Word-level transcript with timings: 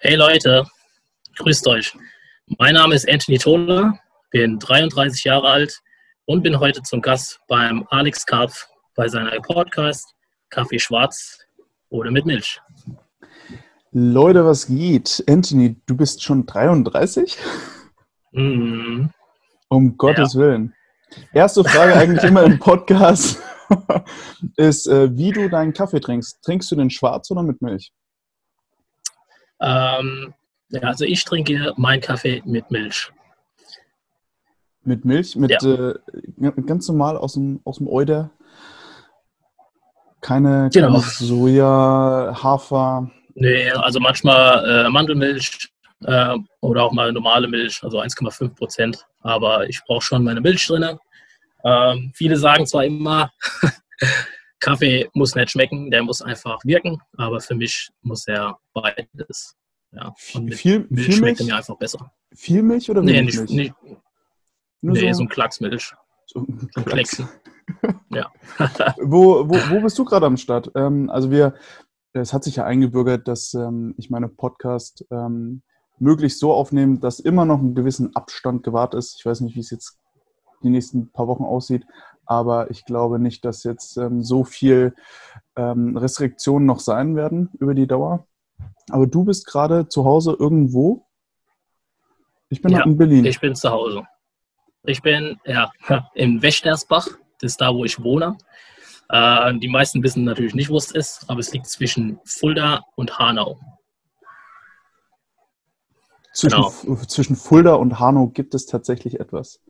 Hey 0.00 0.14
Leute, 0.14 0.64
grüßt 1.36 1.66
euch. 1.66 1.92
Mein 2.58 2.74
Name 2.74 2.94
ist 2.94 3.08
Anthony 3.08 3.36
Toller, 3.36 3.98
bin 4.30 4.58
33 4.60 5.24
Jahre 5.24 5.48
alt 5.48 5.80
und 6.24 6.42
bin 6.42 6.60
heute 6.60 6.82
zum 6.82 7.02
Gast 7.02 7.40
beim 7.48 7.84
Alex 7.90 8.24
Karpf 8.24 8.68
bei 8.94 9.08
seiner 9.08 9.32
Podcast 9.40 10.14
Kaffee 10.50 10.78
Schwarz 10.78 11.38
oder 11.88 12.12
mit 12.12 12.26
Milch. 12.26 12.60
Leute, 13.90 14.44
was 14.44 14.68
geht? 14.68 15.24
Anthony, 15.28 15.76
du 15.86 15.96
bist 15.96 16.22
schon 16.22 16.46
33? 16.46 17.36
Mhm. 18.30 19.10
Um 19.68 19.96
Gottes 19.96 20.34
ja. 20.34 20.40
Willen. 20.40 20.74
Erste 21.32 21.64
Frage 21.64 21.94
eigentlich 21.96 22.22
immer 22.22 22.44
im 22.44 22.60
Podcast 22.60 23.42
ist, 24.56 24.86
äh, 24.86 25.16
wie 25.16 25.32
du 25.32 25.48
deinen 25.48 25.72
Kaffee 25.72 26.00
trinkst. 26.00 26.42
Trinkst 26.42 26.70
du 26.70 26.76
den 26.76 26.90
schwarz 26.90 27.30
oder 27.30 27.42
mit 27.42 27.60
Milch? 27.62 27.92
Ähm, 29.60 30.34
ja, 30.70 30.80
also 30.82 31.04
ich 31.04 31.24
trinke 31.24 31.72
meinen 31.76 32.00
Kaffee 32.00 32.42
mit 32.44 32.70
Milch. 32.70 33.10
Mit 34.84 35.04
Milch? 35.04 35.36
Mit 35.36 35.50
ja. 35.50 35.90
äh, 35.90 35.94
ganz 36.66 36.88
normal 36.88 37.16
aus 37.16 37.34
dem, 37.34 37.60
aus 37.64 37.78
dem 37.78 37.88
Euder? 37.88 38.30
Keine, 40.20 40.70
genau. 40.72 40.88
keine 40.88 41.02
Soja, 41.02 42.38
Hafer? 42.42 43.10
Nee, 43.34 43.70
also 43.70 44.00
manchmal 44.00 44.86
äh, 44.86 44.88
Mandelmilch 44.90 45.70
äh, 46.04 46.36
oder 46.60 46.84
auch 46.84 46.92
mal 46.92 47.12
normale 47.12 47.48
Milch, 47.48 47.82
also 47.82 48.00
1,5 48.00 48.54
Prozent. 48.54 49.06
Aber 49.20 49.68
ich 49.68 49.80
brauche 49.86 50.02
schon 50.02 50.24
meine 50.24 50.40
Milch 50.40 50.66
drin. 50.66 50.98
Ähm, 51.64 52.12
viele 52.14 52.36
sagen 52.36 52.66
zwar 52.66 52.84
immer, 52.84 53.30
Kaffee 54.60 55.08
muss 55.14 55.34
nicht 55.34 55.50
schmecken, 55.50 55.90
der 55.90 56.02
muss 56.02 56.22
einfach 56.22 56.58
wirken, 56.64 57.00
aber 57.16 57.40
für 57.40 57.54
mich 57.54 57.90
muss 58.02 58.26
er 58.26 58.58
beides. 58.72 59.56
Ja, 59.92 60.14
und 60.34 60.44
mit 60.44 60.54
viel, 60.54 60.86
Milch 60.90 61.06
viel 61.06 61.14
schmeckt 61.14 61.38
Milch? 61.38 61.50
mir 61.50 61.56
einfach 61.56 61.76
besser. 61.76 62.12
Viel 62.34 62.62
Milch 62.62 62.90
oder 62.90 63.02
nee, 63.02 63.14
wenig 63.14 63.40
nicht, 63.40 63.50
Milch? 63.50 63.72
nicht, 63.82 63.94
nee, 64.82 65.12
so, 65.12 65.18
so 65.18 65.22
ein 65.22 65.28
Klacksmilch. 65.28 65.94
So 66.26 66.40
ein 66.40 66.68
Ein 66.74 66.84
Klecksen. 66.84 67.28
ja. 68.10 68.30
wo, 69.00 69.48
wo, 69.48 69.54
wo 69.54 69.80
bist 69.80 69.98
du 69.98 70.04
gerade 70.04 70.26
am 70.26 70.36
Start? 70.36 70.70
Ähm, 70.74 71.08
also 71.10 71.30
wir, 71.30 71.54
es 72.12 72.32
hat 72.32 72.44
sich 72.44 72.56
ja 72.56 72.64
eingebürgert, 72.64 73.28
dass 73.28 73.54
ähm, 73.54 73.94
ich 73.96 74.10
meine 74.10 74.28
Podcast 74.28 75.04
ähm, 75.10 75.62
möglichst 75.98 76.38
so 76.38 76.52
aufnehme, 76.52 76.98
dass 76.98 77.20
immer 77.20 77.44
noch 77.44 77.60
ein 77.60 77.74
gewissen 77.74 78.14
Abstand 78.14 78.62
gewahrt 78.62 78.94
ist. 78.94 79.16
Ich 79.18 79.26
weiß 79.26 79.40
nicht, 79.40 79.56
wie 79.56 79.60
es 79.60 79.70
jetzt 79.70 79.98
die 80.62 80.70
nächsten 80.70 81.10
paar 81.12 81.28
Wochen 81.28 81.44
aussieht, 81.44 81.86
aber 82.28 82.70
ich 82.70 82.84
glaube 82.84 83.18
nicht, 83.18 83.44
dass 83.46 83.64
jetzt 83.64 83.96
ähm, 83.96 84.22
so 84.22 84.44
viel 84.44 84.94
ähm, 85.56 85.96
Restriktionen 85.96 86.66
noch 86.66 86.78
sein 86.78 87.16
werden 87.16 87.50
über 87.58 87.74
die 87.74 87.86
Dauer. 87.86 88.26
Aber 88.90 89.06
du 89.06 89.24
bist 89.24 89.46
gerade 89.46 89.88
zu 89.88 90.04
Hause 90.04 90.36
irgendwo? 90.38 91.06
Ich 92.50 92.60
bin 92.60 92.72
Ja, 92.72 92.80
noch 92.80 92.86
in 92.86 92.98
Berlin. 92.98 93.24
Ich 93.24 93.40
bin 93.40 93.54
zu 93.54 93.70
Hause. 93.70 94.06
Ich 94.84 95.00
bin 95.00 95.38
ja 95.46 95.70
in 96.14 96.42
Wächtersbach, 96.42 97.08
das 97.40 97.52
ist 97.52 97.60
da, 97.62 97.74
wo 97.74 97.86
ich 97.86 98.02
wohne. 98.02 98.36
Äh, 99.08 99.58
die 99.58 99.68
meisten 99.68 100.02
wissen 100.02 100.24
natürlich 100.24 100.54
nicht, 100.54 100.68
wo 100.68 100.76
es 100.76 100.90
ist, 100.90 101.24
aber 101.28 101.40
es 101.40 101.52
liegt 101.54 101.66
zwischen 101.66 102.20
Fulda 102.24 102.84
und 102.94 103.18
Hanau. 103.18 103.58
zwischen, 106.34 106.56
genau. 106.56 106.96
Zwischen 107.06 107.36
Fulda 107.36 107.74
und 107.74 107.98
Hanau 107.98 108.26
gibt 108.28 108.54
es 108.54 108.66
tatsächlich 108.66 109.18
etwas. 109.18 109.60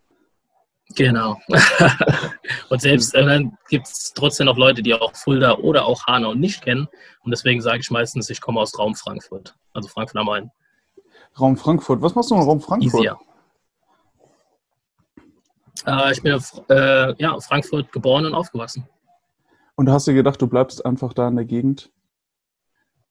Genau. 0.94 1.38
und 2.70 2.80
selbst 2.80 3.14
äh, 3.14 3.24
dann 3.24 3.56
gibt 3.68 3.86
es 3.86 4.12
trotzdem 4.14 4.46
noch 4.46 4.56
Leute, 4.56 4.82
die 4.82 4.94
auch 4.94 5.14
Fulda 5.14 5.56
oder 5.56 5.84
auch 5.84 6.06
Hanau 6.06 6.34
nicht 6.34 6.62
kennen. 6.62 6.88
Und 7.22 7.30
deswegen 7.30 7.60
sage 7.60 7.80
ich 7.80 7.90
meistens, 7.90 8.30
ich 8.30 8.40
komme 8.40 8.60
aus 8.60 8.78
Raum 8.78 8.94
Frankfurt. 8.94 9.54
Also 9.74 9.88
Frankfurt 9.88 10.16
am 10.18 10.26
Main. 10.26 10.50
Raum 11.38 11.56
Frankfurt. 11.56 12.00
Was 12.00 12.14
machst 12.14 12.30
du 12.30 12.34
im 12.34 12.40
Raum 12.40 12.60
Frankfurt? 12.60 12.94
Easier. 12.94 13.18
Äh, 15.86 16.12
ich 16.12 16.22
bin 16.22 16.40
äh, 16.70 17.14
ja, 17.22 17.38
Frankfurt 17.40 17.92
geboren 17.92 18.26
und 18.26 18.34
aufgewachsen. 18.34 18.88
Und 19.76 19.86
du 19.86 19.92
hast 19.92 20.06
dir 20.06 20.14
gedacht, 20.14 20.40
du 20.42 20.46
bleibst 20.46 20.84
einfach 20.84 21.12
da 21.12 21.28
in 21.28 21.36
der 21.36 21.44
Gegend? 21.44 21.90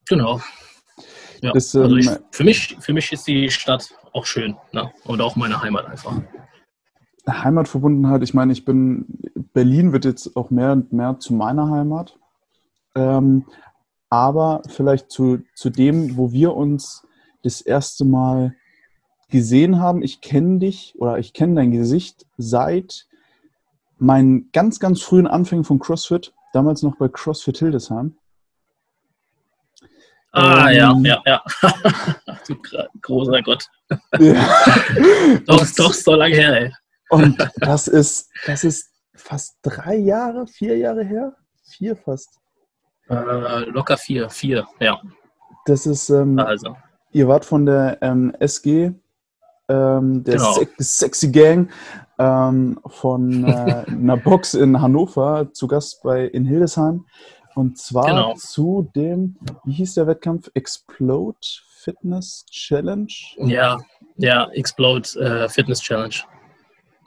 Genau. 0.09 0.41
Ja, 1.41 1.53
Ist, 1.53 1.75
also 1.75 1.95
ich, 1.95 2.07
ähm, 2.07 2.17
für, 2.31 2.43
mich, 2.43 2.75
für 2.79 2.93
mich 2.93 3.11
ist 3.11 3.27
die 3.27 3.49
Stadt 3.51 3.93
auch 4.13 4.25
schön 4.25 4.57
ne? 4.71 4.91
und 5.05 5.21
auch 5.21 5.35
meine 5.35 5.61
Heimat 5.61 5.85
einfach. 5.85 6.19
Heimatverbundenheit, 7.27 8.23
ich 8.23 8.33
meine, 8.33 8.53
ich 8.53 8.65
bin, 8.65 9.05
Berlin 9.53 9.91
wird 9.93 10.05
jetzt 10.05 10.35
auch 10.35 10.49
mehr 10.49 10.71
und 10.71 10.93
mehr 10.93 11.19
zu 11.19 11.33
meiner 11.33 11.69
Heimat. 11.69 12.17
Ähm, 12.95 13.45
aber 14.09 14.61
vielleicht 14.67 15.11
zu, 15.11 15.43
zu 15.53 15.69
dem, 15.69 16.17
wo 16.17 16.31
wir 16.31 16.55
uns 16.55 17.05
das 17.43 17.61
erste 17.61 18.05
Mal 18.05 18.55
gesehen 19.29 19.79
haben. 19.79 20.01
Ich 20.01 20.21
kenne 20.21 20.59
dich 20.59 20.95
oder 20.97 21.17
ich 21.19 21.33
kenne 21.33 21.55
dein 21.55 21.71
Gesicht 21.71 22.25
seit 22.37 23.07
meinen 23.97 24.49
ganz, 24.51 24.79
ganz 24.79 25.01
frühen 25.01 25.27
Anfängen 25.27 25.65
von 25.65 25.79
CrossFit, 25.79 26.33
damals 26.53 26.83
noch 26.83 26.95
bei 26.97 27.07
CrossFit 27.07 27.57
Hildesheim. 27.57 28.15
Ah, 30.31 30.69
Ähm, 30.69 31.03
ja, 31.03 31.21
ja, 31.25 31.43
ja. 31.61 31.73
du 32.47 32.55
großer 33.01 33.41
Gott. 33.41 33.65
Ja. 34.19 34.47
Doch, 35.45 35.65
doch, 35.75 35.93
so 35.93 36.13
lange 36.13 36.35
her, 36.35 36.61
ey. 36.61 36.73
Und 37.09 37.37
das 37.57 37.87
ist, 37.87 38.29
das 38.45 38.63
ist 38.63 38.89
fast 39.15 39.57
drei 39.61 39.95
Jahre, 39.95 40.45
vier 40.47 40.77
Jahre 40.77 41.03
her? 41.03 41.35
Vier 41.63 41.95
fast. 41.95 42.39
Äh, 43.09 43.13
locker 43.69 43.97
vier, 43.97 44.29
vier, 44.29 44.67
ja. 44.79 44.99
Das 45.65 45.85
ist, 45.85 46.09
ähm, 46.09 46.39
Also, 46.39 46.75
ihr 47.11 47.27
wart 47.27 47.45
von 47.45 47.65
der 47.65 47.97
ähm, 48.01 48.33
SG, 48.39 48.91
ähm, 49.69 50.23
der 50.23 50.35
Genau. 50.35 50.53
Se 50.53 50.67
Sexy 50.79 51.31
Gang, 51.31 51.69
ähm, 52.19 52.79
von 52.87 53.43
äh, 53.45 53.85
einer 53.87 54.17
Box 54.17 54.53
in 54.53 54.81
Hannover 54.81 55.49
zu 55.53 55.67
Gast 55.67 56.03
bei 56.03 56.25
in 56.25 56.45
Hildesheim. 56.45 57.05
Und 57.55 57.77
zwar 57.77 58.05
Genau. 58.07 58.33
zu 58.35 58.89
dem, 58.95 59.37
wie 59.63 59.73
hieß 59.73 59.95
der 59.95 60.07
Wettkampf? 60.07 60.49
Explode 60.53 61.37
Fitness 61.69 62.45
Challenge? 62.51 63.07
ja, 63.37 63.77
ja, 64.17 64.49
Explode 64.51 65.07
äh, 65.19 65.49
Fitness 65.49 65.79
Challenge. 65.81 66.15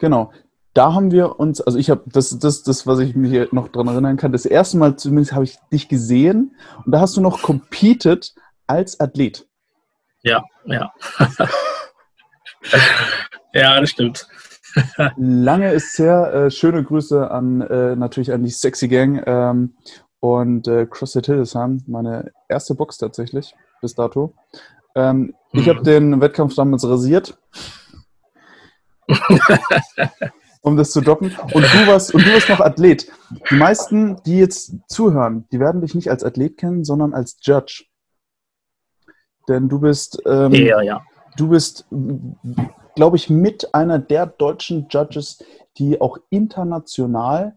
Genau. 0.01 0.33
Da 0.75 0.93
haben 0.95 1.11
wir 1.11 1.39
uns, 1.41 1.61
also 1.61 1.79
ich 1.79 1.91
habe, 1.91 2.03
das 2.07 2.39
das, 2.39 2.63
das, 2.63 2.87
was 2.87 2.99
ich 3.01 3.15
mich 3.17 3.31
hier 3.31 3.49
noch 3.53 3.69
dran 3.69 3.89
erinnern 3.89 4.17
kann, 4.17 4.33
das 4.33 4.47
erste 4.47 4.77
Mal 4.79 4.97
zumindest 4.97 5.33
habe 5.33 5.45
ich 5.45 5.57
dich 5.73 5.89
gesehen 5.89 6.57
und 6.85 6.93
da 6.93 7.01
hast 7.01 7.17
du 7.17 7.21
noch 7.21 7.43
competed 7.43 8.35
als 8.67 8.99
Athlet. 9.01 9.47
Ja, 10.23 10.45
ja. 10.67 10.93
ja, 13.53 13.81
das 13.81 13.91
stimmt. 13.91 14.29
Lange 15.17 15.73
ist 15.73 15.99
her. 15.99 16.33
Äh, 16.33 16.51
schöne 16.51 16.85
Grüße 16.85 17.31
an 17.31 17.61
äh, 17.63 17.97
natürlich 17.97 18.33
an 18.33 18.45
die 18.45 18.51
Sexy 18.51 18.87
Gang 18.89 19.23
ähm, 19.27 19.75
und 20.21 20.69
äh, 20.69 20.87
CrossFit 20.87 21.27
Hildesheim, 21.27 21.83
meine 21.89 22.31
erste 22.49 22.75
Box 22.75 22.99
tatsächlich 22.99 23.55
bis 23.81 23.95
dato. 23.95 24.35
Ähm, 24.95 25.35
Ich 25.53 25.67
Mhm. 25.67 25.71
habe 25.71 25.83
den 25.83 26.21
Wettkampf 26.21 26.55
damals 26.55 26.87
rasiert, 26.87 27.37
um 30.63 30.77
das 30.77 30.91
zu 30.93 31.01
doppen. 31.01 31.33
Und 31.53 31.65
du 31.65 31.87
warst 31.87 32.15
und 32.15 32.27
du 32.27 32.33
warst 32.33 32.49
noch 32.49 32.61
Athlet. 32.61 33.11
Die 33.51 33.55
meisten, 33.57 34.23
die 34.25 34.39
jetzt 34.39 34.75
zuhören, 34.89 35.47
die 35.53 35.61
werden 35.61 35.81
dich 35.81 35.95
nicht 35.95 36.11
als 36.11 36.25
Athlet 36.25 36.57
kennen, 36.57 36.85
sondern 36.85 37.15
als 37.15 37.39
Judge. 37.41 37.85
Denn 39.49 39.69
du 39.69 39.81
bist 39.81 40.23
ähm, 40.27 40.53
Eher, 40.53 40.83
ja. 40.83 41.03
Du 41.37 41.49
bist, 41.49 41.87
glaube 42.97 43.17
ich, 43.17 43.31
mit 43.31 43.75
einer 43.75 43.99
der 43.99 44.27
deutschen 44.27 44.89
Judges, 44.91 45.43
die 45.79 46.01
auch 46.01 46.19
international 46.29 47.57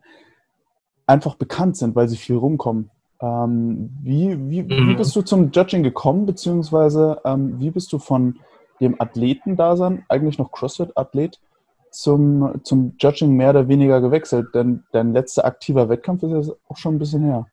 einfach 1.08 1.36
bekannt 1.36 1.76
sind, 1.78 1.96
weil 1.96 2.08
sie 2.08 2.18
viel 2.18 2.38
rumkommen. 2.38 2.92
Ähm, 3.20 3.90
wie, 4.02 4.38
wie, 4.50 4.70
wie 4.70 4.74
Mhm. 4.74 4.96
bist 4.96 5.16
du 5.16 5.22
zum 5.22 5.52
Judging 5.52 5.84
gekommen, 5.84 6.26
beziehungsweise 6.26 7.20
ähm, 7.26 7.60
wie 7.60 7.72
bist 7.72 7.92
du 7.92 8.00
von 8.00 8.40
dem 8.80 9.00
Athletendasein, 9.00 10.06
eigentlich 10.10 10.38
noch 10.38 10.52
CrossFit-Athlet, 10.52 11.40
zum, 11.92 12.62
zum 12.64 12.96
Judging 13.00 13.32
mehr 13.32 13.52
oder 13.52 13.68
weniger 13.68 14.02
gewechselt? 14.02 14.54
Denn 14.54 14.84
dein 14.92 15.14
letzter 15.14 15.46
aktiver 15.46 15.90
Wettkampf 15.90 16.24
ist 16.24 16.48
ja 16.48 16.54
auch 16.68 16.78
schon 16.78 16.96
ein 16.96 17.00
bisschen 17.00 17.24
her. 17.24 17.46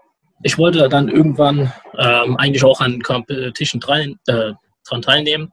ich 0.43 0.57
wollte 0.57 0.89
dann 0.89 1.07
irgendwann 1.09 1.71
ähm, 1.97 2.37
eigentlich 2.37 2.63
auch 2.63 2.79
an 2.79 3.01
Competition 3.01 3.81
teil, 3.81 4.15
äh, 4.27 4.53
dran 4.87 5.01
teilnehmen. 5.01 5.51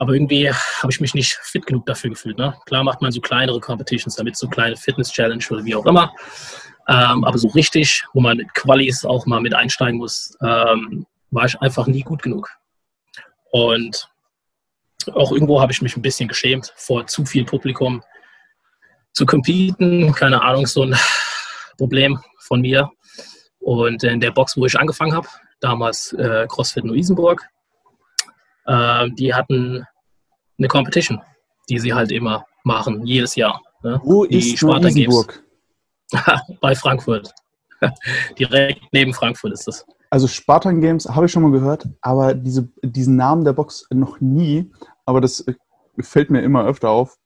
Aber 0.00 0.14
irgendwie 0.14 0.50
habe 0.50 0.90
ich 0.90 0.98
mich 1.00 1.12
nicht 1.12 1.34
fit 1.42 1.66
genug 1.66 1.84
dafür 1.84 2.08
gefühlt. 2.08 2.38
Ne? 2.38 2.56
Klar 2.64 2.82
macht 2.84 3.02
man 3.02 3.12
so 3.12 3.20
kleinere 3.20 3.60
Competitions 3.60 4.16
damit, 4.16 4.34
so 4.34 4.48
kleine 4.48 4.74
Fitness-Challenge 4.74 5.44
oder 5.50 5.62
wie 5.66 5.74
auch 5.74 5.84
immer. 5.84 6.14
Ähm, 6.88 7.22
aber 7.22 7.36
so 7.36 7.48
richtig, 7.48 8.06
wo 8.14 8.20
man 8.20 8.38
mit 8.38 8.54
Qualis 8.54 9.04
auch 9.04 9.26
mal 9.26 9.42
mit 9.42 9.54
einsteigen 9.54 9.98
muss, 9.98 10.34
ähm, 10.42 11.06
war 11.30 11.44
ich 11.44 11.60
einfach 11.60 11.86
nie 11.86 12.00
gut 12.00 12.22
genug. 12.22 12.48
Und 13.50 14.08
auch 15.12 15.32
irgendwo 15.32 15.60
habe 15.60 15.70
ich 15.70 15.82
mich 15.82 15.94
ein 15.98 16.02
bisschen 16.02 16.28
geschämt, 16.28 16.72
vor 16.76 17.06
zu 17.06 17.26
viel 17.26 17.44
Publikum 17.44 18.02
zu 19.12 19.26
competen. 19.26 20.14
Keine 20.14 20.40
Ahnung, 20.40 20.66
so 20.66 20.84
ein 20.84 20.96
Problem 21.76 22.18
von 22.38 22.62
mir. 22.62 22.90
Und 23.58 24.02
in 24.02 24.20
der 24.20 24.30
Box, 24.30 24.56
wo 24.56 24.64
ich 24.64 24.78
angefangen 24.78 25.12
habe, 25.12 25.28
damals 25.60 26.14
äh, 26.14 26.46
CrossFit 26.48 26.84
Luisenburg, 26.84 27.46
äh, 28.70 29.10
die 29.10 29.34
hatten 29.34 29.84
eine 30.58 30.68
Competition, 30.68 31.20
die 31.68 31.78
sie 31.78 31.92
halt 31.92 32.12
immer 32.12 32.44
machen, 32.64 33.04
jedes 33.04 33.34
Jahr. 33.34 33.60
Ne? 33.82 34.00
Wo 34.04 34.24
die 34.24 34.38
ist 34.38 34.58
Spartan 34.58 34.82
Luisenburg? 34.94 35.42
Bei 36.60 36.74
Frankfurt. 36.74 37.32
Direkt 38.38 38.82
neben 38.92 39.12
Frankfurt 39.12 39.52
ist 39.52 39.66
das. 39.66 39.84
Also 40.10 40.26
Spartan 40.26 40.80
Games 40.80 41.08
habe 41.08 41.26
ich 41.26 41.32
schon 41.32 41.42
mal 41.42 41.52
gehört, 41.52 41.88
aber 42.00 42.34
diese, 42.34 42.68
diesen 42.82 43.16
Namen 43.16 43.44
der 43.44 43.52
Box 43.52 43.86
noch 43.90 44.20
nie. 44.20 44.70
Aber 45.04 45.20
das 45.20 45.40
äh, 45.40 45.54
fällt 46.00 46.30
mir 46.30 46.42
immer 46.42 46.64
öfter 46.64 46.90
auf. 46.90 47.16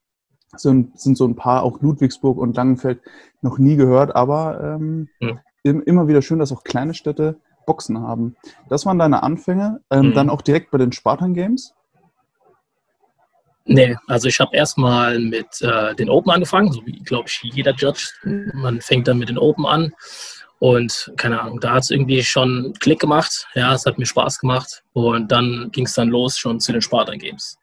Sind, 0.55 0.97
sind 0.99 1.17
so 1.17 1.27
ein 1.27 1.35
paar, 1.35 1.63
auch 1.63 1.81
Ludwigsburg 1.81 2.37
und 2.37 2.55
Langenfeld, 2.55 3.01
noch 3.41 3.57
nie 3.57 3.75
gehört, 3.75 4.15
aber 4.15 4.77
ähm, 4.79 5.09
hm. 5.19 5.81
immer 5.81 6.07
wieder 6.07 6.21
schön, 6.21 6.39
dass 6.39 6.53
auch 6.53 6.63
kleine 6.63 6.93
Städte 6.93 7.41
Boxen 7.65 7.99
haben. 7.99 8.35
Das 8.69 8.85
waren 8.85 8.99
deine 8.99 9.23
Anfänge. 9.23 9.81
Ähm, 9.91 10.07
hm. 10.07 10.13
Dann 10.13 10.29
auch 10.29 10.41
direkt 10.41 10.71
bei 10.71 10.77
den 10.77 10.91
Spartan 10.91 11.33
Games? 11.33 11.73
Nee, 13.67 13.97
also 14.07 14.27
ich 14.27 14.39
habe 14.39 14.55
erstmal 14.55 15.17
mit 15.17 15.61
äh, 15.61 15.95
den 15.95 16.09
Open 16.09 16.31
angefangen, 16.31 16.71
so 16.71 16.85
wie, 16.85 16.99
glaube 16.99 17.27
ich, 17.27 17.41
jeder 17.43 17.73
Judge. 17.73 18.11
Man 18.53 18.79
fängt 18.79 19.07
dann 19.07 19.17
mit 19.17 19.29
den 19.29 19.39
Open 19.39 19.65
an 19.65 19.91
und 20.59 21.11
keine 21.17 21.41
Ahnung, 21.41 21.59
da 21.59 21.73
hat 21.73 21.83
es 21.83 21.89
irgendwie 21.89 22.21
schon 22.23 22.73
Klick 22.79 22.99
gemacht. 22.99 23.47
Ja, 23.55 23.73
es 23.73 23.85
hat 23.87 23.97
mir 23.97 24.05
Spaß 24.05 24.39
gemacht 24.39 24.83
und 24.93 25.31
dann 25.31 25.69
ging 25.71 25.85
es 25.85 25.93
dann 25.93 26.09
los 26.09 26.37
schon 26.37 26.59
zu 26.59 26.71
den 26.71 26.81
Spartan 26.81 27.17
Games. 27.17 27.57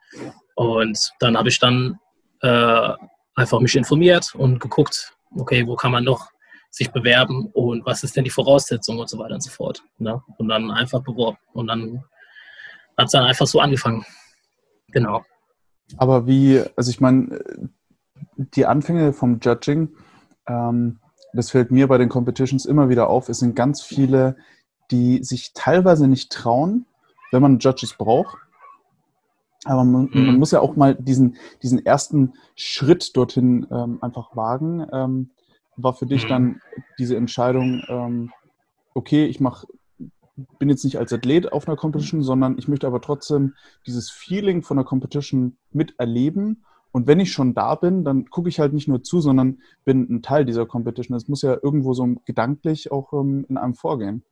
Und 0.57 1.13
dann 1.21 1.37
habe 1.37 1.49
ich 1.49 1.61
dann 1.61 1.99
äh, 2.41 2.91
einfach 3.37 3.61
mich 3.61 3.77
informiert 3.77 4.35
und 4.35 4.59
geguckt, 4.59 5.15
okay, 5.37 5.67
wo 5.67 5.77
kann 5.77 5.93
man 5.93 6.05
noch 6.05 6.31
sich 6.73 6.91
bewerben 6.91 7.51
und 7.53 7.85
was 7.85 8.03
ist 8.03 8.17
denn 8.17 8.25
die 8.25 8.31
Voraussetzung 8.31 8.99
und 8.99 9.09
so 9.09 9.19
weiter 9.19 9.35
und 9.35 9.43
so 9.43 9.51
fort. 9.51 9.85
Ne? 9.99 10.23
Und 10.39 10.49
dann 10.49 10.71
einfach 10.71 11.03
beworben. 11.03 11.37
Und 11.53 11.67
dann 11.67 12.03
hat 12.97 13.07
es 13.07 13.13
dann 13.13 13.25
einfach 13.25 13.47
so 13.47 13.61
angefangen. 13.61 14.05
Genau. 14.89 15.23
Aber 15.99 16.27
wie, 16.27 16.63
also 16.75 16.91
ich 16.91 16.99
meine, 16.99 17.39
die 18.37 18.65
Anfänge 18.65 19.13
vom 19.13 19.39
Judging, 19.41 19.95
ähm, 20.47 20.99
das 21.35 21.51
fällt 21.51 21.71
mir 21.71 21.89
bei 21.89 21.99
den 21.99 22.09
Competitions 22.09 22.65
immer 22.65 22.89
wieder 22.89 23.09
auf, 23.09 23.29
es 23.29 23.41
sind 23.41 23.55
ganz 23.55 23.83
viele, 23.83 24.37
die 24.91 25.23
sich 25.23 25.53
teilweise 25.53 26.09
nicht 26.09 26.33
trauen, 26.33 26.87
wenn 27.33 27.43
man 27.43 27.59
Judges 27.59 27.95
braucht. 27.95 28.39
Aber 29.65 29.85
man, 29.85 30.09
mhm. 30.11 30.27
man 30.27 30.39
muss 30.39 30.53
ja 30.53 30.61
auch 30.61 30.75
mal 30.75 30.95
diesen, 30.95 31.37
diesen 31.63 31.85
ersten 31.85 32.33
Schritt 32.57 33.15
dorthin 33.15 33.67
ähm, 33.71 33.99
einfach 34.01 34.35
wagen. 34.35 34.87
Ähm, 34.91 35.31
war 35.77 35.95
für 35.95 36.07
dich 36.07 36.25
mhm. 36.25 36.29
dann 36.29 36.61
diese 36.99 37.17
Entscheidung, 37.17 37.83
ähm, 37.89 38.33
okay, 38.95 39.27
ich 39.27 39.41
mache 39.41 39.67
bin 40.59 40.69
jetzt 40.69 40.85
nicht 40.85 40.99
als 40.99 41.13
Athlet 41.13 41.53
auf 41.53 41.69
einer 41.69 41.77
Competition, 41.77 42.23
sondern 42.23 42.57
ich 42.59 42.69
möchte 42.69 42.87
aber 42.87 43.01
trotzdem 43.01 43.55
dieses 43.87 44.11
Feeling 44.11 44.63
von 44.63 44.77
der 44.77 44.85
Competition 44.85 45.59
miterleben. 45.73 46.65
Und 46.91 47.07
wenn 47.07 47.21
ich 47.21 47.33
schon 47.33 47.55
da 47.55 47.75
bin, 47.75 48.05
dann 48.05 48.29
gucke 48.29 48.49
ich 48.49 48.59
halt 48.59 48.73
nicht 48.73 48.89
nur 48.89 49.03
zu, 49.03 49.21
sondern 49.21 49.61
bin 49.85 50.07
ein 50.11 50.23
Teil 50.23 50.45
dieser 50.45 50.67
Competition. 50.67 51.15
Das 51.15 51.29
muss 51.29 51.43
ja 51.43 51.57
irgendwo 51.63 51.95
so 51.95 52.07
gedanklich 52.25 52.91
auch 52.93 53.13
ähm, 53.13 53.47
in 53.49 53.57
einem 53.57 53.75
vorgehen. 53.75 54.25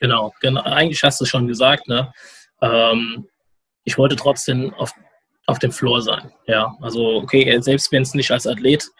Genau, 0.00 0.32
genau. 0.40 0.62
Eigentlich 0.62 1.02
hast 1.02 1.20
du 1.20 1.24
es 1.24 1.30
schon 1.30 1.46
gesagt. 1.46 1.88
Ne? 1.88 2.12
Ähm, 2.60 3.26
ich 3.84 3.98
wollte 3.98 4.16
trotzdem 4.16 4.72
auf, 4.74 4.92
auf 5.46 5.58
dem 5.58 5.72
Floor 5.72 6.02
sein. 6.02 6.32
Ja, 6.46 6.76
also 6.80 7.16
okay, 7.16 7.60
selbst 7.60 7.90
wenn 7.92 8.02
es 8.02 8.14
nicht 8.14 8.30
als 8.30 8.46
Athlet 8.46 8.90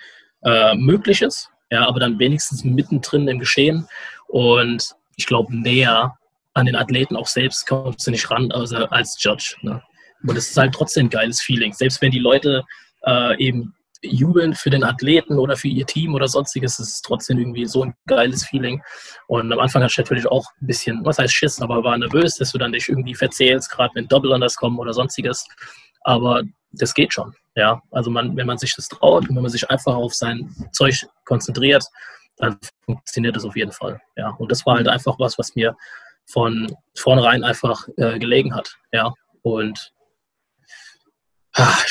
äh, 0.44 0.74
möglich 0.74 1.22
ist, 1.22 1.50
ja, 1.70 1.86
aber 1.86 2.00
dann 2.00 2.18
wenigstens 2.18 2.64
mittendrin 2.64 3.28
im 3.28 3.38
Geschehen. 3.38 3.88
Und 4.28 4.94
ich 5.16 5.26
glaube, 5.26 5.54
näher 5.56 6.16
an 6.54 6.66
den 6.66 6.76
Athleten 6.76 7.16
auch 7.16 7.26
selbst 7.26 7.66
kommst 7.66 8.06
du 8.06 8.10
nicht 8.10 8.30
ran 8.30 8.52
also 8.52 8.76
als 8.86 9.16
Judge. 9.22 9.56
Ne? 9.62 9.82
Und 10.26 10.36
es 10.36 10.50
ist 10.50 10.56
halt 10.56 10.72
trotzdem 10.72 11.06
ein 11.06 11.10
geiles 11.10 11.40
Feeling. 11.40 11.72
Selbst 11.72 12.00
wenn 12.00 12.10
die 12.10 12.20
Leute 12.20 12.64
äh, 13.04 13.36
eben 13.38 13.74
jubeln 14.02 14.54
für 14.54 14.70
den 14.70 14.84
Athleten 14.84 15.38
oder 15.38 15.56
für 15.56 15.68
ihr 15.68 15.86
Team 15.86 16.14
oder 16.14 16.28
sonstiges, 16.28 16.78
ist 16.78 16.88
es 16.88 17.02
trotzdem 17.02 17.38
irgendwie 17.38 17.66
so 17.66 17.84
ein 17.84 17.94
geiles 18.06 18.44
Feeling. 18.44 18.82
Und 19.26 19.52
am 19.52 19.58
Anfang 19.58 19.82
hatte 19.82 19.92
ich 19.92 19.98
natürlich 19.98 20.26
auch 20.26 20.46
ein 20.60 20.66
bisschen, 20.66 21.04
was 21.04 21.18
heißt 21.18 21.34
Schiss, 21.34 21.60
aber 21.60 21.82
war 21.82 21.96
nervös, 21.96 22.36
dass 22.36 22.52
du 22.52 22.58
dann 22.58 22.72
dich 22.72 22.88
irgendwie 22.88 23.14
verzählst, 23.14 23.70
gerade 23.70 23.94
wenn 23.94 24.08
Double 24.08 24.32
anders 24.32 24.56
kommen 24.56 24.78
oder 24.78 24.92
sonstiges. 24.92 25.46
Aber 26.02 26.42
das 26.78 26.94
geht 26.94 27.12
schon. 27.12 27.34
Ja, 27.56 27.82
also 27.90 28.10
man, 28.10 28.36
wenn 28.36 28.46
man 28.46 28.58
sich 28.58 28.74
das 28.74 28.88
traut 28.88 29.28
und 29.28 29.36
wenn 29.36 29.42
man 29.42 29.50
sich 29.50 29.68
einfach 29.70 29.94
auf 29.94 30.14
sein 30.14 30.54
Zeug 30.72 31.06
konzentriert, 31.24 31.84
dann 32.36 32.58
funktioniert 32.84 33.36
das 33.36 33.44
auf 33.44 33.56
jeden 33.56 33.72
Fall. 33.72 34.00
Ja, 34.16 34.30
und 34.30 34.50
das 34.50 34.66
war 34.66 34.76
halt 34.76 34.88
einfach 34.88 35.18
was, 35.18 35.38
was 35.38 35.54
mir 35.54 35.76
von 36.26 36.74
vornherein 36.96 37.44
einfach 37.44 37.86
äh, 37.96 38.18
gelegen 38.18 38.54
hat. 38.54 38.76
Ja, 38.92 39.12
und 39.42 39.92
ach, 41.52 41.84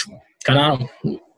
keine 0.43 0.61
Ahnung, 0.61 0.89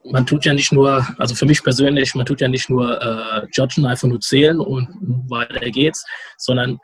man 0.04 0.26
tut 0.26 0.46
ja 0.46 0.54
nicht 0.54 0.72
nur, 0.72 1.06
also 1.18 1.36
für 1.36 1.46
mich 1.46 1.64
persönlich, 1.64 2.16
man 2.16 2.26
tut 2.26 2.42
ja 2.42 2.48
nicht 2.48 2.70
nur 2.70 3.02
äh, 3.02 3.48
judgen, 3.52 3.86
einfach 3.86 4.08
nur 4.08 4.20
zählen 4.20 4.60
und 4.60 4.88
weiter 5.30 5.60
geht's, 5.72 6.06
sondern 6.38 6.80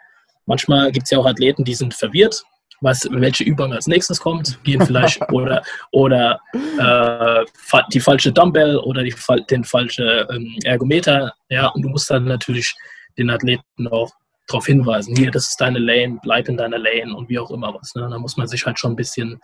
manchmal 0.45 0.91
gibt 0.91 1.05
es 1.05 1.11
ja 1.11 1.19
auch 1.19 1.25
Athleten, 1.25 1.63
die 1.63 1.75
sind 1.75 1.93
verwirrt, 1.93 2.43
was, 2.81 3.07
welche 3.12 3.44
Übung 3.44 3.72
als 3.74 3.88
nächstes 3.88 4.19
kommt, 4.19 4.62
gehen 4.63 4.86
vielleicht 4.86 5.22
oder, 5.31 5.63
oder 5.92 6.39
äh, 6.54 7.45
die 7.94 8.00
falsche 8.00 8.31
Dumbbell 8.31 8.78
oder 8.78 9.04
die, 9.04 9.16
den 9.50 9.63
falschen 9.63 10.25
ähm, 10.30 10.57
Ergometer, 10.63 11.33
ja, 11.50 11.68
und 11.68 11.83
du 11.83 11.89
musst 11.89 12.10
dann 12.10 12.25
natürlich 12.25 12.75
den 13.18 13.30
Athleten 13.30 13.88
auch 13.88 14.12
darauf 14.48 14.66
hinweisen, 14.66 15.16
hier, 15.16 15.31
das 15.31 15.48
ist 15.48 15.62
deine 15.62 15.80
Lane, 15.80 16.19
bleib 16.22 16.50
in 16.50 16.57
deiner 16.57 16.78
Lane 16.78 17.16
und 17.16 17.30
wie 17.30 17.39
auch 17.39 17.51
immer 17.51 17.74
was. 17.74 17.95
Ne? 17.95 18.07
Da 18.10 18.18
muss 18.18 18.38
man 18.38 18.48
sich 18.48 18.66
halt 18.66 18.80
schon 18.80 18.94
ein 18.94 18.98
bisschen 18.98 19.39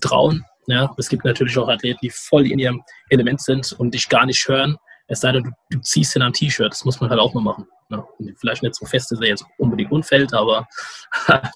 trauen. 0.00 0.44
Ja? 0.66 0.92
Es 0.96 1.08
gibt 1.08 1.24
natürlich 1.24 1.56
auch 1.58 1.68
Athleten, 1.68 2.00
die 2.02 2.10
voll 2.10 2.50
in 2.50 2.58
ihrem 2.58 2.82
Element 3.10 3.40
sind 3.40 3.72
und 3.72 3.94
dich 3.94 4.08
gar 4.08 4.26
nicht 4.26 4.46
hören, 4.48 4.76
es 5.06 5.20
sei 5.20 5.32
denn, 5.32 5.44
du, 5.44 5.50
du 5.70 5.80
ziehst 5.80 6.16
ihn 6.16 6.22
am 6.22 6.32
T-Shirt. 6.32 6.72
Das 6.72 6.84
muss 6.84 7.00
man 7.00 7.10
halt 7.10 7.20
auch 7.20 7.34
mal 7.34 7.42
machen. 7.42 7.66
Ne? 7.88 8.04
Vielleicht 8.36 8.62
nicht 8.62 8.74
so 8.74 8.86
fest, 8.86 9.10
dass 9.10 9.20
er 9.20 9.28
jetzt 9.28 9.44
unbedingt 9.58 9.92
unfällt, 9.92 10.32
aber 10.32 10.66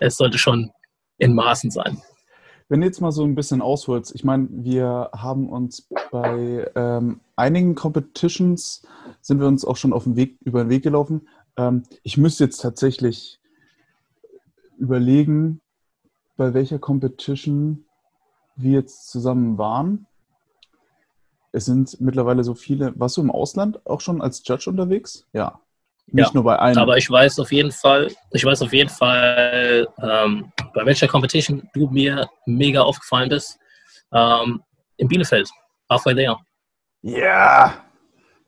es 0.00 0.16
sollte 0.16 0.38
schon 0.38 0.70
in 1.18 1.34
Maßen 1.34 1.70
sein. 1.70 2.00
Wenn 2.68 2.80
du 2.80 2.86
jetzt 2.86 3.00
mal 3.00 3.12
so 3.12 3.24
ein 3.24 3.34
bisschen 3.34 3.60
ausholst, 3.60 4.14
ich 4.14 4.24
meine, 4.24 4.48
wir 4.50 5.10
haben 5.14 5.50
uns 5.50 5.86
bei 6.10 6.70
ähm, 6.74 7.20
einigen 7.36 7.74
Competitions, 7.74 8.86
sind 9.20 9.38
wir 9.38 9.46
uns 9.46 9.66
auch 9.66 9.76
schon 9.76 9.92
auf 9.92 10.04
dem 10.04 10.16
Weg, 10.16 10.38
über 10.40 10.64
den 10.64 10.70
Weg 10.70 10.82
gelaufen. 10.82 11.28
Ähm, 11.58 11.82
ich 12.02 12.16
müsste 12.16 12.44
jetzt 12.44 12.62
tatsächlich 12.62 13.38
überlegen, 14.78 15.60
bei 16.36 16.54
welcher 16.54 16.78
Competition 16.78 17.84
wir 18.56 18.72
jetzt 18.72 19.10
zusammen 19.10 19.58
waren. 19.58 20.06
Es 21.54 21.66
sind 21.66 22.00
mittlerweile 22.00 22.42
so 22.42 22.54
viele. 22.54 22.92
Warst 22.96 23.16
du 23.16 23.20
im 23.20 23.30
Ausland 23.30 23.78
auch 23.86 24.00
schon 24.00 24.20
als 24.20 24.42
Judge 24.44 24.68
unterwegs? 24.68 25.24
Ja. 25.32 25.60
Nicht 26.08 26.26
ja, 26.26 26.34
nur 26.34 26.42
bei 26.42 26.58
einem. 26.58 26.78
Aber 26.78 26.96
ich 26.96 27.08
weiß 27.08 27.38
auf 27.38 27.52
jeden 27.52 27.70
Fall, 27.70 28.10
ich 28.32 28.44
weiß 28.44 28.60
auf 28.62 28.72
jeden 28.72 28.90
Fall, 28.90 29.86
ähm, 30.02 30.52
bei 30.74 30.84
welcher 30.84 31.06
Competition 31.06 31.62
du 31.72 31.86
mir 31.86 32.28
mega 32.46 32.82
aufgefallen 32.82 33.28
bist. 33.28 33.56
Ähm, 34.12 34.62
in 34.96 35.06
Bielefeld. 35.06 35.48
Halfway 35.88 36.16
there. 36.16 36.36
Ja! 37.02 37.18
Yeah. 37.18 37.74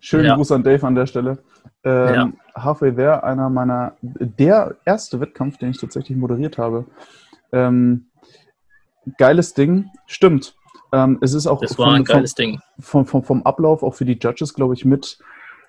Schönen 0.01 0.27
ja. 0.27 0.35
Gruß 0.35 0.51
an 0.51 0.65
Dave 0.65 0.85
an 0.85 0.97
der 0.97 1.07
Stelle. 1.07 1.39
Ähm, 1.85 2.15
ja. 2.15 2.33
Halfway 2.57 2.93
there, 2.93 3.23
einer 3.23 3.49
meiner, 3.49 3.97
der 4.03 4.75
erste 4.85 5.21
Wettkampf, 5.21 5.59
den 5.59 5.71
ich 5.71 5.79
tatsächlich 5.79 6.19
moderiert 6.19 6.59
habe. 6.59 6.87
Ähm, 7.53 8.11
geiles 9.17 9.55
Ding. 9.55 9.91
Stimmt. 10.07 10.56
Ähm, 10.93 11.19
es 11.21 11.35
ist 11.35 11.47
auch 11.47 11.61
das 11.61 11.79
war 11.79 11.87
vom, 11.87 11.95
ein 11.95 12.05
geiles 12.05 12.33
vom, 12.33 12.37
Ding. 12.37 12.61
Vom, 12.79 13.07
vom, 13.07 13.23
vom, 13.23 13.43
Ablauf 13.43 13.83
auch 13.83 13.95
für 13.95 14.05
die 14.05 14.19
Judges, 14.21 14.55
glaube 14.55 14.75
ich, 14.75 14.85
mit 14.85 15.19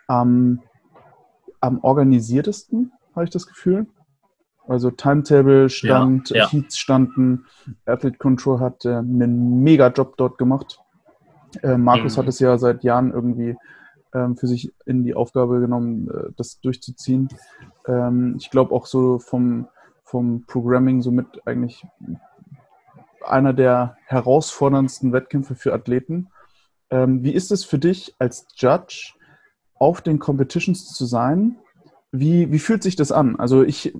ähm, 0.09 0.62
am 1.59 1.79
organisiertesten, 1.79 2.91
habe 3.15 3.25
ich 3.25 3.31
das 3.31 3.47
Gefühl. 3.47 3.88
Also 4.67 4.91
Timetable 4.91 5.69
stand, 5.69 6.29
ja, 6.29 6.38
ja. 6.38 6.50
Heats 6.50 6.77
standen, 6.77 7.45
Athlete 7.86 8.17
Control 8.17 8.59
hat 8.59 8.86
äh, 8.86 8.95
einen 8.95 9.63
mega 9.63 9.88
Job 9.88 10.17
dort 10.17 10.38
gemacht. 10.38 10.79
Äh, 11.63 11.77
Markus 11.77 12.15
mhm. 12.15 12.21
hat 12.21 12.27
es 12.27 12.39
ja 12.39 12.57
seit 12.57 12.83
Jahren 12.83 13.12
irgendwie 13.12 13.55
ähm, 14.13 14.36
für 14.36 14.47
sich 14.47 14.74
in 14.86 15.03
die 15.03 15.15
Aufgabe 15.15 15.59
genommen, 15.59 16.09
äh, 16.09 16.31
das 16.36 16.59
durchzuziehen. 16.59 17.29
Ähm, 17.88 18.36
ich 18.38 18.50
glaube 18.50 18.75
auch 18.75 18.86
so 18.86 19.19
vom, 19.19 19.67
vom 20.03 20.43
Programming 20.45 21.01
somit 21.01 21.27
eigentlich 21.45 21.86
einer 23.29 23.53
der 23.53 23.98
herausforderndsten 24.05 25.13
Wettkämpfe 25.13 25.55
für 25.55 25.74
Athleten. 25.74 26.29
Ähm, 26.89 27.24
wie 27.24 27.31
ist 27.34 27.51
es 27.51 27.65
für 27.65 27.79
dich 27.79 28.15
als 28.19 28.48
Judge, 28.55 29.13
auf 29.79 30.01
den 30.01 30.19
Competitions 30.19 30.93
zu 30.93 31.05
sein? 31.05 31.57
Wie, 32.12 32.51
wie 32.51 32.60
fühlt 32.60 32.84
sich 32.84 32.96
das 32.96 33.12
an? 33.12 33.36
Also 33.38 33.63
ich, 33.63 33.93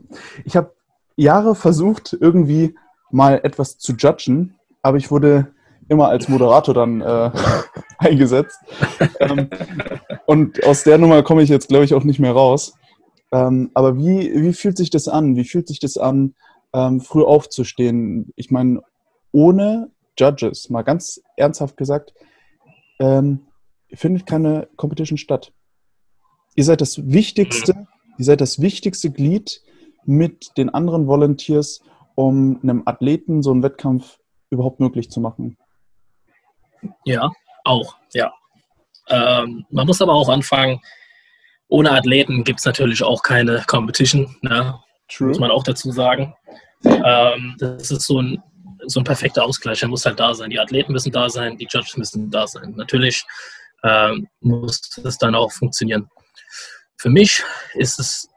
ich 0.46 0.56
habe 0.56 0.74
Jahre 1.16 1.56
versucht, 1.56 2.18
irgendwie 2.20 2.76
mal 3.12 3.42
etwas 3.44 3.78
zu 3.78 3.94
judgen, 3.94 4.56
aber 4.82 4.98
ich 4.98 5.12
wurde 5.12 5.54
immer 5.90 6.10
als 6.10 6.28
Moderator 6.28 6.74
dann 6.74 7.02
äh, 7.02 7.32
eingesetzt. 7.98 8.60
ähm, 9.20 9.50
und 10.26 10.64
aus 10.66 10.84
der 10.84 10.98
Nummer 10.98 11.24
komme 11.24 11.42
ich 11.44 11.50
jetzt, 11.50 11.70
glaube 11.70 11.86
ich, 11.86 11.94
auch 11.94 12.04
nicht 12.04 12.20
mehr 12.20 12.34
raus. 12.34 12.74
Ähm, 13.32 13.72
aber 13.74 13.98
wie, 13.98 14.32
wie 14.42 14.54
fühlt 14.54 14.78
sich 14.78 14.90
das 14.90 15.08
an? 15.08 15.36
Wie 15.36 15.46
fühlt 15.46 15.68
sich 15.68 15.80
das 15.80 15.98
an, 15.98 16.36
ähm, 16.74 17.02
früh 17.02 17.24
aufzustehen? 17.24 18.32
Ich 18.36 18.52
meine, 18.52 18.82
ohne 19.38 19.92
Judges, 20.18 20.72
mal 20.72 20.82
ganz 20.82 21.22
ernsthaft 21.36 21.78
gesagt, 21.78 22.12
ähm, 23.00 23.46
findet 23.94 24.26
keine 24.26 24.68
Competition 24.78 25.20
statt. 25.20 25.54
Ihr 26.56 26.64
seid 26.64 26.82
das 26.82 27.08
wichtigste, 27.08 27.86
ihr 28.18 28.26
seid 28.26 28.42
das 28.42 28.60
wichtigste 28.60 29.12
Glied 29.12 29.62
mit 30.06 30.58
den 30.58 30.72
anderen 30.72 31.06
Volunteers, 31.06 31.82
um 32.16 32.60
einem 32.64 32.82
Athleten 32.88 33.44
so 33.44 33.52
einen 33.52 33.62
Wettkampf 33.62 34.18
überhaupt 34.50 34.80
möglich 34.80 35.12
zu 35.12 35.20
machen. 35.20 35.56
Ja, 37.06 37.32
auch, 37.64 37.96
ja. 38.14 38.34
Ähm, 39.08 39.68
man 39.70 39.86
muss 39.86 40.02
aber 40.02 40.16
auch 40.16 40.30
anfangen, 40.30 40.82
ohne 41.68 41.92
Athleten 41.92 42.44
gibt 42.44 42.58
es 42.58 42.66
natürlich 42.66 43.04
auch 43.04 43.22
keine 43.22 43.64
Competition, 43.68 44.36
ne? 44.42 44.80
muss 45.20 45.40
man 45.40 45.52
auch 45.52 45.64
dazu 45.64 45.92
sagen. 45.92 46.34
Ähm, 46.84 47.56
das 47.60 47.92
ist 47.92 48.08
so 48.08 48.20
ein, 48.20 48.42
so 48.88 49.00
ein 49.00 49.04
perfekter 49.04 49.44
Ausgleich, 49.44 49.80
der 49.80 49.90
muss 49.90 50.06
halt 50.06 50.20
da 50.20 50.34
sein. 50.34 50.50
Die 50.50 50.60
Athleten 50.60 50.94
müssen 50.94 51.12
da 51.12 51.30
sein, 51.30 51.58
die 51.58 51.68
Judges 51.70 51.98
müssen 51.98 52.32
da 52.32 52.48
sein. 52.48 52.74
Natürlich 52.76 53.24
ähm, 53.84 54.28
muss 54.42 54.82
es 55.04 55.18
dann 55.18 55.36
auch 55.36 55.52
funktionieren. 55.52 56.10
Für 56.98 57.10
mich 57.10 57.44
ist 57.76 58.00
es, 58.00 58.30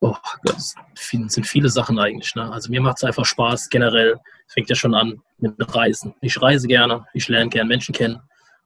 oh, 0.00 0.16
das 0.44 0.74
sind 0.94 1.46
viele 1.46 1.68
Sachen 1.68 1.98
eigentlich. 1.98 2.34
Ne? 2.34 2.50
Also 2.50 2.70
mir 2.70 2.80
macht 2.80 2.98
es 2.98 3.04
einfach 3.04 3.24
Spaß, 3.24 3.68
generell 3.68 4.18
fängt 4.46 4.70
ja 4.70 4.76
schon 4.76 4.94
an 4.94 5.20
mit 5.38 5.54
Reisen. 5.74 6.14
Ich 6.20 6.40
reise 6.40 6.66
gerne, 6.66 7.06
ich 7.12 7.28
lerne 7.28 7.50
gerne 7.50 7.68
Menschen 7.68 7.94
kennen. 7.94 8.20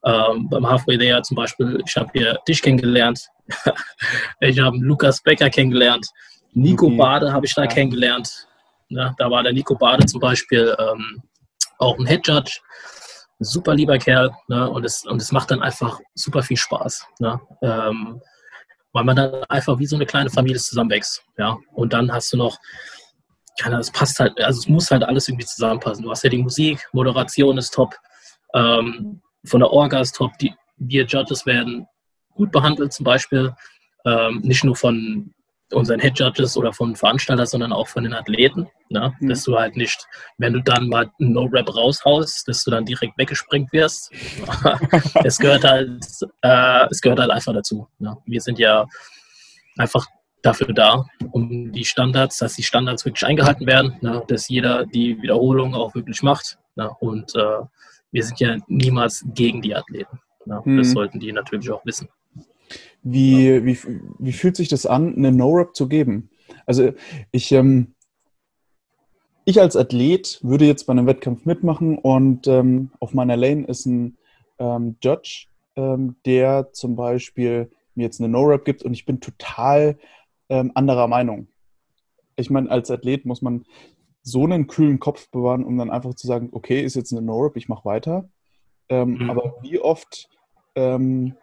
Ähm, 0.05 0.49
beim 0.49 0.67
Halfway 0.69 0.99
There 0.99 1.23
zum 1.23 1.37
Beispiel, 1.37 1.81
ich 1.87 1.97
habe 1.97 2.11
hier 2.13 2.39
dich 2.49 2.61
kennengelernt, 2.61 3.29
ich 4.41 4.59
habe 4.59 4.77
Lukas 4.79 5.23
Becker 5.23 5.49
kennengelernt, 5.49 6.07
Nico 6.55 6.87
okay. 6.87 6.97
Bade 6.97 7.33
habe 7.33 7.47
ich 7.47 7.55
da 7.55 7.63
ja. 7.63 7.69
kennengelernt. 7.69 8.49
Ja, 8.95 9.15
da 9.19 9.31
war 9.31 9.43
der 9.43 9.53
Nico 9.53 9.75
Bade 9.75 10.07
zum 10.07 10.21
Beispiel 10.21 10.75
ähm, 10.79 11.23
auch 11.79 11.99
ein 11.99 12.07
Head 12.07 12.27
Judge, 12.27 12.61
ein 13.41 13.45
super 13.45 13.75
lieber 13.75 13.99
Kerl 13.99 14.31
ne? 14.49 14.69
und, 14.71 14.85
es, 14.85 15.05
und 15.05 15.33
macht 15.33 15.51
dann 15.51 15.63
einfach 15.63 15.99
super 16.15 16.43
viel 16.43 16.57
Spaß. 16.57 17.07
Ne? 17.19 17.41
Ähm, 17.63 18.21
weil 18.93 19.05
man 19.05 19.17
dann 19.17 19.45
einfach 19.45 19.79
wie 19.79 19.87
so 19.87 19.97
eine 19.97 20.07
kleine 20.07 20.31
Familie 20.31 20.61
zusammenwächst. 20.61 21.23
Ja? 21.39 21.57
Und 21.73 21.93
dann 21.93 22.13
hast 22.13 22.33
du 22.33 22.37
noch 22.37 22.59
ja, 23.59 23.79
es 23.79 23.91
passt 23.91 24.19
halt, 24.19 24.41
also 24.41 24.61
es 24.61 24.69
muss 24.69 24.91
halt 24.91 25.03
alles 25.05 25.29
irgendwie 25.29 25.47
zusammenpassen. 25.47 26.05
Du 26.05 26.11
hast 26.11 26.25
ja 26.25 26.31
die 26.31 26.43
Musik, 26.43 26.87
Moderation 26.93 27.59
ist 27.59 27.75
top, 27.75 27.95
ähm, 28.55 29.21
von 29.45 29.61
der 29.61 29.71
Orga 29.71 30.01
ist 30.01 30.17
top, 30.17 30.33
die, 30.39 30.55
wir 30.77 31.05
Judges 31.05 31.47
werden 31.47 31.87
gut 32.35 32.51
behandelt 32.51 32.93
zum 32.93 33.05
Beispiel, 33.05 33.55
ähm, 34.05 34.41
nicht 34.43 34.65
nur 34.65 34.77
von 34.77 35.35
unseren 35.73 36.01
Head 36.01 36.19
Judges 36.19 36.57
oder 36.57 36.73
von 36.73 36.97
Veranstaltern, 36.97 37.47
sondern 37.47 37.73
auch 37.73 37.89
von 37.89 38.05
den 38.05 38.15
Athleten, 38.15 38.69
ne? 38.89 39.13
Mhm. 39.21 39.29
dass 39.29 39.45
du 39.45 39.59
halt 39.59 39.77
nicht, 39.77 40.07
wenn 40.39 40.53
du 40.53 40.63
dann 40.63 40.89
mal 40.89 41.11
einen 41.21 41.33
No-Rap 41.33 41.75
raushaust, 41.75 42.47
dass 42.49 42.65
du 42.65 42.71
dann 42.71 42.85
direkt 42.85 43.17
weggesprengt 43.19 43.73
wirst. 43.73 44.11
es 45.25 45.39
gehört 45.39 45.65
halt, 45.65 46.05
äh, 46.43 46.87
es 46.91 47.01
gehört 47.01 47.21
halt 47.21 47.31
einfach 47.31 47.53
dazu. 47.53 47.89
Ne? 47.99 48.17
Wir 48.27 48.41
sind 48.41 48.59
ja 48.59 48.87
einfach 49.79 50.07
dafür 50.43 50.73
da, 50.75 51.07
um 51.31 51.73
die 51.73 51.85
Standards, 51.85 52.39
dass 52.39 52.55
die 52.55 52.63
Standards 52.63 53.05
wirklich 53.05 53.25
eingehalten 53.25 53.67
werden, 53.67 53.97
ne, 54.01 54.23
dass 54.27 54.49
jeder 54.49 54.85
die 54.87 55.21
Wiederholung 55.23 55.75
auch 55.75 55.95
wirklich 55.95 56.23
macht. 56.23 56.59
Ne, 56.75 56.91
und 57.01 57.35
äh, 57.35 57.61
wir 58.11 58.25
sind 58.25 58.41
ja 58.41 58.57
niemals 58.67 59.25
gegen 59.35 59.63
die 59.63 59.75
Athleten. 59.75 60.21
Ne, 60.45 60.61
hm. 60.65 60.79
Das 60.79 60.91
sollten 60.91 61.21
die 61.21 61.33
natürlich 61.33 61.71
auch 61.71 61.85
wissen. 61.87 62.09
Wie, 63.03 63.49
ja. 63.49 63.65
wie, 63.65 63.79
wie 64.19 64.33
fühlt 64.33 64.57
sich 64.57 64.69
das 64.69 64.87
an, 64.87 65.17
eine 65.17 65.33
No-Rap 65.33 65.75
zu 65.75 65.89
geben? 65.89 66.31
Also 66.67 66.93
ich, 67.31 67.53
ähm, 67.53 67.95
ich 69.45 69.61
als 69.61 69.77
Athlet 69.77 70.39
würde 70.43 70.67
jetzt 70.67 70.85
bei 70.85 70.93
einem 70.93 71.07
Wettkampf 71.07 71.45
mitmachen 71.45 71.99
und 71.99 72.47
ähm, 72.47 72.91
auf 73.01 73.15
meiner 73.15 73.37
Lane 73.37 73.67
ist 73.67 73.87
ein 73.87 74.17
ähm, 74.59 74.97
Judge, 75.03 75.47
ähm, 75.77 76.17
der 76.25 76.73
zum 76.73 76.97
Beispiel 76.97 77.71
mir 77.95 78.05
jetzt 78.05 78.21
eine 78.21 78.29
No-Rap 78.29 78.65
gibt 78.65 78.83
und 78.83 78.93
ich 78.93 79.05
bin 79.05 79.21
total 79.21 79.99
ähm, 80.49 80.73
anderer 80.75 81.09
Meinung. 81.09 81.49
Ich 82.37 82.51
meine, 82.51 82.71
als 82.71 82.91
Athlet 82.91 83.27
muss 83.27 83.43
man 83.43 83.65
so 84.23 84.45
einen 84.45 84.69
kühlen 84.69 85.01
Kopf 85.01 85.29
bewahren, 85.31 85.65
um 85.65 85.77
dann 85.77 85.91
einfach 85.91 86.15
zu 86.15 86.27
sagen, 86.27 86.51
okay, 86.53 86.83
ist 86.83 86.95
jetzt 86.95 87.13
eine 87.13 87.23
No-Rap, 87.23 87.57
ich 87.57 87.69
mache 87.69 87.85
weiter. 87.85 88.29
Ähm, 88.89 89.15
mhm. 89.15 89.31
Aber 89.31 89.57
wie 89.63 89.81
oft 89.81 90.29
ähm, 90.75 91.35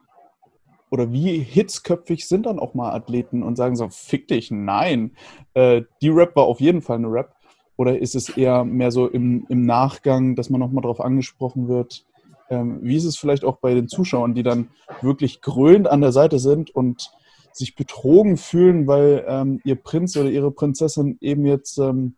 oder 0.90 1.12
wie 1.12 1.40
hitzköpfig 1.40 2.28
sind 2.28 2.46
dann 2.46 2.60
auch 2.60 2.74
mal 2.74 2.92
Athleten 2.92 3.44
und 3.44 3.56
sagen 3.56 3.76
so, 3.76 3.90
fick 3.90 4.28
dich, 4.28 4.52
nein, 4.52 5.16
äh, 5.54 5.84
die 6.02 6.10
Rap 6.10 6.36
war 6.36 6.44
auf 6.44 6.60
jeden 6.60 6.82
Fall 6.82 6.98
eine 6.98 7.12
Rap. 7.12 7.36
Oder 7.78 8.00
ist 8.00 8.16
es 8.16 8.30
eher 8.30 8.66
mehr 8.66 8.92
so 8.92 9.08
im, 9.08 9.46
im 9.48 9.66
Nachgang, 9.66 10.36
dass 10.36 10.50
man 10.50 10.60
nochmal 10.60 10.82
darauf 10.82 11.00
angesprochen 11.00 11.70
wird? 11.70 12.06
Ähm, 12.50 12.80
wie 12.82 12.98
ist 12.98 13.06
es 13.06 13.18
vielleicht 13.18 13.46
auch 13.46 13.58
bei 13.58 13.74
den 13.74 13.88
Zuschauern, 13.88 14.34
die 14.34 14.44
dann 14.44 14.70
wirklich 15.02 15.42
grölend 15.42 15.88
an 15.88 16.02
der 16.02 16.12
Seite 16.12 16.40
sind 16.40 16.72
und 16.72 17.12
sich 17.54 17.76
betrogen 17.76 18.38
fühlen, 18.38 18.88
weil 18.88 19.24
ähm, 19.28 19.62
ihr 19.64 19.76
Prinz 19.76 20.18
oder 20.18 20.30
ihre 20.30 20.52
Prinzessin 20.52 21.18
eben 21.22 21.46
jetzt 21.46 21.78
ähm, 21.78 22.16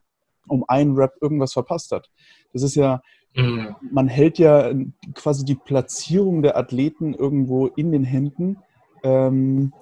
um 0.47 0.65
einen 0.67 0.95
Rap 0.95 1.13
irgendwas 1.21 1.53
verpasst 1.53 1.91
hat. 1.91 2.09
Das 2.53 2.63
ist 2.63 2.75
ja, 2.75 3.01
mhm. 3.35 3.75
man 3.91 4.07
hält 4.07 4.37
ja 4.37 4.71
quasi 5.13 5.45
die 5.45 5.55
Platzierung 5.55 6.41
der 6.41 6.57
Athleten 6.57 7.13
irgendwo 7.13 7.67
in 7.67 7.91
den 7.91 8.03
Händen. 8.03 8.57
Ähm, 9.03 9.73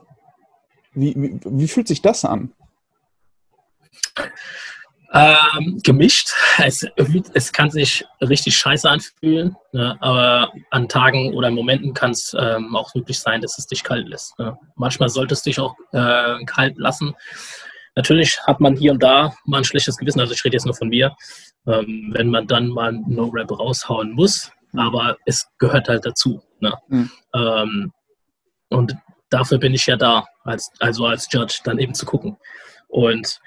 wie, 0.93 1.13
wie, 1.15 1.39
wie 1.43 1.67
fühlt 1.67 1.87
sich 1.87 2.01
das 2.01 2.25
an? 2.25 2.51
Ähm, 5.11 5.79
gemischt. 5.83 6.29
Es, 6.59 6.85
es 7.33 7.51
kann 7.51 7.71
sich 7.71 8.05
richtig 8.21 8.55
scheiße 8.55 8.87
anfühlen, 8.87 9.55
ne? 9.71 9.97
aber 10.01 10.51
an 10.69 10.87
Tagen 10.87 11.33
oder 11.33 11.49
Momenten 11.49 11.95
kann 11.95 12.11
es 12.11 12.35
ähm, 12.39 12.75
auch 12.75 12.93
wirklich 12.93 13.19
sein, 13.19 13.41
dass 13.41 13.57
es 13.57 13.65
dich 13.65 13.83
kalt 13.83 14.07
lässt. 14.07 14.37
Ne? 14.37 14.55
Manchmal 14.75 15.09
sollte 15.09 15.33
es 15.33 15.41
dich 15.41 15.59
auch 15.59 15.75
äh, 15.93 16.43
kalt 16.45 16.77
lassen. 16.77 17.15
Natürlich 17.95 18.39
hat 18.43 18.59
man 18.59 18.75
hier 18.75 18.91
und 18.91 19.03
da 19.03 19.33
mal 19.45 19.59
ein 19.59 19.63
schlechtes 19.63 19.97
Gewissen, 19.97 20.19
also 20.19 20.33
ich 20.33 20.43
rede 20.43 20.55
jetzt 20.55 20.65
nur 20.65 20.75
von 20.75 20.89
mir, 20.89 21.15
ähm, 21.67 22.11
wenn 22.15 22.29
man 22.29 22.47
dann 22.47 22.67
mal 22.67 22.93
ein 22.93 23.03
No-Rap 23.07 23.51
raushauen 23.51 24.11
muss, 24.13 24.51
mhm. 24.71 24.79
aber 24.79 25.17
es 25.25 25.47
gehört 25.57 25.87
halt 25.89 26.05
dazu. 26.05 26.41
Ne? 26.61 26.73
Mhm. 26.89 27.93
und 28.69 28.97
dafür 29.29 29.59
bin 29.59 29.73
ich 29.73 29.85
ja 29.85 29.95
da, 29.95 30.27
als, 30.43 30.71
also 30.79 31.05
als 31.05 31.27
Judge 31.31 31.61
dann 31.63 31.79
eben 31.79 31.93
zu 31.93 32.05
gucken. 32.05 32.37
Und 32.89 33.39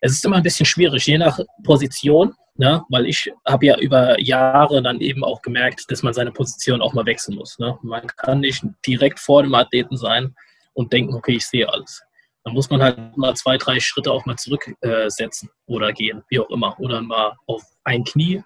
es 0.00 0.12
ist 0.12 0.24
immer 0.24 0.36
ein 0.36 0.42
bisschen 0.42 0.66
schwierig, 0.66 1.06
je 1.06 1.18
nach 1.18 1.38
Position, 1.62 2.34
ne? 2.56 2.82
weil 2.88 3.06
ich 3.06 3.30
habe 3.46 3.66
ja 3.66 3.78
über 3.78 4.20
Jahre 4.20 4.82
dann 4.82 5.00
eben 5.00 5.24
auch 5.24 5.42
gemerkt, 5.42 5.84
dass 5.90 6.02
man 6.02 6.14
seine 6.14 6.32
Position 6.32 6.82
auch 6.82 6.94
mal 6.94 7.06
wechseln 7.06 7.36
muss. 7.36 7.58
Ne? 7.58 7.78
Man 7.82 8.06
kann 8.06 8.40
nicht 8.40 8.64
direkt 8.86 9.20
vor 9.20 9.42
dem 9.42 9.54
Athleten 9.54 9.96
sein 9.96 10.34
und 10.74 10.92
denken, 10.92 11.14
okay, 11.14 11.36
ich 11.36 11.46
sehe 11.46 11.68
alles. 11.68 12.02
Dann 12.48 12.54
muss 12.54 12.70
man 12.70 12.82
halt 12.82 13.16
mal 13.18 13.34
zwei, 13.36 13.58
drei 13.58 13.78
Schritte 13.78 14.10
auch 14.10 14.24
mal 14.24 14.36
zurücksetzen 14.36 15.50
äh, 15.50 15.72
oder 15.72 15.92
gehen, 15.92 16.22
wie 16.30 16.40
auch 16.40 16.48
immer, 16.48 16.80
oder 16.80 17.02
mal 17.02 17.36
auf 17.46 17.62
ein 17.84 18.04
Knie. 18.04 18.42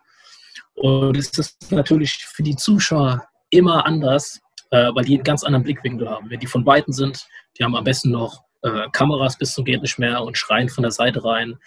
Und 0.74 1.16
es 1.16 1.30
ist 1.38 1.70
natürlich 1.70 2.24
für 2.26 2.42
die 2.42 2.56
Zuschauer 2.56 3.24
immer 3.50 3.86
anders, 3.86 4.40
äh, 4.70 4.90
weil 4.92 5.04
die 5.04 5.14
einen 5.14 5.22
ganz 5.22 5.44
anderen 5.44 5.62
Blickwinkel 5.62 6.10
haben. 6.10 6.28
Wenn 6.30 6.40
die 6.40 6.48
von 6.48 6.66
Weitem 6.66 6.92
sind, 6.92 7.24
die 7.56 7.62
haben 7.62 7.76
am 7.76 7.84
besten 7.84 8.10
noch 8.10 8.42
äh, 8.62 8.88
Kameras 8.90 9.38
bis 9.38 9.54
zum 9.54 9.64
geht 9.64 9.82
nicht 9.82 10.00
mehr 10.00 10.20
und 10.20 10.36
schreien 10.36 10.68
von 10.68 10.82
der 10.82 10.90
Seite 10.90 11.24
rein. 11.24 11.58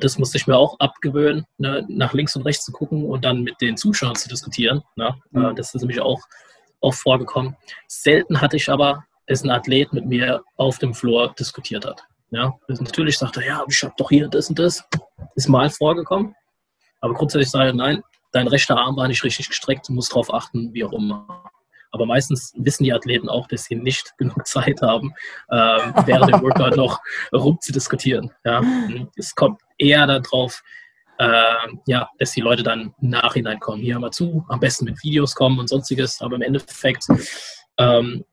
Das 0.00 0.16
musste 0.16 0.38
ich 0.38 0.46
mir 0.46 0.56
auch 0.56 0.80
abgewöhnen, 0.80 1.44
ne? 1.58 1.84
nach 1.90 2.14
links 2.14 2.34
und 2.34 2.46
rechts 2.46 2.64
zu 2.64 2.72
gucken 2.72 3.04
und 3.04 3.26
dann 3.26 3.42
mit 3.42 3.60
den 3.60 3.76
Zuschauern 3.76 4.14
zu 4.14 4.26
diskutieren. 4.26 4.82
Ne? 4.96 5.14
Mhm. 5.32 5.54
das 5.54 5.74
ist 5.74 5.82
nämlich 5.82 6.00
auch, 6.00 6.22
auch 6.80 6.94
vorgekommen. 6.94 7.58
Selten 7.86 8.40
hatte 8.40 8.56
ich 8.56 8.70
aber, 8.70 9.04
dass 9.26 9.42
ein 9.42 9.50
Athlet 9.50 9.92
mit 9.92 10.06
mir 10.06 10.42
auf 10.56 10.78
dem 10.78 10.94
Floor 10.94 11.34
diskutiert 11.38 11.84
hat. 11.84 12.02
Ja? 12.30 12.54
Natürlich 12.68 13.18
sagte 13.18 13.40
er, 13.40 13.46
ja, 13.46 13.64
ich 13.68 13.82
habe 13.82 13.94
doch 13.96 14.08
hier 14.08 14.28
das 14.28 14.48
und 14.48 14.58
das. 14.58 14.84
Ist 15.34 15.48
mal 15.48 15.70
vorgekommen. 15.70 16.34
Aber 17.00 17.14
grundsätzlich 17.14 17.50
sage 17.50 17.70
ich, 17.70 17.74
nein, 17.74 18.02
dein 18.32 18.48
rechter 18.48 18.76
Arm 18.76 18.96
war 18.96 19.08
nicht 19.08 19.24
richtig 19.24 19.48
gestreckt, 19.48 19.88
du 19.88 19.92
musst 19.92 20.12
darauf 20.12 20.32
achten, 20.32 20.72
wie 20.72 20.84
auch 20.84 20.92
immer. 20.92 21.50
Aber 21.92 22.04
meistens 22.04 22.52
wissen 22.56 22.84
die 22.84 22.92
Athleten 22.92 23.28
auch, 23.28 23.46
dass 23.48 23.64
sie 23.64 23.76
nicht 23.76 24.12
genug 24.18 24.46
Zeit 24.46 24.82
haben, 24.82 25.14
ähm, 25.50 25.94
während 26.04 26.32
dem 26.32 26.42
Workout 26.42 26.76
noch 26.76 27.00
rumzudiskutieren. 27.32 28.30
Ja. 28.44 28.62
Es 29.16 29.34
kommt 29.34 29.60
eher 29.78 30.06
darauf, 30.06 30.62
äh, 31.18 31.54
ja, 31.86 32.10
dass 32.18 32.32
die 32.32 32.42
Leute 32.42 32.62
dann 32.62 32.94
im 33.00 33.10
Nachhinein 33.10 33.60
kommen. 33.60 33.82
Hier 33.82 33.98
mal 33.98 34.10
zu, 34.10 34.44
am 34.48 34.60
besten 34.60 34.84
mit 34.84 35.02
Videos 35.02 35.34
kommen 35.34 35.58
und 35.58 35.68
sonstiges. 35.68 36.20
Aber 36.20 36.36
im 36.36 36.42
Endeffekt, 36.42 37.06
ähm, 37.78 38.24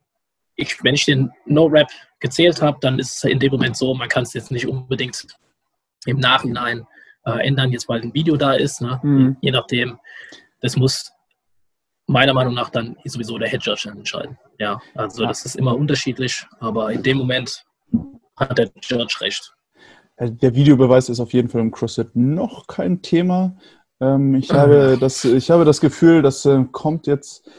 ich, 0.56 0.84
wenn 0.84 0.96
ich 0.96 1.06
den 1.06 1.32
No-Rap 1.46 1.90
gezählt 2.20 2.62
habe, 2.62 2.78
dann 2.82 3.00
ist 3.00 3.18
es 3.18 3.24
in 3.24 3.40
dem 3.40 3.52
Moment 3.52 3.76
so, 3.76 3.94
man 3.94 4.10
kann 4.10 4.24
es 4.24 4.34
jetzt 4.34 4.52
nicht 4.52 4.68
unbedingt 4.68 5.26
im 6.06 6.20
Nachhinein 6.20 6.86
äh, 7.26 7.48
ändern, 7.48 7.72
jetzt 7.72 7.90
weil 7.90 8.02
ein 8.02 8.14
Video 8.14 8.36
da 8.36 8.54
ist. 8.54 8.82
Ne? 8.82 9.00
Mhm. 9.04 9.38
Je 9.42 9.52
nachdem, 9.52 10.00
das 10.62 10.76
muss 10.76 11.12
meiner 12.08 12.34
Meinung 12.34 12.54
nach 12.54 12.70
dann 12.70 12.98
sowieso 13.06 13.38
der 13.38 13.50
Head 13.50 13.64
Judge 13.64 13.90
entscheiden. 13.90 14.38
Ja, 14.60 14.80
also 14.96 15.26
das 15.26 15.46
ist 15.46 15.56
immer 15.56 15.76
unterschiedlich, 15.76 16.46
aber 16.60 16.92
in 16.92 17.02
dem 17.02 17.18
Moment 17.18 17.64
hat 18.36 18.58
der 18.58 18.72
Judge 18.82 19.18
recht. 19.22 19.54
Der 20.20 20.54
Videobeweis 20.54 21.10
ist 21.10 21.20
auf 21.20 21.34
jeden 21.34 21.50
Fall 21.50 21.62
im 21.62 21.72
CrossFit 21.72 22.16
noch 22.16 22.68
kein 22.68 23.02
Thema. 23.02 23.58
Ähm, 24.00 24.36
ich, 24.36 24.52
habe 24.52 24.98
das, 25.02 25.24
ich 25.26 25.50
habe 25.50 25.66
das 25.66 25.82
Gefühl, 25.82 26.22
das 26.22 26.46
äh, 26.46 26.64
kommt 26.72 27.08
jetzt 27.08 27.50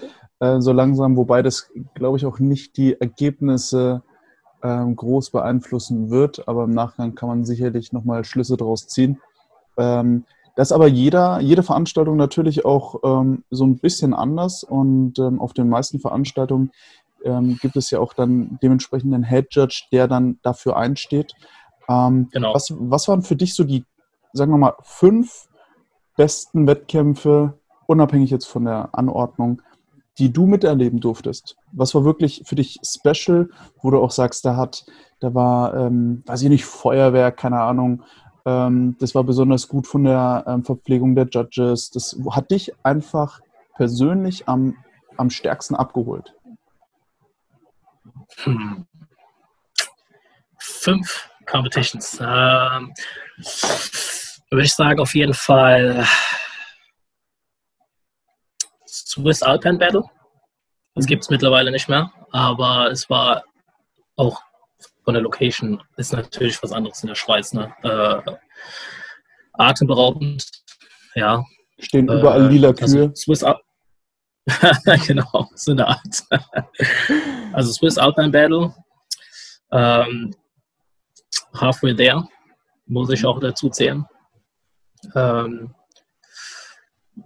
äh, 0.40 0.60
so 0.60 0.72
langsam, 0.72 1.16
wobei 1.16 1.42
das, 1.42 1.70
glaube 1.94 2.16
ich, 2.16 2.26
auch 2.26 2.38
nicht 2.38 2.76
die 2.76 3.00
Ergebnisse 3.00 4.02
ähm, 4.62 4.96
groß 4.96 5.30
beeinflussen 5.30 6.10
wird, 6.10 6.48
aber 6.48 6.64
im 6.64 6.70
Nachgang 6.70 7.14
kann 7.14 7.28
man 7.28 7.44
sicherlich 7.44 7.92
nochmal 7.92 8.24
Schlüsse 8.24 8.56
daraus 8.56 8.86
ziehen. 8.86 9.20
Ähm, 9.76 10.24
das 10.56 10.68
ist 10.68 10.72
aber 10.72 10.86
jeder, 10.86 11.40
jede 11.40 11.62
Veranstaltung 11.62 12.16
natürlich 12.16 12.64
auch 12.64 13.00
ähm, 13.02 13.44
so 13.50 13.66
ein 13.66 13.78
bisschen 13.78 14.14
anders 14.14 14.62
und 14.62 15.18
ähm, 15.18 15.40
auf 15.40 15.52
den 15.52 15.68
meisten 15.68 15.98
Veranstaltungen 15.98 16.70
ähm, 17.24 17.58
gibt 17.60 17.76
es 17.76 17.90
ja 17.90 17.98
auch 17.98 18.12
dann 18.12 18.58
dementsprechend 18.62 19.12
einen 19.12 19.24
Head 19.24 19.48
Judge, 19.50 19.84
der 19.90 20.06
dann 20.06 20.38
dafür 20.42 20.76
einsteht. 20.76 21.34
Ähm, 21.88 22.28
genau. 22.32 22.54
Was, 22.54 22.72
was 22.78 23.08
waren 23.08 23.22
für 23.22 23.36
dich 23.36 23.54
so 23.54 23.64
die, 23.64 23.84
sagen 24.32 24.52
wir 24.52 24.58
mal, 24.58 24.74
fünf 24.82 25.48
besten 26.16 26.66
Wettkämpfe, 26.66 27.58
unabhängig 27.86 28.30
jetzt 28.30 28.46
von 28.46 28.64
der 28.64 28.90
Anordnung, 28.92 29.60
die 30.18 30.32
du 30.32 30.46
miterleben 30.46 31.00
durftest? 31.00 31.56
Was 31.72 31.94
war 31.94 32.04
wirklich 32.04 32.42
für 32.44 32.54
dich 32.54 32.80
special, 32.84 33.48
wo 33.82 33.90
du 33.90 33.98
auch 34.00 34.10
sagst, 34.10 34.44
da 34.44 34.56
hat, 34.56 34.86
da 35.20 35.34
war, 35.34 35.74
ähm, 35.74 36.22
weiß 36.26 36.42
ich 36.42 36.48
nicht, 36.48 36.64
Feuerwerk, 36.64 37.36
keine 37.36 37.60
Ahnung, 37.60 38.02
ähm, 38.46 38.96
das 38.98 39.14
war 39.14 39.24
besonders 39.24 39.68
gut 39.68 39.86
von 39.86 40.04
der 40.04 40.44
ähm, 40.46 40.64
Verpflegung 40.64 41.14
der 41.14 41.26
Judges. 41.26 41.90
Das 41.90 42.16
hat 42.30 42.50
dich 42.50 42.72
einfach 42.82 43.40
persönlich 43.76 44.48
am, 44.48 44.76
am 45.16 45.30
stärksten 45.30 45.74
abgeholt. 45.74 46.34
Hm. 48.42 48.86
Fünf 50.58 51.30
Competitions. 51.46 52.18
Ähm, 52.20 52.92
würde 54.50 54.64
ich 54.64 54.74
sagen, 54.74 55.00
auf 55.00 55.14
jeden 55.14 55.34
Fall 55.34 56.06
Swiss 58.94 59.42
Alpine 59.42 59.78
Battle. 59.78 60.04
Das 60.94 61.06
gibt 61.06 61.24
es 61.24 61.30
mittlerweile 61.30 61.70
nicht 61.70 61.88
mehr, 61.88 62.12
aber 62.30 62.90
es 62.90 63.10
war 63.10 63.42
auch 64.16 64.40
von 65.04 65.14
der 65.14 65.22
Location 65.22 65.82
ist 65.96 66.12
natürlich 66.12 66.62
was 66.62 66.72
anderes 66.72 67.02
in 67.02 67.08
der 67.08 67.14
Schweiz. 67.14 67.52
Ne? 67.52 67.74
Äh, 67.82 68.32
atemberaubend, 69.52 70.48
ja. 71.14 71.44
Stehen 71.78 72.08
überall 72.08 72.46
äh, 72.46 72.48
lila 72.48 72.68
also 72.68 72.96
Kühe. 72.96 73.02
Also 73.02 73.14
Swiss 73.14 73.42
Al 73.42 73.60
genau, 75.06 75.48
so 75.54 75.72
eine 75.72 75.88
Art. 75.88 76.24
also 77.52 77.72
Swiss 77.72 77.98
Alpine 77.98 78.30
Battle. 78.30 78.74
Ähm, 79.72 80.34
halfway 81.54 81.94
there, 81.94 82.26
muss 82.86 83.10
ich 83.10 83.24
auch 83.24 83.40
dazu 83.40 83.68
zählen. 83.70 84.04
Ähm, 85.14 85.74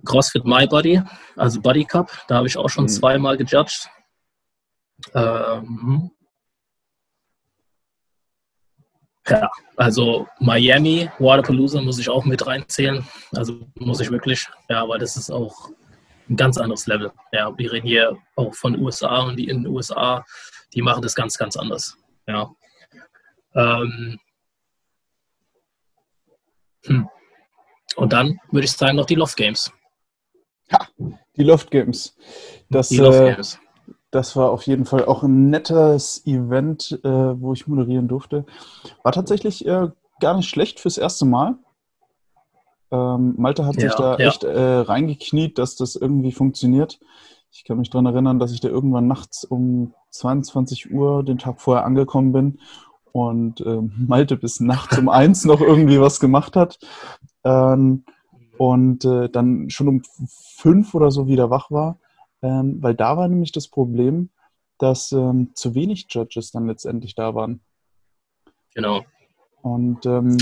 CrossFit 0.04 0.44
My 0.44 0.66
Body, 0.66 1.02
also 1.36 1.60
Body 1.60 1.84
Cup, 1.84 2.10
da 2.28 2.36
habe 2.36 2.46
ich 2.46 2.56
auch 2.56 2.68
schon 2.68 2.84
mhm. 2.84 2.88
zweimal 2.88 3.36
gejudged. 3.36 3.88
Ähm, 5.14 6.10
ja, 9.28 9.50
also 9.76 10.26
Miami, 10.40 11.10
Waterpalooza 11.18 11.80
muss 11.80 11.98
ich 11.98 12.08
auch 12.08 12.24
mit 12.24 12.46
reinzählen. 12.46 13.06
Also 13.32 13.60
muss 13.76 14.00
ich 14.00 14.10
wirklich, 14.10 14.46
ja, 14.68 14.88
weil 14.88 14.98
das 14.98 15.16
ist 15.16 15.30
auch 15.30 15.70
ein 16.28 16.36
ganz 16.36 16.58
anderes 16.58 16.86
Level. 16.86 17.12
Ja, 17.32 17.56
wir 17.56 17.72
reden 17.72 17.86
hier 17.86 18.16
auch 18.36 18.54
von 18.54 18.78
USA 18.78 19.20
und 19.22 19.36
die 19.36 19.48
in 19.48 19.62
den 19.62 19.72
USA, 19.72 20.24
die 20.74 20.82
machen 20.82 21.02
das 21.02 21.14
ganz, 21.14 21.36
ganz 21.36 21.56
anders. 21.56 21.96
Ja. 22.26 22.50
Ähm, 23.54 24.18
hm. 26.86 27.08
Und 27.96 28.12
dann 28.12 28.38
würde 28.50 28.64
ich 28.64 28.72
sagen 28.72 28.96
noch 28.96 29.06
die 29.06 29.16
Loft 29.16 29.36
Games. 29.36 29.72
Ha, 30.72 30.86
die 31.36 31.42
Loft 31.42 31.70
Games. 31.70 32.16
Das, 32.70 32.88
die 32.88 32.98
Loft 32.98 33.18
Games. 33.18 33.54
Äh, 33.54 33.58
das 34.10 34.36
war 34.36 34.50
auf 34.50 34.62
jeden 34.62 34.86
Fall 34.86 35.04
auch 35.04 35.22
ein 35.22 35.50
nettes 35.50 36.22
Event, 36.26 36.98
äh, 37.04 37.08
wo 37.08 37.52
ich 37.52 37.66
moderieren 37.66 38.08
durfte. 38.08 38.46
War 39.02 39.12
tatsächlich 39.12 39.66
äh, 39.66 39.88
gar 40.20 40.36
nicht 40.36 40.48
schlecht 40.48 40.80
fürs 40.80 40.98
erste 40.98 41.26
Mal. 41.26 41.56
Ähm, 42.90 43.34
Malte 43.36 43.66
hat 43.66 43.76
ja, 43.76 43.82
sich 43.82 43.94
da 43.94 44.16
ja. 44.16 44.28
echt 44.28 44.44
äh, 44.44 44.58
reingekniet, 44.58 45.58
dass 45.58 45.76
das 45.76 45.94
irgendwie 45.94 46.32
funktioniert. 46.32 46.98
Ich 47.50 47.64
kann 47.64 47.78
mich 47.78 47.90
daran 47.90 48.06
erinnern, 48.06 48.38
dass 48.38 48.52
ich 48.52 48.60
da 48.60 48.68
irgendwann 48.68 49.06
nachts 49.06 49.44
um 49.44 49.94
22 50.10 50.90
Uhr 50.92 51.22
den 51.22 51.38
Tag 51.38 51.60
vorher 51.60 51.84
angekommen 51.84 52.32
bin 52.32 52.60
und 53.12 53.60
ähm, 53.60 53.92
Malte 54.08 54.36
bis 54.36 54.60
nachts 54.60 54.96
um 54.98 55.08
eins 55.08 55.44
noch 55.44 55.60
irgendwie 55.60 56.00
was 56.00 56.18
gemacht 56.18 56.56
hat. 56.56 56.78
Ähm, 57.44 58.04
und 58.58 59.04
äh, 59.04 59.28
dann 59.28 59.70
schon 59.70 59.88
um 59.88 60.02
fünf 60.56 60.94
oder 60.94 61.10
so 61.10 61.26
wieder 61.26 61.50
wach 61.50 61.70
war 61.70 61.98
ähm, 62.42 62.82
weil 62.82 62.94
da 62.94 63.16
war 63.16 63.28
nämlich 63.28 63.52
das 63.52 63.68
Problem, 63.68 64.30
dass 64.78 65.12
ähm, 65.12 65.50
zu 65.54 65.74
wenig 65.74 66.06
Judges 66.08 66.50
dann 66.52 66.66
letztendlich 66.66 67.14
da 67.14 67.34
waren. 67.34 67.60
Genau. 68.74 69.02
Und 69.62 70.06
ähm, 70.06 70.38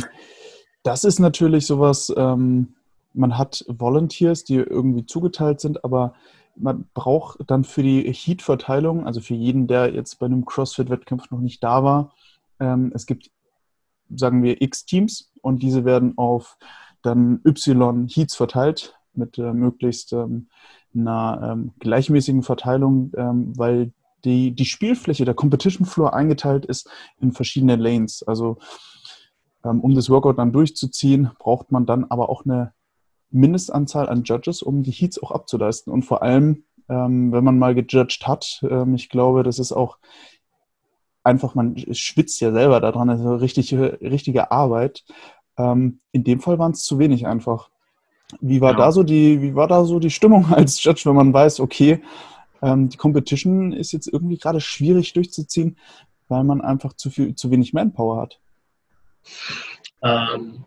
das 0.82 1.04
ist 1.04 1.18
natürlich 1.18 1.66
sowas, 1.66 2.12
ähm, 2.16 2.74
man 3.14 3.38
hat 3.38 3.64
Volunteers, 3.66 4.44
die 4.44 4.56
irgendwie 4.56 5.06
zugeteilt 5.06 5.60
sind, 5.60 5.84
aber 5.84 6.14
man 6.54 6.86
braucht 6.92 7.38
dann 7.46 7.64
für 7.64 7.82
die 7.82 8.12
Heat-Verteilung, 8.12 9.06
also 9.06 9.20
für 9.20 9.34
jeden, 9.34 9.66
der 9.66 9.94
jetzt 9.94 10.18
bei 10.18 10.26
einem 10.26 10.44
CrossFit-Wettkampf 10.44 11.30
noch 11.30 11.40
nicht 11.40 11.62
da 11.64 11.82
war, 11.82 12.12
ähm, 12.60 12.92
es 12.94 13.06
gibt, 13.06 13.30
sagen 14.14 14.42
wir, 14.42 14.60
x 14.60 14.84
Teams 14.84 15.32
und 15.40 15.62
diese 15.62 15.84
werden 15.84 16.16
auf 16.18 16.58
dann 17.06 17.40
Y 17.44 18.08
Heats 18.08 18.34
verteilt 18.36 18.98
mit 19.14 19.38
äh, 19.38 19.52
möglichst 19.52 20.12
ähm, 20.12 20.48
einer 20.94 21.50
ähm, 21.52 21.72
gleichmäßigen 21.78 22.42
Verteilung, 22.42 23.12
ähm, 23.16 23.52
weil 23.56 23.92
die, 24.24 24.52
die 24.52 24.64
Spielfläche, 24.64 25.24
der 25.24 25.34
Competition 25.34 25.86
Floor 25.86 26.14
eingeteilt 26.14 26.66
ist 26.66 26.88
in 27.20 27.32
verschiedene 27.32 27.76
Lanes. 27.76 28.22
Also 28.26 28.58
ähm, 29.64 29.80
um 29.80 29.94
das 29.94 30.10
Workout 30.10 30.38
dann 30.38 30.52
durchzuziehen, 30.52 31.30
braucht 31.38 31.70
man 31.72 31.86
dann 31.86 32.04
aber 32.04 32.28
auch 32.28 32.44
eine 32.44 32.72
Mindestanzahl 33.30 34.08
an 34.08 34.22
Judges, 34.24 34.62
um 34.62 34.82
die 34.82 34.92
Heats 34.92 35.22
auch 35.22 35.30
abzuleisten. 35.30 35.92
Und 35.92 36.04
vor 36.04 36.22
allem, 36.22 36.64
ähm, 36.88 37.32
wenn 37.32 37.44
man 37.44 37.58
mal 37.58 37.74
gejudged 37.74 38.26
hat, 38.26 38.64
ich 38.94 39.08
glaube, 39.08 39.42
das 39.42 39.58
ist 39.58 39.72
auch 39.72 39.98
einfach, 41.26 41.56
man 41.56 41.76
schwitzt 41.92 42.40
ja 42.40 42.52
selber 42.52 42.80
daran, 42.80 43.10
also 43.10 43.34
richtig, 43.34 43.74
richtige 43.74 44.52
Arbeit. 44.52 45.04
Ähm, 45.58 46.00
in 46.12 46.24
dem 46.24 46.40
Fall 46.40 46.58
waren 46.58 46.72
es 46.72 46.84
zu 46.84 46.98
wenig 46.98 47.26
einfach. 47.26 47.70
Wie 48.40 48.60
war, 48.60 48.72
ja. 48.72 48.78
da 48.78 48.92
so 48.92 49.02
die, 49.02 49.40
wie 49.40 49.54
war 49.54 49.68
da 49.68 49.84
so 49.84 49.98
die 49.98 50.10
Stimmung 50.10 50.46
als 50.52 50.82
Judge, 50.82 51.02
wenn 51.04 51.16
man 51.16 51.32
weiß, 51.32 51.60
okay, 51.60 52.02
ähm, 52.62 52.88
die 52.88 52.96
Competition 52.96 53.72
ist 53.72 53.92
jetzt 53.92 54.08
irgendwie 54.08 54.38
gerade 54.38 54.60
schwierig 54.60 55.12
durchzuziehen, 55.12 55.76
weil 56.28 56.44
man 56.44 56.60
einfach 56.60 56.94
zu, 56.94 57.10
viel, 57.10 57.34
zu 57.34 57.50
wenig 57.50 57.72
Manpower 57.72 58.20
hat? 58.20 58.40
Ähm, 60.02 60.64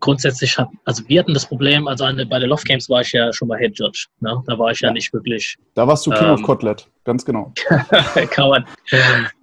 grundsätzlich 0.00 0.58
hat, 0.58 0.68
also 0.84 1.08
wir 1.08 1.20
hatten 1.20 1.34
das 1.34 1.46
Problem, 1.46 1.88
also 1.88 2.04
eine, 2.04 2.26
bei 2.26 2.38
den 2.38 2.50
Loft 2.50 2.66
Games 2.66 2.88
war 2.90 3.00
ich 3.00 3.12
ja 3.12 3.32
schon 3.32 3.48
mal 3.48 3.58
Head 3.58 3.78
Judge. 3.78 4.08
Ne? 4.20 4.42
Da 4.46 4.58
war 4.58 4.70
ich 4.70 4.80
ja, 4.80 4.88
ja 4.88 4.92
nicht 4.92 5.12
wirklich. 5.12 5.56
Da 5.74 5.86
warst 5.86 6.06
du 6.06 6.10
King 6.10 6.28
ähm, 6.28 6.34
of 6.34 6.42
Kotlet, 6.42 6.88
ganz 7.04 7.24
genau. 7.24 7.52
kann, 8.30 8.48
man, 8.50 8.66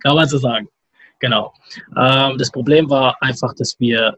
kann 0.03 0.15
man 0.15 0.27
so 0.27 0.37
sagen. 0.37 0.67
Genau. 1.19 1.53
Ähm, 1.97 2.37
das 2.37 2.51
Problem 2.51 2.89
war 2.89 3.17
einfach, 3.21 3.53
dass 3.53 3.79
wir 3.79 4.17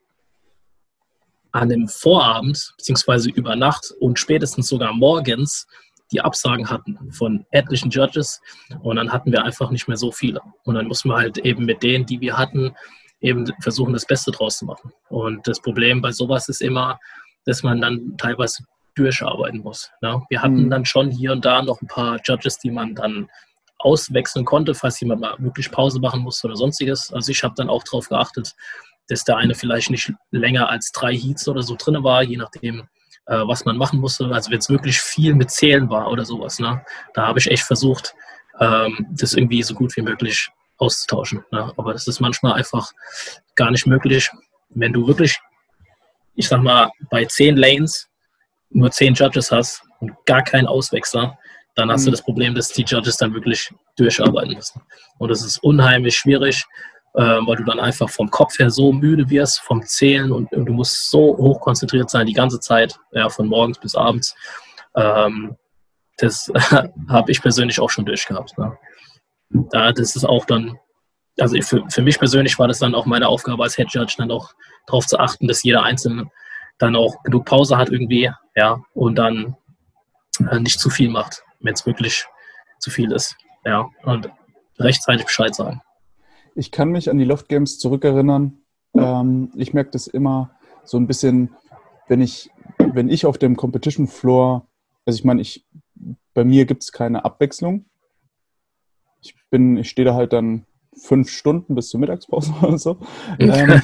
an 1.52 1.70
dem 1.70 1.88
Vorabend 1.88 2.74
beziehungsweise 2.78 3.30
über 3.30 3.56
Nacht 3.56 3.94
und 4.00 4.20
spätestens 4.20 4.68
sogar 4.68 4.94
morgens 4.94 5.68
die 6.12 6.22
Absagen 6.22 6.70
hatten 6.70 7.12
von 7.12 7.46
etlichen 7.52 7.90
Judges 7.90 8.42
und 8.82 8.98
dann 8.98 9.12
hatten 9.12 9.32
wir 9.32 9.44
einfach 9.44 9.72
nicht 9.72 9.88
mehr 9.88 9.98
so 9.98 10.12
viele. 10.12 10.42
Und 10.64 10.76
dann 10.76 10.88
mussten 10.88 11.10
wir 11.10 11.18
halt 11.18 11.38
eben 11.40 11.66
mit 11.66 11.84
denen, 11.84 12.06
die 12.06 12.20
wir 12.20 12.38
hatten, 12.38 12.76
eben 13.22 13.46
versuchen, 13.62 13.94
das 13.94 14.06
Beste 14.06 14.32
draus 14.32 14.58
zu 14.58 14.66
machen. 14.66 14.92
Und 15.10 15.48
das 15.48 15.62
Problem 15.62 16.02
bei 16.02 16.12
sowas 16.12 16.50
ist 16.50 16.62
immer, 16.62 17.00
dass 17.46 17.64
man 17.64 17.80
dann 17.80 18.18
teilweise 18.18 18.64
durcharbeiten 18.96 19.62
muss. 19.62 19.90
Ne? 20.02 20.22
Wir 20.30 20.42
hatten 20.42 20.66
mhm. 20.66 20.70
dann 20.70 20.86
schon 20.86 21.12
hier 21.12 21.32
und 21.32 21.46
da 21.46 21.62
noch 21.62 21.82
ein 21.82 21.88
paar 21.88 22.20
Judges, 22.26 22.58
die 22.60 22.72
man 22.72 22.94
dann 22.94 23.30
auswechseln 23.82 24.46
konnte, 24.46 24.74
falls 24.74 25.00
jemand 25.00 25.22
mal 25.22 25.36
wirklich 25.40 25.72
Pause 25.72 26.00
machen 26.00 26.22
musste 26.22 26.48
oder 26.48 26.56
sonstiges. 26.56 27.12
Also 27.14 27.32
ich 27.32 27.44
habe 27.44 27.56
dann 27.56 27.70
auch 27.70 27.84
darauf 27.84 28.10
geachtet, 28.10 28.54
dass 29.08 29.24
der 29.24 29.38
eine 29.38 29.56
vielleicht 29.56 29.90
nicht 29.90 30.12
länger 30.32 30.70
als 30.70 30.92
drei 30.92 31.16
Heats 31.16 31.48
oder 31.48 31.62
so 31.62 31.76
drin 31.78 32.04
war, 32.04 32.24
je 32.24 32.38
nachdem, 32.38 32.88
äh, 33.26 33.42
was 33.46 33.66
man 33.66 33.78
machen 33.78 34.00
musste. 34.00 34.26
Also 34.28 34.52
wenn 34.52 34.60
es 34.60 34.70
wirklich 34.70 35.00
viel 35.00 35.36
mit 35.36 35.52
Zählen 35.52 35.90
war 35.90 36.10
oder 36.10 36.26
sowas, 36.26 36.60
ne? 36.60 36.84
da 37.14 37.28
habe 37.28 37.40
ich 37.40 37.50
echt 37.50 37.64
versucht, 37.64 38.14
ähm, 38.60 39.08
das 39.12 39.34
irgendwie 39.34 39.64
so 39.64 39.74
gut 39.74 39.96
wie 39.98 40.02
möglich 40.02 40.50
auszutauschen. 40.78 41.44
Ne? 41.52 41.74
Aber 41.78 41.94
das 41.94 42.08
ist 42.08 42.20
manchmal 42.20 42.54
einfach 42.54 42.92
gar 43.56 43.72
nicht 43.72 43.86
möglich. 43.86 44.30
Wenn 44.70 44.94
du 44.94 45.08
wirklich 45.08 45.38
ich 46.36 46.48
sag 46.48 46.62
mal, 46.62 46.92
bei 47.10 47.26
zehn 47.26 47.58
Lanes 47.58 48.08
nur 48.70 48.92
zehn 48.92 49.14
Judges 49.14 49.52
hast 49.52 49.84
und 50.00 50.12
gar 50.26 50.44
keinen 50.44 50.68
Auswechsler, 50.68 51.38
dann 51.76 51.92
hast 51.92 52.02
mhm. 52.02 52.06
du 52.06 52.12
das 52.12 52.22
Problem, 52.22 52.56
dass 52.56 52.70
die 52.70 52.84
Judges 52.84 53.18
dann 53.18 53.34
wirklich 53.34 53.70
durcharbeiten 53.96 54.56
müssen. 54.56 54.82
Und 55.18 55.30
das 55.30 55.44
ist 55.44 55.58
unheimlich 55.64 56.18
schwierig, 56.18 56.66
äh, 57.14 57.22
weil 57.22 57.58
du 57.58 57.64
dann 57.64 57.80
einfach 57.80 58.10
vom 58.10 58.30
Kopf 58.30 58.60
her 58.60 58.70
so 58.70 58.92
müde 58.92 59.30
wirst, 59.30 59.62
vom 59.62 59.84
Zählen 59.84 60.32
und, 60.32 60.52
und 60.54 60.66
du 60.66 60.74
musst 60.74 61.10
so 61.10 61.38
hoch 61.38 61.60
konzentriert 61.60 62.10
sein 62.10 62.28
die 62.28 62.34
ganze 62.34 62.60
Zeit, 62.60 62.98
ja, 63.12 63.30
von 63.30 63.48
morgens 63.48 63.80
bis 63.80 63.96
abends. 63.96 64.36
Ähm, 64.96 65.58
das 66.18 66.52
habe 67.10 67.32
ich 67.32 67.42
persönlich 67.42 67.80
auch 67.80 67.90
schon 67.90 68.06
durchgehabt. 68.06 68.58
Ne? 68.58 68.78
Da, 69.72 69.92
das 69.92 70.16
ist 70.16 70.26
auch 70.26 70.46
dann, 70.46 70.78
also 71.40 71.60
für, 71.62 71.84
für 71.90 72.02
mich 72.02 72.20
persönlich 72.20 72.58
war 72.60 72.68
das 72.68 72.80
dann 72.80 72.96
auch 72.96 73.06
meine 73.06 73.28
Aufgabe 73.28 73.64
als 73.64 73.76
Head 73.76 73.94
Judge, 73.94 74.16
dann 74.18 74.32
auch 74.32 74.52
darauf 74.88 75.06
zu 75.06 75.20
achten, 75.20 75.48
dass 75.48 75.64
jeder 75.64 75.84
Einzelne 75.84 76.30
dann 76.78 76.96
auch 76.96 77.22
genug 77.24 77.46
Pause 77.46 77.78
hat 77.78 77.90
irgendwie, 77.90 78.32
ja, 78.56 78.82
und 78.94 79.16
dann 79.16 79.56
äh, 80.50 80.60
nicht 80.60 80.80
zu 80.80 80.90
viel 80.90 81.10
macht, 81.10 81.44
wenn 81.62 81.74
es 81.74 81.86
wirklich 81.86 82.26
zu 82.80 82.90
viel 82.90 83.12
ist, 83.12 83.36
ja, 83.66 83.90
und 84.04 84.30
rechtzeitig 84.80 85.26
Bescheid 85.26 85.54
sagen. 85.56 85.82
Ich 86.56 86.72
kann 86.72 86.90
mich 86.90 87.10
an 87.10 87.18
die 87.18 87.26
Loft 87.26 87.48
Games 87.48 87.80
zurückerinnern. 87.80 88.58
Ähm, 88.96 89.52
ich 89.56 89.74
merke 89.74 89.92
das 89.92 90.08
immer 90.08 90.52
so 90.84 90.98
ein 90.98 91.08
bisschen, 91.08 91.56
wenn 92.08 92.22
ich, 92.22 92.50
wenn 92.78 93.10
ich 93.10 93.26
auf 93.26 93.38
dem 93.38 93.56
Competition 93.56 94.08
Floor, 94.08 94.68
also 95.06 95.18
ich 95.18 95.24
meine, 95.24 95.42
ich, 95.42 95.66
bei 96.34 96.44
mir 96.44 96.66
gibt 96.66 96.84
es 96.84 96.92
keine 96.92 97.24
Abwechslung. 97.24 97.86
Ich 99.22 99.36
bin, 99.50 99.78
ich 99.78 99.90
stehe 99.90 100.06
da 100.06 100.16
halt 100.16 100.34
dann 100.34 100.66
fünf 100.98 101.30
Stunden 101.30 101.76
bis 101.76 101.90
zur 101.90 102.00
Mittagspause 102.00 102.54
oder 102.62 102.78
so. 102.78 102.98
ähm, 103.40 103.82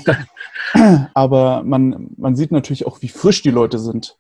aber 1.14 1.64
man, 1.64 2.10
man 2.18 2.36
sieht 2.36 2.52
natürlich 2.52 2.86
auch, 2.86 3.02
wie 3.02 3.10
frisch 3.10 3.42
die 3.42 3.52
Leute 3.52 3.80
sind. 3.80 4.18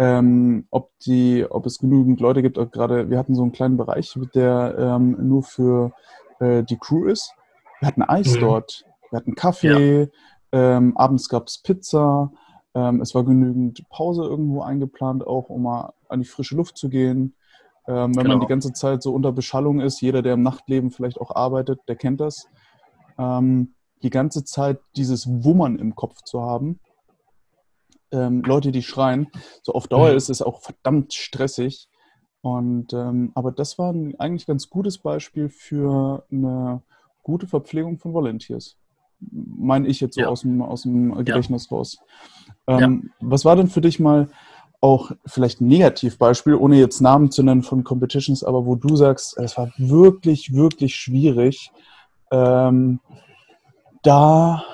Ähm, 0.00 0.66
ob, 0.70 0.92
die, 1.00 1.44
ob 1.50 1.66
es 1.66 1.78
genügend 1.78 2.20
Leute 2.20 2.40
gibt, 2.40 2.56
gerade 2.72 3.10
wir 3.10 3.18
hatten 3.18 3.34
so 3.34 3.42
einen 3.42 3.52
kleinen 3.52 3.76
Bereich, 3.76 4.18
der 4.34 4.74
ähm, 4.78 5.14
nur 5.20 5.42
für 5.42 5.92
äh, 6.38 6.62
die 6.62 6.78
Crew 6.78 7.04
ist. 7.04 7.34
Wir 7.80 7.88
hatten 7.88 8.02
Eis 8.02 8.34
mhm. 8.36 8.40
dort, 8.40 8.84
wir 9.10 9.18
hatten 9.18 9.34
Kaffee, 9.34 10.08
ja. 10.52 10.76
ähm, 10.76 10.96
abends 10.96 11.28
gab 11.28 11.48
es 11.48 11.58
Pizza, 11.58 12.32
ähm, 12.74 13.02
es 13.02 13.14
war 13.14 13.24
genügend 13.24 13.86
Pause 13.90 14.22
irgendwo 14.22 14.62
eingeplant, 14.62 15.26
auch 15.26 15.50
um 15.50 15.64
mal 15.64 15.92
an 16.08 16.20
die 16.20 16.26
frische 16.26 16.56
Luft 16.56 16.78
zu 16.78 16.88
gehen. 16.88 17.34
Ähm, 17.86 18.14
wenn 18.16 18.24
genau. 18.24 18.36
man 18.36 18.40
die 18.40 18.46
ganze 18.46 18.72
Zeit 18.72 19.02
so 19.02 19.12
unter 19.12 19.32
Beschallung 19.32 19.80
ist, 19.80 20.00
jeder, 20.00 20.22
der 20.22 20.34
im 20.34 20.42
Nachtleben 20.42 20.90
vielleicht 20.90 21.20
auch 21.20 21.34
arbeitet, 21.34 21.80
der 21.88 21.96
kennt 21.96 22.22
das. 22.22 22.46
Ähm, 23.18 23.74
die 24.02 24.10
ganze 24.10 24.44
Zeit 24.44 24.80
dieses 24.96 25.26
Wummern 25.28 25.78
im 25.78 25.94
Kopf 25.94 26.22
zu 26.22 26.40
haben. 26.40 26.80
Ähm, 28.12 28.42
Leute, 28.42 28.72
die 28.72 28.82
schreien. 28.82 29.28
So 29.62 29.72
auf 29.72 29.88
Dauer 29.88 30.10
mhm. 30.10 30.16
ist 30.16 30.30
es 30.30 30.42
auch 30.42 30.60
verdammt 30.60 31.14
stressig. 31.14 31.88
Und 32.42 32.92
ähm, 32.92 33.32
aber 33.34 33.52
das 33.52 33.78
war 33.78 33.92
ein 33.92 34.18
eigentlich 34.18 34.46
ganz 34.46 34.70
gutes 34.70 34.98
Beispiel 34.98 35.48
für 35.48 36.24
eine 36.32 36.82
gute 37.22 37.46
Verpflegung 37.46 37.98
von 37.98 38.14
Volunteers. 38.14 38.76
Meine 39.20 39.86
ich 39.86 40.00
jetzt 40.00 40.14
so 40.14 40.22
ja. 40.22 40.28
aus, 40.28 40.40
dem, 40.42 40.62
aus 40.62 40.82
dem 40.82 41.14
Gedächtnis 41.16 41.68
ja. 41.70 41.76
raus. 41.76 41.98
Ähm, 42.66 43.10
ja. 43.20 43.28
Was 43.28 43.44
war 43.44 43.56
denn 43.56 43.68
für 43.68 43.82
dich 43.82 44.00
mal 44.00 44.28
auch 44.80 45.12
vielleicht 45.26 45.60
ein 45.60 45.66
Negativbeispiel, 45.66 46.54
ohne 46.54 46.78
jetzt 46.78 47.00
Namen 47.00 47.30
zu 47.30 47.42
nennen 47.42 47.62
von 47.62 47.84
Competitions, 47.84 48.42
aber 48.42 48.64
wo 48.64 48.76
du 48.76 48.96
sagst, 48.96 49.36
es 49.36 49.58
war 49.58 49.70
wirklich, 49.76 50.54
wirklich 50.54 50.96
schwierig, 50.96 51.70
ähm, 52.30 53.00
da 54.02 54.64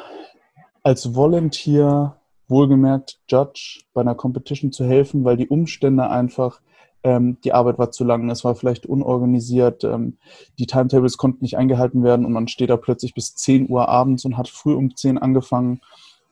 als 0.85 1.16
Volunteer, 1.16 2.16
wohlgemerkt 2.48 3.18
Judge, 3.28 3.82
bei 3.92 4.00
einer 4.00 4.14
Competition 4.14 4.72
zu 4.72 4.85
helfen, 4.85 5.24
weil 5.24 5.37
die 5.37 5.48
Umstände 5.48 6.09
einfach, 6.09 6.61
ähm, 7.02 7.38
die 7.44 7.52
Arbeit 7.52 7.78
war 7.78 7.90
zu 7.90 8.04
lang, 8.04 8.30
es 8.30 8.44
war 8.44 8.54
vielleicht 8.54 8.87
unorganisiert, 8.87 9.85
ähm, 9.85 10.18
die 10.59 10.66
Timetables 10.66 11.16
konnten 11.16 11.44
nicht 11.44 11.56
eingehalten 11.56 12.02
werden 12.02 12.24
und 12.24 12.32
man 12.32 12.48
steht 12.48 12.70
da 12.70 12.76
plötzlich 12.76 13.14
bis 13.14 13.35
10 13.35 13.68
Uhr 13.68 13.88
abends 13.88 14.24
und 14.24 14.37
hat 14.37 14.48
früh 14.48 14.74
um 14.74 14.94
10 14.94 15.18
angefangen, 15.18 15.80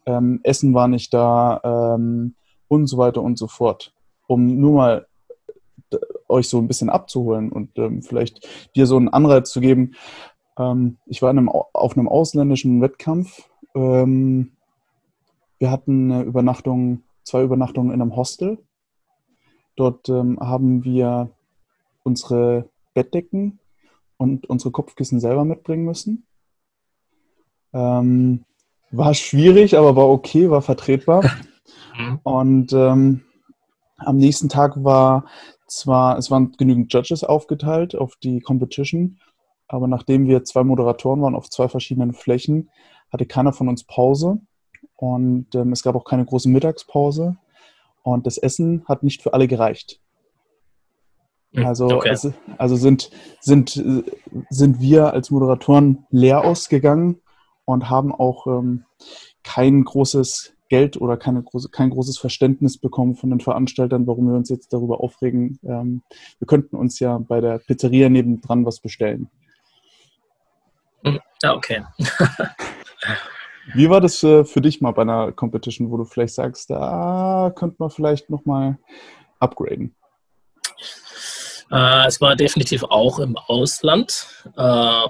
ähm, 0.07 0.40
Essen 0.42 0.74
war 0.74 0.88
nicht 0.88 1.12
da, 1.14 1.61
ähm, 1.94 2.35
und 2.68 2.87
so 2.87 2.98
weiter 2.98 3.22
und 3.22 3.38
so 3.38 3.46
fort. 3.46 3.92
Um 4.27 4.59
nur 4.59 4.72
mal 4.72 5.07
äh, 5.90 5.96
euch 6.29 6.48
so 6.48 6.59
ein 6.59 6.68
bisschen 6.68 6.90
abzuholen 6.90 7.53
und 7.53 7.79
ähm, 7.79 8.03
vielleicht 8.03 8.48
dir 8.74 8.87
so 8.87 8.96
einen 8.96 9.09
Anreiz 9.09 9.50
zu 9.50 9.61
geben. 9.61 9.94
Ähm, 10.59 10.98
ich 11.07 11.22
war 11.22 11.31
einem, 11.31 11.48
auf 11.48 11.96
einem 11.96 12.09
ausländischen 12.09 12.81
Wettkampf. 12.81 13.48
Ähm, 13.74 14.53
wir 15.64 15.70
hatten 15.70 16.12
eine 16.12 16.24
Übernachtung, 16.24 17.05
zwei 17.22 17.42
Übernachtungen 17.42 17.90
in 17.90 18.03
einem 18.03 18.16
Hostel. 18.16 18.59
Dort 19.77 20.11
ähm, 20.11 20.38
haben 20.38 20.85
wir 20.85 21.31
unsere 22.03 22.68
Bettdecken 22.92 23.61
und 24.18 24.44
unsere 24.50 24.72
Kopfkissen 24.72 25.20
selber 25.20 25.46
mitbringen 25.46 25.87
müssen. 25.87 26.27
Ähm, 27.72 28.44
war 28.90 29.14
schwierig, 29.14 29.74
aber 29.79 29.96
war 29.96 30.11
okay, 30.11 30.50
war 30.50 30.61
vertretbar. 30.61 31.24
Mhm. 31.96 32.20
Und 32.24 32.72
ähm, 32.72 33.22
am 33.96 34.16
nächsten 34.16 34.48
Tag 34.48 34.85
war 34.85 35.24
zwar, 35.66 36.18
es 36.18 36.31
waren 36.31 36.53
genügend 36.59 36.92
Judges 36.92 37.24
aufgeteilt 37.24 37.94
auf 37.94 38.16
die 38.16 38.40
Competition, 38.40 39.18
aber 39.68 39.87
nachdem 39.87 40.27
wir 40.27 40.44
zwei 40.44 40.64
Moderatoren 40.64 41.22
waren 41.22 41.37
auf 41.37 41.48
zwei 41.48 41.68
verschiedenen 41.68 42.12
Flächen, 42.12 42.68
hatte 43.11 43.27
keiner 43.27 43.53
von 43.53 43.68
uns 43.68 43.85
Pause 43.85 44.40
und 44.96 45.54
ähm, 45.54 45.72
es 45.72 45.83
gab 45.83 45.94
auch 45.94 46.04
keine 46.04 46.24
große 46.24 46.48
Mittagspause 46.48 47.37
und 48.02 48.26
das 48.26 48.38
Essen 48.38 48.85
hat 48.87 49.02
nicht 49.02 49.22
für 49.22 49.35
alle 49.35 49.48
gereicht. 49.48 50.00
Mhm. 51.52 51.66
Also, 51.66 51.87
okay. 51.87 52.11
es, 52.11 52.30
also 52.59 52.76
sind, 52.76 53.11
sind, 53.40 53.83
sind 54.50 54.80
wir 54.80 55.12
als 55.12 55.30
Moderatoren 55.30 56.07
leer 56.11 56.44
ausgegangen 56.44 57.20
und 57.64 57.88
haben 57.88 58.14
auch 58.14 58.46
ähm, 58.46 58.85
kein 59.42 59.85
großes 59.85 60.54
Geld 60.68 61.00
oder 61.00 61.16
keine 61.16 61.42
große, 61.42 61.68
kein 61.70 61.90
großes 61.90 62.18
Verständnis 62.18 62.78
bekommen 62.78 63.14
von 63.14 63.30
den 63.30 63.40
Veranstaltern, 63.40 64.07
warum 64.07 64.28
wir 64.28 64.35
uns 64.35 64.48
jetzt 64.48 64.72
darüber 64.72 65.00
aufregen. 65.00 65.59
Ähm, 65.62 66.02
wir 66.38 66.46
könnten 66.46 66.76
uns 66.76 66.98
ja 66.98 67.18
bei 67.18 67.40
der 67.40 67.59
Pizzeria 67.59 68.09
nebendran 68.09 68.66
was 68.66 68.80
bestellen. 68.80 69.30
Hm, 71.04 71.20
ja, 71.42 71.54
okay. 71.54 71.85
Wie 73.72 73.88
war 73.88 74.00
das 74.00 74.22
äh, 74.22 74.44
für 74.44 74.61
dich 74.61 74.81
mal 74.81 74.92
bei 74.92 75.03
einer 75.03 75.33
Competition, 75.33 75.90
wo 75.90 75.96
du 75.96 76.05
vielleicht 76.05 76.35
sagst, 76.35 76.70
da 76.70 77.53
könnte 77.55 77.77
man 77.79 77.90
vielleicht 77.90 78.29
nochmal 78.29 78.79
upgraden? 79.38 79.94
Äh, 81.70 82.07
es 82.07 82.20
war 82.20 82.37
definitiv 82.37 82.85
auch 82.85 83.18
im 83.18 83.37
Ausland. 83.37 84.27
Äh, 84.57 85.09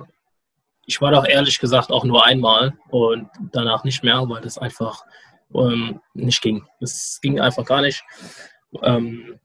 ich 0.87 1.01
war 1.01 1.11
doch 1.11 1.27
ehrlich 1.27 1.59
gesagt 1.59 1.91
auch 1.91 2.05
nur 2.05 2.25
einmal 2.25 2.75
und 2.91 3.29
danach 3.53 3.85
nicht 3.85 4.05
mehr, 4.05 4.29
weil 4.29 4.43
das 4.43 4.59
einfach 4.59 5.05
ähm, 5.55 6.01
nicht 6.13 6.43
ging. 6.43 6.65
Es 6.81 7.19
ging 7.23 7.41
einfach 7.41 7.65
gar 7.65 7.81
nicht. 7.81 8.05
Ähm, 8.83 9.41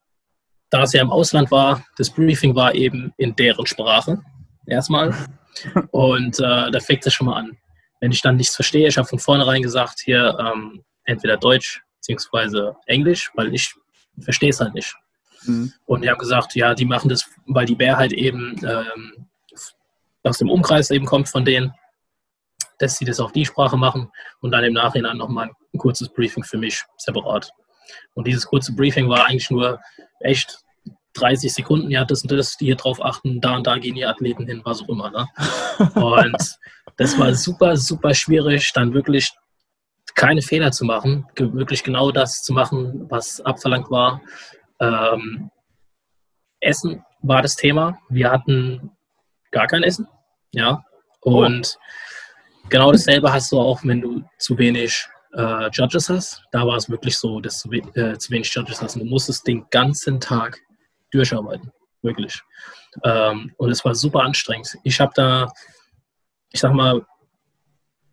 da 0.70 0.84
es 0.84 0.94
ja 0.94 1.02
im 1.02 1.12
Ausland 1.12 1.50
war, 1.52 1.84
das 1.98 2.10
Briefing 2.10 2.56
war 2.56 2.76
eben 2.76 3.14
in 3.18 3.36
deren 3.36 3.66
Sprache 3.66 4.22
erstmal. 4.66 5.16
Und 5.92 6.40
äh, 6.40 6.72
da 6.72 6.80
fängt 6.80 7.06
es 7.06 7.14
schon 7.14 7.28
mal 7.28 7.38
an. 7.38 7.58
Wenn 8.00 8.12
ich 8.12 8.22
dann 8.22 8.38
nichts 8.38 8.56
verstehe, 8.56 8.88
ich 8.88 8.98
habe 8.98 9.08
von 9.08 9.20
vornherein 9.20 9.62
gesagt, 9.62 10.00
hier 10.04 10.38
ähm, 10.40 10.84
entweder 11.04 11.38
Deutsch 11.38 11.82
bzw. 12.08 12.74
Englisch, 12.86 13.32
weil 13.36 13.54
ich 13.54 13.74
verstehe 14.20 14.50
es 14.50 14.60
halt 14.60 14.74
nicht. 14.74 14.96
Mhm. 15.44 15.74
Und 15.86 16.04
die 16.04 16.10
haben 16.10 16.18
gesagt, 16.18 16.56
ja, 16.56 16.74
die 16.74 16.86
machen 16.86 17.10
das, 17.10 17.30
weil 17.46 17.66
die 17.66 17.76
Bär 17.76 17.98
halt 17.98 18.14
eben 18.14 18.56
ähm, 18.64 19.28
aus 20.24 20.38
dem 20.38 20.50
Umkreis 20.50 20.92
eben 20.92 21.06
kommt 21.06 21.30
von 21.30 21.46
denen 21.46 21.74
dass 22.80 22.98
sie 22.98 23.06
das 23.06 23.20
auf 23.20 23.32
die 23.32 23.46
Sprache 23.46 23.78
machen 23.78 24.12
und 24.42 24.52
dann 24.52 24.64
im 24.64 24.74
Nachhinein 24.74 25.18
nochmal 25.18 25.52
ein 25.74 25.78
kurzes 25.78 26.10
Briefing 26.10 26.44
für 26.44 26.58
mich 26.58 26.84
separat. 26.98 27.52
Und 28.14 28.26
dieses 28.26 28.46
kurze 28.46 28.74
Briefing 28.74 29.08
war 29.10 29.26
eigentlich 29.26 29.52
nur 29.52 29.80
echt 30.22 30.60
30 31.14 31.54
Sekunden, 31.54 31.90
ja, 31.92 32.06
das 32.06 32.24
und 32.24 32.32
das, 32.32 32.58
die 32.58 32.66
hier 32.66 32.76
drauf 32.76 33.04
achten, 33.04 33.42
da 33.42 33.56
und 33.56 33.68
da 33.68 33.78
gehen 33.78 33.96
die 33.96 34.06
Athleten 34.06 34.46
hin, 34.46 34.62
was 34.64 34.82
auch 34.82 34.90
immer. 34.90 35.10
Ne? 35.10 35.28
Und 35.96 36.58
das 36.98 37.18
war 37.18 37.34
super, 37.34 37.76
super 37.78 38.14
schwierig, 38.14 38.72
dann 38.74 38.94
wirklich 38.94 39.32
keine 40.16 40.42
Fehler 40.42 40.72
zu 40.72 40.86
machen, 40.86 41.26
wirklich 41.36 41.84
genau 41.84 42.12
das 42.12 42.42
zu 42.42 42.54
machen, 42.54 43.06
was 43.10 43.42
abverlangt 43.42 43.90
war. 43.90 44.22
Ähm, 44.80 45.50
Essen 46.60 47.04
war 47.22 47.42
das 47.42 47.56
Thema. 47.56 47.98
Wir 48.10 48.32
hatten 48.32 48.92
gar 49.52 49.68
kein 49.68 49.84
Essen, 49.84 50.08
ja. 50.52 50.84
Und 51.22 51.78
oh. 51.78 51.82
Genau 52.70 52.92
dasselbe 52.92 53.34
hast 53.34 53.52
du 53.52 53.60
auch, 53.60 53.84
wenn 53.84 54.00
du 54.00 54.24
zu 54.38 54.58
wenig 54.58 55.08
äh, 55.34 55.70
Judges 55.72 56.08
hast. 56.08 56.44
Da 56.52 56.66
war 56.68 56.78
es 56.78 56.88
wirklich 56.88 57.18
so, 57.18 57.40
dass 57.40 57.64
du 57.64 57.72
äh, 57.72 58.18
zu 58.18 58.32
wenig 58.32 58.54
Judges 58.54 58.82
hast. 58.82 58.96
Und 58.96 59.06
du 59.06 59.10
musstest 59.10 59.48
den 59.48 59.66
ganzen 59.72 60.20
Tag 60.20 60.60
durcharbeiten. 61.12 61.72
Wirklich. 62.02 62.42
Ähm, 63.04 63.54
und 63.58 63.70
es 63.70 63.84
war 63.84 63.94
super 63.96 64.22
anstrengend. 64.22 64.78
Ich 64.84 65.00
habe 65.00 65.12
da, 65.16 65.52
ich 66.52 66.60
sag 66.60 66.74
mal, 66.74 67.06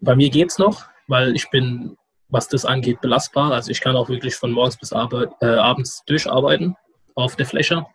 bei 0.01 0.17
mir 0.17 0.31
geht 0.31 0.51
es 0.51 0.59
noch, 0.59 0.85
weil 1.07 1.35
ich 1.35 1.49
bin 1.51 1.97
was 2.29 2.49
das 2.49 2.65
angeht, 2.65 3.01
belastbar. 3.01 3.53
Also 3.53 3.71
ich 3.71 3.81
kann 3.81 3.97
auch 3.97 4.09
wirklich 4.09 4.35
von 4.35 4.53
morgens 4.53 4.77
bis 4.77 4.93
Arbeit, 4.93 5.31
äh, 5.41 5.47
abends 5.47 6.03
durcharbeiten 6.07 6.77
auf 7.15 7.37
der 7.37 7.47
Fläche. 7.47 7.87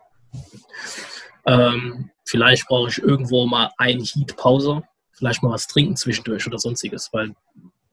Ähm, 1.46 2.12
vielleicht 2.26 2.68
brauche 2.68 2.90
ich 2.90 3.00
irgendwo 3.00 3.46
mal 3.46 3.72
eine 3.78 4.02
Heat-Pause, 4.02 4.84
vielleicht 5.12 5.44
mal 5.44 5.52
was 5.52 5.68
trinken 5.68 5.96
zwischendurch 5.96 6.48
oder 6.48 6.58
sonstiges, 6.58 7.10
weil 7.12 7.34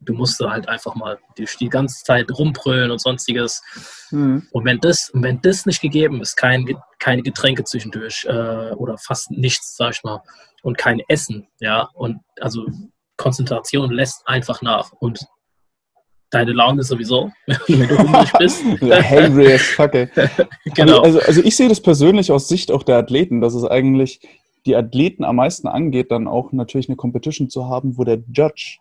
du 0.09 0.14
musst 0.14 0.40
halt 0.40 0.68
einfach 0.68 0.94
mal 0.94 1.18
die, 1.37 1.47
die 1.61 1.68
ganze 1.68 2.03
Zeit 2.03 2.27
rumbrüllen 2.31 2.90
und 2.90 3.01
sonstiges. 3.01 3.62
Mhm. 4.11 4.49
Und 4.51 4.64
wenn 4.64 4.81
das, 4.81 5.11
wenn 5.12 5.40
das 5.42 5.66
nicht 5.66 5.83
gegeben 5.83 6.23
ist, 6.23 6.37
kein, 6.37 6.66
keine 6.99 7.23
Getränke 7.23 7.64
zwischendurch 7.64 8.25
äh, 8.29 8.73
oder 8.73 8.97
fast 8.99 9.31
nichts, 9.31 9.77
sag 9.77 9.94
ich 9.94 10.03
mal, 10.03 10.23
und 10.62 10.79
kein 10.79 11.01
Essen, 11.09 11.47
ja, 11.61 11.88
und 11.94 12.21
also 12.40 12.66
Konzentration 13.16 13.90
lässt 13.90 14.27
einfach 14.27 14.62
nach 14.62 14.92
und 14.92 15.21
deine 16.31 16.53
Laune 16.53 16.83
sowieso, 16.83 17.31
wenn 17.47 17.88
du 17.88 17.99
hungrig 17.99 18.33
bist. 18.38 18.64
Hangry 18.81 19.53
as 19.53 19.62
fuck, 19.62 19.94
ey. 19.94 20.09
genau. 20.75 21.01
Also, 21.01 21.21
also 21.21 21.42
ich 21.42 21.57
sehe 21.57 21.68
das 21.68 21.83
persönlich 21.83 22.33
aus 22.33 22.49
Sicht 22.49 22.73
auch 22.73 22.83
der 22.83 22.97
Athleten, 22.97 23.40
dass 23.40 23.55
es 23.55 23.64
eigentlich 23.64 24.21
die 24.66 24.77
Athleten 24.77 25.25
am 25.25 25.37
meisten 25.37 25.68
angeht, 25.68 26.11
dann 26.11 26.29
auch 26.29 26.53
natürlich 26.53 26.88
eine 26.88 26.97
Competition 26.97 27.49
zu 27.49 27.68
haben, 27.68 27.97
wo 27.97 28.05
der 28.05 28.23
Judge 28.33 28.79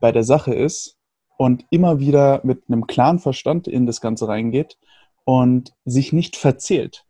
bei 0.00 0.12
der 0.12 0.24
Sache 0.24 0.54
ist 0.54 0.96
und 1.36 1.64
immer 1.70 2.00
wieder 2.00 2.40
mit 2.42 2.64
einem 2.68 2.86
klaren 2.86 3.18
Verstand 3.18 3.68
in 3.68 3.86
das 3.86 4.00
Ganze 4.00 4.28
reingeht 4.28 4.78
und 5.24 5.74
sich 5.84 6.12
nicht 6.12 6.36
verzählt. 6.36 7.06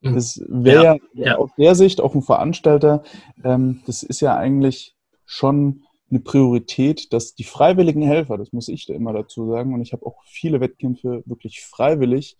Mhm. 0.00 0.14
Das 0.14 0.42
wäre 0.48 0.84
ja, 0.84 0.96
ja, 1.12 1.36
aus 1.36 1.50
der 1.56 1.74
Sicht 1.74 2.00
auch 2.00 2.14
ein 2.14 2.22
Veranstalter, 2.22 3.02
ähm, 3.44 3.82
das 3.86 4.02
ist 4.02 4.20
ja 4.20 4.36
eigentlich 4.36 4.96
schon 5.24 5.84
eine 6.10 6.20
Priorität, 6.20 7.12
dass 7.12 7.34
die 7.34 7.44
freiwilligen 7.44 8.02
Helfer, 8.02 8.38
das 8.38 8.52
muss 8.52 8.68
ich 8.68 8.86
da 8.86 8.94
immer 8.94 9.12
dazu 9.12 9.48
sagen, 9.48 9.74
und 9.74 9.82
ich 9.82 9.92
habe 9.92 10.06
auch 10.06 10.22
viele 10.24 10.60
Wettkämpfe 10.60 11.22
wirklich 11.26 11.60
freiwillig 11.60 12.38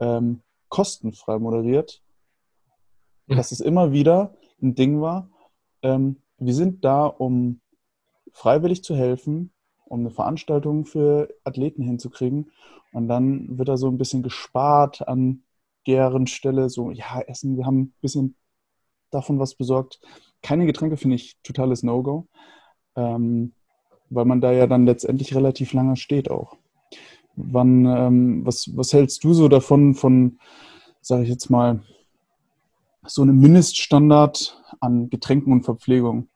ähm, 0.00 0.42
kostenfrei 0.68 1.38
moderiert, 1.38 2.02
mhm. 3.26 3.36
dass 3.36 3.52
es 3.52 3.60
immer 3.60 3.92
wieder 3.92 4.34
ein 4.62 4.74
Ding 4.74 5.00
war. 5.00 5.30
Ähm, 5.82 6.16
wir 6.38 6.54
sind 6.54 6.84
da, 6.84 7.06
um 7.06 7.60
freiwillig 8.34 8.84
zu 8.84 8.94
helfen, 8.94 9.52
um 9.86 10.00
eine 10.00 10.10
Veranstaltung 10.10 10.84
für 10.84 11.28
Athleten 11.44 11.82
hinzukriegen. 11.82 12.50
Und 12.92 13.08
dann 13.08 13.58
wird 13.58 13.68
da 13.68 13.76
so 13.76 13.88
ein 13.88 13.96
bisschen 13.96 14.22
gespart 14.22 15.06
an 15.08 15.44
deren 15.86 16.26
Stelle. 16.26 16.68
So, 16.68 16.90
ja, 16.90 17.20
Essen, 17.26 17.56
wir 17.56 17.64
haben 17.64 17.80
ein 17.80 17.94
bisschen 18.02 18.36
davon 19.10 19.38
was 19.38 19.54
besorgt. 19.54 20.00
Keine 20.42 20.66
Getränke 20.66 20.96
finde 20.96 21.16
ich 21.16 21.38
totales 21.42 21.82
No-Go, 21.82 22.26
ähm, 22.96 23.52
weil 24.10 24.24
man 24.24 24.40
da 24.40 24.52
ja 24.52 24.66
dann 24.66 24.84
letztendlich 24.84 25.34
relativ 25.34 25.72
lange 25.72 25.96
steht 25.96 26.30
auch. 26.30 26.56
Wann, 27.36 27.86
ähm, 27.86 28.46
was, 28.46 28.70
was 28.76 28.92
hältst 28.92 29.24
du 29.24 29.32
so 29.32 29.48
davon, 29.48 29.94
von, 29.94 30.38
sage 31.00 31.22
ich 31.22 31.28
jetzt 31.28 31.50
mal, 31.50 31.82
so 33.06 33.22
einem 33.22 33.38
Mindeststandard 33.38 34.62
an 34.80 35.08
Getränken 35.10 35.52
und 35.52 35.64
Verpflegung? 35.64 36.28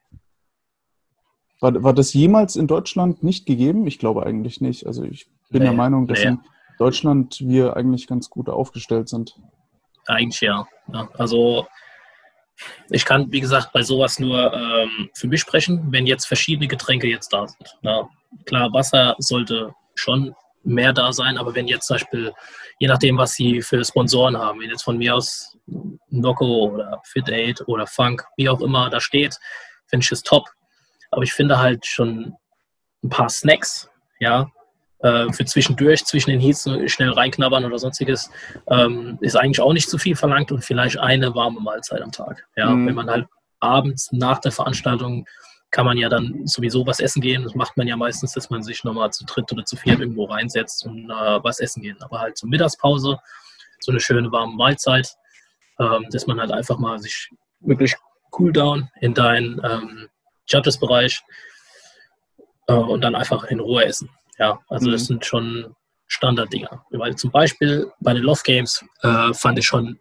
War, 1.61 1.83
war 1.83 1.92
das 1.92 2.12
jemals 2.12 2.57
in 2.57 2.66
Deutschland 2.66 3.23
nicht 3.23 3.47
gegeben? 3.47 3.87
Ich 3.87 3.99
glaube 3.99 4.25
eigentlich 4.25 4.61
nicht. 4.61 4.87
Also 4.87 5.03
ich 5.05 5.27
bin 5.51 5.62
nee, 5.62 5.68
der 5.68 5.77
Meinung, 5.77 6.07
dass 6.07 6.21
nee. 6.21 6.29
in 6.29 6.40
Deutschland 6.79 7.40
wir 7.40 7.77
eigentlich 7.77 8.07
ganz 8.07 8.31
gut 8.31 8.49
aufgestellt 8.49 9.09
sind. 9.09 9.37
Eigentlich 10.07 10.40
ja. 10.40 10.66
ja. 10.92 11.09
Also 11.18 11.66
ich 12.90 13.05
kann, 13.05 13.31
wie 13.31 13.40
gesagt, 13.40 13.73
bei 13.73 13.83
sowas 13.83 14.18
nur 14.18 14.53
ähm, 14.53 15.11
für 15.14 15.29
mich 15.29 15.40
sprechen, 15.40 15.87
wenn 15.90 16.07
jetzt 16.07 16.27
verschiedene 16.27 16.68
Getränke 16.68 17.07
jetzt 17.07 17.33
da 17.33 17.47
sind. 17.47 17.77
Ja, 17.83 18.09
klar, 18.47 18.73
Wasser 18.73 19.14
sollte 19.18 19.75
schon 19.94 20.35
mehr 20.64 20.92
da 20.92 21.12
sein, 21.12 21.38
aber 21.38 21.55
wenn 21.55 21.68
jetzt 21.68 21.87
zum 21.87 21.94
Beispiel, 21.94 22.33
je 22.79 22.88
nachdem, 22.88 23.16
was 23.16 23.35
sie 23.35 23.62
für 23.62 23.85
Sponsoren 23.85 24.37
haben, 24.37 24.61
wenn 24.61 24.71
jetzt 24.71 24.83
von 24.83 24.99
mir 24.99 25.14
aus 25.14 25.57
Noco 26.11 26.71
oder 26.73 27.01
Fit 27.05 27.29
Aid 27.29 27.62
oder 27.66 27.87
Funk, 27.87 28.25
wie 28.37 28.49
auch 28.49 28.61
immer 28.61 28.90
da 28.90 29.01
steht, 29.01 29.37
finde 29.87 30.05
ich 30.05 30.12
es 30.12 30.23
top. 30.23 30.44
Aber 31.11 31.23
ich 31.23 31.33
finde 31.33 31.59
halt 31.59 31.87
schon 31.87 32.35
ein 33.03 33.09
paar 33.09 33.29
Snacks, 33.29 33.88
ja, 34.21 34.51
äh, 35.01 35.33
für 35.33 35.44
zwischendurch, 35.44 36.05
zwischen 36.05 36.31
den 36.31 36.40
Heats 36.40 36.68
schnell 36.87 37.11
reinknabbern 37.11 37.64
oder 37.64 37.79
sonstiges, 37.79 38.31
ähm, 38.68 39.18
ist 39.21 39.37
eigentlich 39.37 39.61
auch 39.61 39.73
nicht 39.73 39.88
zu 39.88 39.99
viel 39.99 40.16
verlangt 40.16 40.51
und 40.51 40.64
vielleicht 40.64 40.99
eine 40.99 41.35
warme 41.35 41.61
Mahlzeit 41.61 42.03
am 42.03 42.12
Tag. 42.12 42.47
Ja, 42.57 42.71
mhm. 42.71 42.88
wenn 42.88 42.94
man 42.94 43.11
halt 43.11 43.27
abends 43.61 44.11
nach 44.12 44.38
der 44.38 44.53
Veranstaltung 44.53 45.27
kann 45.71 45.85
man 45.85 45.99
ja 45.99 46.09
dann 46.09 46.47
sowieso 46.47 46.87
was 46.87 47.01
essen 47.01 47.21
gehen. 47.21 47.42
Das 47.42 47.55
macht 47.55 47.77
man 47.77 47.87
ja 47.87 47.97
meistens, 47.97 48.33
dass 48.33 48.49
man 48.49 48.62
sich 48.62 48.85
nochmal 48.85 49.12
zu 49.12 49.25
dritt 49.27 49.53
oder 49.53 49.64
zu 49.64 49.77
viert 49.77 50.01
irgendwo 50.01 50.25
reinsetzt 50.25 50.87
und 50.87 51.11
äh, 51.11 51.44
was 51.44 51.61
essen 51.61 51.83
gehen. 51.83 52.01
Aber 52.01 52.21
halt 52.21 52.38
zur 52.38 52.49
Mittagspause, 52.49 53.18
so 53.81 53.92
eine 53.92 54.01
schöne 54.01 54.33
warme 54.33 54.55
Mahlzeit, 54.55 55.14
ähm, 55.79 56.07
dass 56.11 56.27
man 56.27 56.40
halt 56.40 56.53
einfach 56.53 56.79
mal 56.79 56.99
sich 56.99 57.31
wirklich 57.61 57.97
cool 58.38 58.53
down 58.53 58.88
in 59.01 59.14
deinen 59.14 59.61
ähm, 59.62 60.09
Judges-Bereich 60.49 61.21
äh, 62.67 62.73
und 62.73 63.03
dann 63.03 63.15
einfach 63.15 63.45
in 63.45 63.61
Ruhe 63.61 63.85
essen. 63.85 64.11
Ja, 64.39 64.61
also 64.69 64.89
mhm. 64.89 64.93
das 64.93 65.07
sind 65.07 65.25
schon 65.25 65.75
Standarddinger. 66.07 66.85
Weil 66.91 67.17
zum 67.17 67.31
Beispiel 67.31 67.91
bei 68.01 68.15
den 68.15 68.23
Love 68.23 68.41
Games 68.45 68.85
äh, 69.03 69.33
fand 69.35 69.59
ich 69.59 69.67
schon 69.67 69.99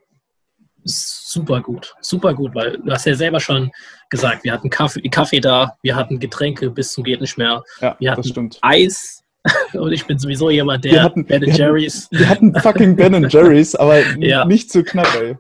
super 0.84 1.62
gut, 1.62 1.94
super 2.02 2.34
gut, 2.34 2.56
weil 2.56 2.78
du 2.78 2.92
hast 2.92 3.06
ja 3.06 3.14
selber 3.14 3.40
schon 3.40 3.72
gesagt, 4.10 4.44
wir 4.44 4.54
hatten 4.54 4.70
Kaffee, 4.70 5.02
Kaffee 5.10 5.42
da, 5.42 5.78
wir 5.82 5.96
hatten 5.96 6.20
Getränke 6.20 6.70
bis 6.70 6.94
zum 6.94 7.04
geht 7.04 7.20
nicht 7.20 7.38
mehr, 7.38 7.62
ja, 7.82 7.96
wir 8.00 8.12
hatten 8.12 8.50
Eis 8.62 9.24
und 9.74 9.92
ich 9.92 10.06
bin 10.06 10.18
sowieso 10.18 10.50
jemand, 10.50 10.86
der 10.86 10.94
wir 10.94 11.04
hatten, 11.04 11.26
Ben 11.26 11.44
Jerry's. 11.44 12.08
Wir 12.12 12.30
hatten 12.30 12.56
fucking 12.60 12.96
Ben 12.96 13.30
Jerry's, 13.30 13.76
aber 13.76 14.00
ja. 14.20 14.46
nicht 14.46 14.72
zu 14.72 14.84
knapp, 14.84 15.14
ey. 15.16 15.36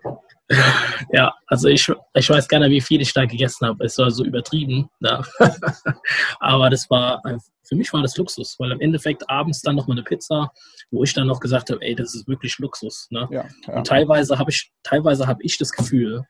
Ja, 1.11 1.33
also 1.47 1.67
ich, 1.67 1.91
ich 2.13 2.29
weiß 2.29 2.47
gar 2.47 2.59
nicht, 2.59 2.71
wie 2.71 2.81
viel 2.81 3.01
ich 3.01 3.13
da 3.13 3.25
gegessen 3.25 3.67
habe. 3.67 3.85
Es 3.85 3.97
war 3.97 4.09
so 4.11 4.23
übertrieben. 4.23 4.89
Ja. 4.99 5.23
Aber 6.39 6.69
das 6.69 6.89
war, 6.89 7.21
für 7.63 7.75
mich 7.75 7.91
war 7.93 8.01
das 8.01 8.17
Luxus, 8.17 8.55
weil 8.59 8.71
im 8.71 8.79
Endeffekt 8.79 9.29
abends 9.29 9.61
dann 9.61 9.75
nochmal 9.75 9.97
eine 9.97 10.03
Pizza, 10.03 10.51
wo 10.91 11.03
ich 11.03 11.13
dann 11.13 11.27
noch 11.27 11.39
gesagt 11.39 11.69
habe, 11.69 11.81
ey, 11.81 11.95
das 11.95 12.15
ist 12.15 12.27
wirklich 12.27 12.57
Luxus. 12.59 13.07
Ne? 13.09 13.27
Ja, 13.31 13.45
ja. 13.67 13.77
Und 13.77 13.87
teilweise 13.87 14.39
habe 14.39 14.51
ich, 14.51 14.71
teilweise 14.83 15.27
habe 15.27 15.43
ich 15.43 15.57
das 15.57 15.71
Gefühl, 15.71 16.23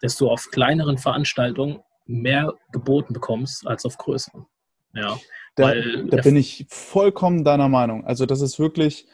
dass 0.00 0.16
du 0.16 0.30
auf 0.30 0.48
kleineren 0.50 0.98
Veranstaltungen 0.98 1.80
mehr 2.06 2.54
geboten 2.72 3.12
bekommst 3.12 3.66
als 3.66 3.84
auf 3.84 3.98
größeren. 3.98 4.46
Ja, 4.94 5.18
da, 5.54 5.74
da 5.74 6.22
bin 6.22 6.36
ich 6.36 6.66
vollkommen 6.70 7.44
deiner 7.44 7.68
Meinung. 7.68 8.06
Also 8.06 8.24
das 8.24 8.40
ist 8.40 8.58
wirklich 8.58 9.06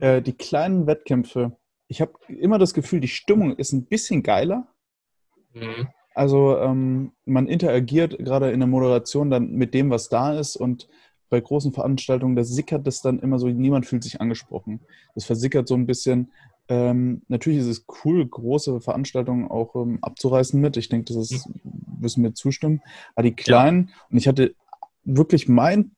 äh, 0.00 0.20
die 0.20 0.34
kleinen 0.34 0.86
Wettkämpfe 0.86 1.56
ich 1.92 2.00
habe 2.00 2.12
immer 2.28 2.58
das 2.58 2.72
Gefühl, 2.72 3.00
die 3.00 3.08
Stimmung 3.08 3.54
ist 3.54 3.72
ein 3.72 3.84
bisschen 3.84 4.22
geiler. 4.22 4.66
Mhm. 5.52 5.88
Also 6.14 6.56
ähm, 6.58 7.12
man 7.26 7.46
interagiert 7.46 8.18
gerade 8.18 8.50
in 8.50 8.60
der 8.60 8.66
Moderation 8.66 9.28
dann 9.28 9.52
mit 9.52 9.74
dem, 9.74 9.90
was 9.90 10.08
da 10.08 10.32
ist 10.38 10.56
und 10.56 10.88
bei 11.28 11.38
großen 11.38 11.72
Veranstaltungen, 11.72 12.34
da 12.34 12.44
sickert 12.44 12.86
das 12.86 13.02
dann 13.02 13.18
immer 13.18 13.38
so, 13.38 13.46
niemand 13.48 13.84
fühlt 13.84 14.04
sich 14.04 14.22
angesprochen. 14.22 14.80
Das 15.14 15.26
versickert 15.26 15.68
so 15.68 15.74
ein 15.74 15.86
bisschen. 15.86 16.32
Ähm, 16.68 17.22
natürlich 17.28 17.60
ist 17.60 17.66
es 17.66 17.86
cool, 18.04 18.26
große 18.26 18.80
Veranstaltungen 18.80 19.50
auch 19.50 19.74
ähm, 19.74 19.98
abzureißen 20.00 20.58
mit. 20.58 20.78
Ich 20.78 20.88
denke, 20.88 21.12
das 21.12 21.30
ist, 21.30 21.46
müssen 22.00 22.22
wir 22.22 22.34
zustimmen. 22.34 22.80
Aber 23.14 23.24
die 23.24 23.36
kleinen, 23.36 23.88
ja. 23.88 23.94
und 24.10 24.16
ich 24.16 24.28
hatte 24.28 24.54
wirklich 25.04 25.46
mein 25.46 25.92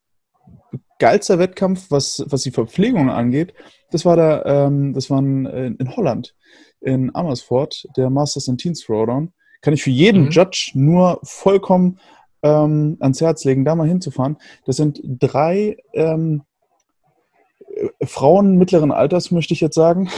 geilster 0.98 1.38
Wettkampf, 1.38 1.90
was, 1.90 2.24
was 2.28 2.42
die 2.42 2.50
Verpflegung 2.50 3.10
angeht, 3.10 3.54
das 3.90 4.04
war 4.04 4.16
da, 4.16 4.44
ähm, 4.44 4.92
das 4.92 5.10
war 5.10 5.18
in, 5.18 5.46
in, 5.46 5.96
Holland, 5.96 6.34
in 6.80 7.14
Amersfoort, 7.14 7.86
der 7.96 8.10
Masters 8.10 8.48
and 8.48 8.60
Teens 8.60 8.84
Throwdown. 8.84 9.32
Kann 9.60 9.74
ich 9.74 9.82
für 9.82 9.90
jeden 9.90 10.24
mhm. 10.24 10.30
Judge 10.30 10.72
nur 10.74 11.20
vollkommen 11.22 11.98
ähm, 12.42 12.96
ans 13.00 13.20
Herz 13.20 13.44
legen, 13.44 13.64
da 13.64 13.74
mal 13.74 13.88
hinzufahren. 13.88 14.36
Das 14.66 14.76
sind 14.76 15.00
drei 15.04 15.76
ähm, 15.94 16.42
Frauen 18.02 18.56
mittleren 18.56 18.92
Alters, 18.92 19.30
möchte 19.30 19.54
ich 19.54 19.60
jetzt 19.60 19.74
sagen, 19.74 20.10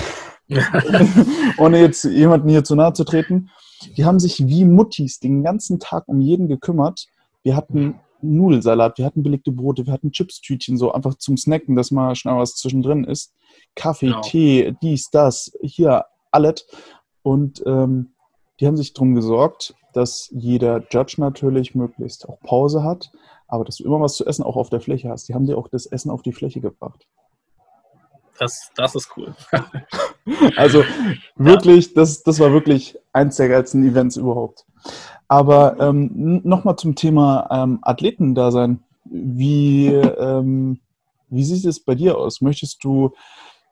ohne 1.58 1.80
jetzt 1.80 2.04
jemanden 2.04 2.48
hier 2.48 2.64
zu 2.64 2.74
nahe 2.74 2.92
zu 2.92 3.04
treten. 3.04 3.50
Die 3.96 4.04
haben 4.04 4.18
sich 4.18 4.46
wie 4.46 4.64
Muttis 4.64 5.20
den 5.20 5.42
ganzen 5.42 5.78
Tag 5.78 6.04
um 6.08 6.20
jeden 6.20 6.48
gekümmert. 6.48 7.06
Wir 7.42 7.56
hatten 7.56 8.00
Nudelsalat, 8.34 8.98
wir 8.98 9.04
hatten 9.04 9.22
belegte 9.22 9.52
Brote, 9.52 9.86
wir 9.86 9.92
hatten 9.92 10.12
Chipstütchen, 10.12 10.76
so 10.76 10.92
einfach 10.92 11.14
zum 11.14 11.36
Snacken, 11.36 11.76
dass 11.76 11.90
mal 11.90 12.14
schnell 12.14 12.36
was 12.36 12.56
zwischendrin 12.56 13.04
ist. 13.04 13.32
Kaffee, 13.74 14.06
genau. 14.06 14.20
Tee, 14.22 14.76
dies, 14.82 15.10
das, 15.10 15.52
hier, 15.60 16.04
alles. 16.30 16.66
Und 17.22 17.62
ähm, 17.66 18.12
die 18.60 18.66
haben 18.66 18.76
sich 18.76 18.92
darum 18.92 19.14
gesorgt, 19.14 19.74
dass 19.92 20.28
jeder 20.32 20.84
Judge 20.90 21.16
natürlich 21.18 21.74
möglichst 21.74 22.28
auch 22.28 22.40
Pause 22.40 22.82
hat, 22.82 23.10
aber 23.48 23.64
dass 23.64 23.76
du 23.76 23.84
immer 23.84 24.00
was 24.00 24.16
zu 24.16 24.26
essen 24.26 24.42
auch 24.42 24.56
auf 24.56 24.70
der 24.70 24.80
Fläche 24.80 25.08
hast. 25.08 25.28
Die 25.28 25.34
haben 25.34 25.46
dir 25.46 25.58
auch 25.58 25.68
das 25.68 25.86
Essen 25.86 26.10
auf 26.10 26.22
die 26.22 26.32
Fläche 26.32 26.60
gebracht. 26.60 27.06
Das, 28.38 28.70
das 28.76 28.94
ist 28.94 29.10
cool. 29.16 29.34
also 30.56 30.84
wirklich, 31.36 31.86
ja. 31.86 31.92
das, 31.96 32.22
das 32.22 32.38
war 32.38 32.52
wirklich 32.52 32.98
eins 33.12 33.36
der 33.36 33.48
geilsten 33.48 33.86
Events 33.88 34.16
überhaupt. 34.16 34.66
Aber 35.28 35.78
ähm, 35.80 36.40
nochmal 36.44 36.76
zum 36.76 36.94
Thema 36.94 37.48
ähm, 37.50 37.78
Athletendasein. 37.82 38.82
wie, 39.04 39.86
ähm, 39.88 40.80
wie 41.28 41.44
sieht 41.44 41.64
es 41.64 41.80
bei 41.80 41.94
dir 41.94 42.16
aus? 42.16 42.40
Möchtest 42.40 42.82
du 42.84 43.12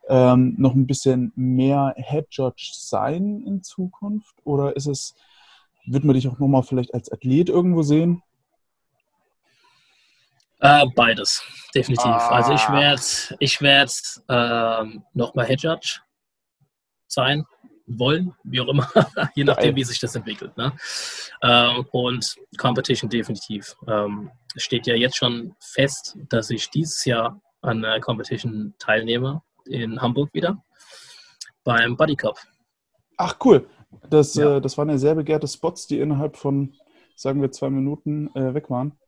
ähm, 0.08 0.54
noch 0.58 0.74
ein 0.74 0.86
bisschen 0.86 1.32
mehr 1.36 1.94
Head 1.96 2.26
Judge 2.30 2.72
sein 2.74 3.42
in 3.46 3.62
Zukunft? 3.62 4.34
Oder 4.44 4.76
ist 4.76 4.86
es, 4.86 5.14
wird 5.86 6.04
man 6.04 6.14
dich 6.14 6.28
auch 6.28 6.38
nochmal 6.38 6.62
vielleicht 6.62 6.92
als 6.92 7.10
Athlet 7.10 7.48
irgendwo 7.48 7.82
sehen? 7.82 8.22
Äh, 10.60 10.86
beides, 10.94 11.42
definitiv. 11.74 12.06
Ah. 12.06 12.30
Also 12.30 12.52
ich 12.54 12.68
werde 12.68 13.36
ich 13.38 13.60
werd, 13.60 13.92
ähm, 14.28 15.04
nochmal 15.12 15.46
Head 15.46 15.62
Judge 15.62 16.00
sein 17.06 17.44
wollen, 17.86 18.34
wie 18.44 18.60
auch 18.60 18.68
immer, 18.68 18.88
je 19.34 19.44
nachdem, 19.44 19.76
wie 19.76 19.84
sich 19.84 20.00
das 20.00 20.14
entwickelt. 20.14 20.56
Ne? 20.56 20.72
Ähm, 21.42 21.86
und 21.92 22.36
Competition 22.58 23.10
definitiv. 23.10 23.76
Ähm, 23.86 24.30
steht 24.56 24.86
ja 24.86 24.94
jetzt 24.94 25.16
schon 25.16 25.54
fest, 25.60 26.16
dass 26.28 26.50
ich 26.50 26.70
dieses 26.70 27.04
Jahr 27.04 27.40
an 27.60 27.82
der 27.82 28.00
Competition 28.00 28.74
teilnehme 28.78 29.42
in 29.66 30.00
Hamburg 30.00 30.32
wieder 30.32 30.62
beim 31.64 31.96
Buddy 31.96 32.16
Cup. 32.16 32.38
Ach 33.16 33.36
cool. 33.44 33.66
Das, 34.10 34.34
ja. 34.34 34.56
äh, 34.56 34.60
das 34.60 34.76
waren 34.76 34.90
ja 34.90 34.98
sehr 34.98 35.14
begehrte 35.14 35.48
Spots, 35.48 35.86
die 35.86 35.98
innerhalb 35.98 36.36
von, 36.36 36.74
sagen 37.16 37.40
wir, 37.40 37.50
zwei 37.52 37.70
Minuten 37.70 38.28
äh, 38.34 38.54
weg 38.54 38.70
waren. 38.70 38.98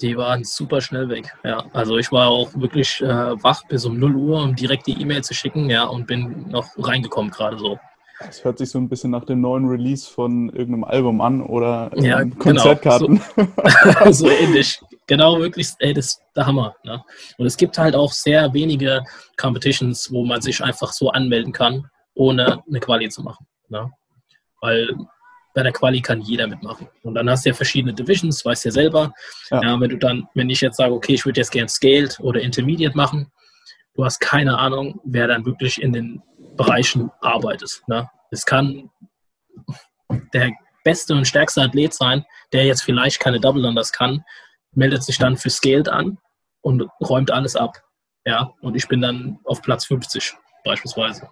Die 0.00 0.16
waren 0.16 0.42
super 0.42 0.80
schnell 0.80 1.08
weg. 1.08 1.36
Ja, 1.44 1.66
also 1.72 1.98
ich 1.98 2.10
war 2.10 2.28
auch 2.28 2.54
wirklich 2.54 3.00
äh, 3.02 3.42
wach 3.42 3.62
bis 3.68 3.84
um 3.84 3.98
0 3.98 4.16
Uhr, 4.16 4.42
um 4.42 4.56
direkt 4.56 4.86
die 4.86 5.00
E-Mail 5.00 5.22
zu 5.22 5.34
schicken, 5.34 5.68
ja, 5.68 5.84
und 5.84 6.06
bin 6.06 6.48
noch 6.48 6.66
reingekommen 6.78 7.30
gerade 7.30 7.58
so. 7.58 7.78
Es 8.20 8.44
hört 8.44 8.58
sich 8.58 8.70
so 8.70 8.78
ein 8.78 8.88
bisschen 8.88 9.10
nach 9.10 9.24
dem 9.24 9.40
neuen 9.40 9.66
Release 9.66 10.10
von 10.10 10.48
irgendeinem 10.48 10.84
Album 10.84 11.20
an 11.20 11.42
oder 11.42 11.90
ähm, 11.94 12.04
ja, 12.04 12.22
genau. 12.22 12.36
Konzertkarten. 12.36 13.20
Genau. 13.36 14.04
So, 14.06 14.12
so, 14.12 14.30
ähnlich. 14.30 14.80
Genau, 15.06 15.38
wirklich, 15.38 15.68
ey, 15.78 15.92
das 15.92 16.06
ist 16.06 16.22
der 16.34 16.46
Hammer. 16.46 16.74
Ne? 16.82 17.02
Und 17.36 17.46
es 17.46 17.56
gibt 17.56 17.76
halt 17.78 17.94
auch 17.94 18.12
sehr 18.12 18.52
wenige 18.54 19.04
Competitions, 19.36 20.10
wo 20.10 20.24
man 20.24 20.40
sich 20.40 20.62
einfach 20.62 20.92
so 20.92 21.10
anmelden 21.10 21.52
kann, 21.52 21.90
ohne 22.14 22.62
eine 22.66 22.80
Quali 22.80 23.08
zu 23.10 23.22
machen. 23.22 23.46
Ne? 23.68 23.90
Weil 24.62 24.88
bei 25.54 25.62
der 25.62 25.72
Quali 25.72 26.00
kann 26.00 26.20
jeder 26.22 26.46
mitmachen. 26.46 26.88
Und 27.02 27.14
dann 27.14 27.28
hast 27.28 27.44
du 27.44 27.50
ja 27.50 27.54
verschiedene 27.54 27.94
Divisions, 27.94 28.44
weißt 28.44 28.66
ja 28.66 28.70
selber. 28.70 29.12
Ja. 29.50 29.62
ja 29.62 29.80
wenn 29.80 29.90
du 29.90 29.96
dann, 29.96 30.26
wenn 30.34 30.50
ich 30.50 30.60
jetzt 30.60 30.76
sage, 30.76 30.92
okay, 30.92 31.14
ich 31.14 31.24
würde 31.24 31.40
jetzt 31.40 31.50
gern 31.50 31.68
Scaled 31.68 32.18
oder 32.20 32.40
Intermediate 32.40 32.96
machen, 32.96 33.30
du 33.94 34.04
hast 34.04 34.20
keine 34.20 34.58
Ahnung, 34.58 35.00
wer 35.04 35.26
dann 35.26 35.44
wirklich 35.46 35.80
in 35.80 35.92
den 35.92 36.22
Bereichen 36.56 37.10
arbeitet. 37.20 37.82
Ne? 37.86 38.08
Es 38.30 38.44
kann 38.44 38.90
der 40.32 40.52
beste 40.84 41.14
und 41.14 41.26
stärkste 41.26 41.62
Athlet 41.62 41.94
sein, 41.94 42.24
der 42.52 42.64
jetzt 42.64 42.82
vielleicht 42.82 43.20
keine 43.20 43.40
Double 43.40 43.64
Unders 43.64 43.92
kann, 43.92 44.24
meldet 44.72 45.02
sich 45.02 45.18
dann 45.18 45.36
für 45.36 45.50
Scaled 45.50 45.88
an 45.88 46.18
und 46.60 46.88
räumt 47.00 47.30
alles 47.30 47.56
ab. 47.56 47.82
Ja, 48.24 48.52
und 48.60 48.76
ich 48.76 48.88
bin 48.88 49.00
dann 49.00 49.38
auf 49.44 49.62
Platz 49.62 49.86
50 49.86 50.36
beispielsweise. 50.64 51.28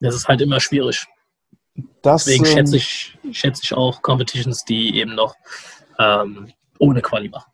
Das 0.00 0.14
ist 0.14 0.28
halt 0.28 0.40
immer 0.40 0.60
schwierig. 0.60 1.06
Das, 2.02 2.24
Deswegen 2.24 2.46
schätze 2.46 2.76
ich, 2.76 3.18
schätze 3.32 3.62
ich 3.64 3.74
auch 3.74 4.02
Competitions, 4.02 4.64
die 4.64 4.96
eben 4.96 5.14
noch 5.14 5.34
ähm, 5.98 6.52
ohne 6.78 7.02
Quali 7.02 7.28
machen. 7.28 7.50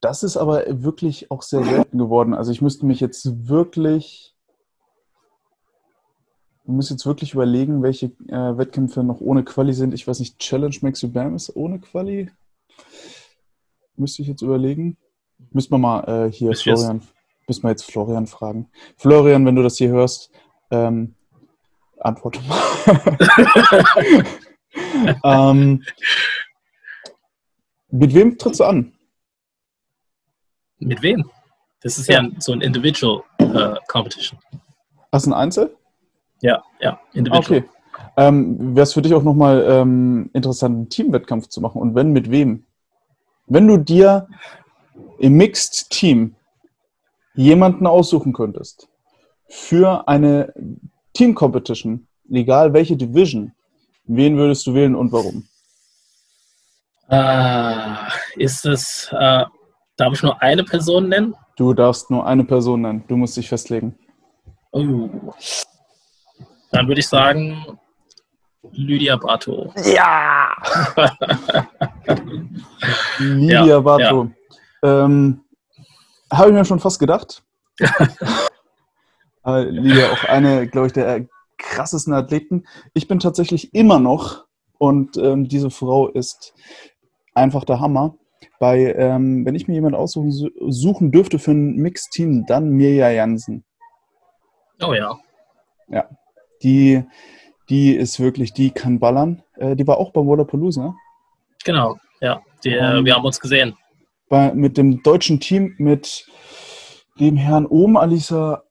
Das 0.00 0.22
ist 0.22 0.36
aber 0.36 0.64
wirklich 0.68 1.30
auch 1.30 1.42
sehr 1.42 1.64
selten 1.64 1.98
geworden. 1.98 2.34
Also 2.34 2.52
ich 2.52 2.62
müsste 2.62 2.86
mich 2.86 3.00
jetzt 3.00 3.48
wirklich 3.48 4.36
Du 6.68 6.74
musst 6.74 6.90
jetzt 6.90 7.06
wirklich 7.06 7.32
überlegen, 7.32 7.82
welche 7.82 8.12
äh, 8.28 8.58
Wettkämpfe 8.58 9.02
noch 9.02 9.22
ohne 9.22 9.42
Quali 9.42 9.72
sind. 9.72 9.94
Ich 9.94 10.06
weiß 10.06 10.18
nicht, 10.18 10.38
Challenge 10.38 10.76
Max 10.82 11.00
You 11.00 11.08
Bam 11.08 11.34
ist 11.34 11.56
ohne 11.56 11.78
Quali. 11.78 12.30
Müsste 13.96 14.20
ich 14.20 14.28
jetzt 14.28 14.42
überlegen. 14.42 14.98
Müssen 15.50 15.70
wir 15.70 15.78
mal 15.78 16.26
äh, 16.26 16.30
hier 16.30 16.50
Bis 16.50 16.60
Florian, 16.60 17.00
müssen 17.46 17.62
wir 17.62 17.70
jetzt 17.70 17.90
Florian 17.90 18.26
fragen. 18.26 18.70
Florian, 18.98 19.46
wenn 19.46 19.54
du 19.54 19.62
das 19.62 19.78
hier 19.78 19.88
hörst, 19.88 20.30
ähm, 20.70 21.14
antworte 22.00 22.40
mal. 22.42 22.60
ähm, 25.24 25.82
mit 27.88 28.12
wem 28.12 28.36
trittst 28.36 28.60
du 28.60 28.64
an? 28.64 28.92
Mit 30.80 31.00
wem? 31.00 31.30
Das 31.80 31.96
ist 31.96 32.08
ja, 32.08 32.22
ja 32.22 32.30
so 32.40 32.52
ein 32.52 32.60
Individual 32.60 33.22
äh, 33.38 33.76
Competition. 33.86 34.38
Hast 35.10 35.24
du 35.24 35.30
ein 35.30 35.32
Einzel? 35.34 35.77
Ja, 36.40 36.62
ja, 36.80 37.00
individuell. 37.12 37.60
Okay. 37.60 37.64
Ähm, 38.16 38.74
Wäre 38.74 38.84
es 38.84 38.92
für 38.92 39.02
dich 39.02 39.14
auch 39.14 39.22
nochmal 39.22 39.64
ähm, 39.68 40.30
interessant, 40.32 40.74
einen 40.74 40.88
Teamwettkampf 40.88 41.48
zu 41.48 41.60
machen? 41.60 41.80
Und 41.80 41.94
wenn, 41.94 42.12
mit 42.12 42.30
wem? 42.30 42.64
Wenn 43.46 43.66
du 43.66 43.76
dir 43.76 44.28
im 45.18 45.34
Mixed 45.34 45.90
Team 45.90 46.34
jemanden 47.34 47.86
aussuchen 47.86 48.32
könntest 48.32 48.88
für 49.48 50.06
eine 50.08 50.52
Team 51.12 51.34
Competition, 51.34 52.06
egal 52.30 52.72
welche 52.72 52.96
Division, 52.96 53.52
wen 54.04 54.36
würdest 54.36 54.66
du 54.66 54.74
wählen 54.74 54.94
und 54.94 55.12
warum? 55.12 55.46
Äh, 57.08 57.94
ist 58.36 58.66
es, 58.66 59.10
äh, 59.12 59.44
darf 59.96 60.12
ich 60.12 60.22
nur 60.22 60.40
eine 60.42 60.64
Person 60.64 61.08
nennen? 61.08 61.34
Du 61.56 61.72
darfst 61.72 62.10
nur 62.10 62.26
eine 62.26 62.44
Person 62.44 62.82
nennen. 62.82 63.04
Du 63.08 63.16
musst 63.16 63.36
dich 63.36 63.48
festlegen. 63.48 63.96
Oh. 64.70 65.08
Dann 66.70 66.88
würde 66.88 67.00
ich 67.00 67.08
sagen, 67.08 67.78
Lydia 68.72 69.16
Barto. 69.16 69.72
Ja! 69.84 70.50
Lydia 73.18 73.64
ja, 73.64 73.80
Barto. 73.80 74.30
Ja. 74.82 75.04
Ähm, 75.04 75.44
Habe 76.32 76.48
ich 76.48 76.54
mir 76.54 76.64
schon 76.64 76.80
fast 76.80 76.98
gedacht. 76.98 77.42
Lydia 79.44 80.12
auch 80.12 80.24
eine, 80.24 80.66
glaube 80.66 80.88
ich, 80.88 80.92
der 80.92 81.26
krassesten 81.56 82.12
Athleten. 82.12 82.64
Ich 82.94 83.08
bin 83.08 83.18
tatsächlich 83.18 83.72
immer 83.74 83.98
noch, 83.98 84.48
und 84.78 85.16
ähm, 85.16 85.48
diese 85.48 85.70
Frau 85.70 86.08
ist 86.08 86.54
einfach 87.34 87.64
der 87.64 87.80
Hammer. 87.80 88.14
Bei, 88.60 88.94
ähm, 88.94 89.44
wenn 89.44 89.54
ich 89.54 89.68
mir 89.68 89.74
jemanden 89.74 89.96
aussuchen 89.96 90.32
suchen 90.32 91.10
dürfte 91.10 91.38
für 91.38 91.52
ein 91.52 91.76
Mixteam, 91.76 92.46
dann 92.46 92.70
Mirja 92.70 93.10
Jansen. 93.10 93.64
Oh 94.80 94.92
ja. 94.92 95.18
Ja, 95.88 96.08
die, 96.62 97.04
die 97.68 97.94
ist 97.94 98.20
wirklich, 98.20 98.52
die 98.52 98.70
kann 98.70 98.98
ballern. 98.98 99.42
Äh, 99.56 99.76
die 99.76 99.86
war 99.86 99.98
auch 99.98 100.12
beim 100.12 100.26
Wallapalooza. 100.26 100.94
Genau, 101.64 101.96
ja. 102.20 102.40
Die, 102.64 102.76
um, 102.76 103.04
wir 103.04 103.14
haben 103.14 103.24
uns 103.24 103.38
gesehen. 103.38 103.76
Bei, 104.28 104.52
mit 104.52 104.76
dem 104.76 105.02
deutschen 105.02 105.40
Team, 105.40 105.74
mit 105.78 106.26
dem 107.20 107.36
Herrn 107.36 107.66
Ohm, 107.66 107.96
Alisa 107.96 108.62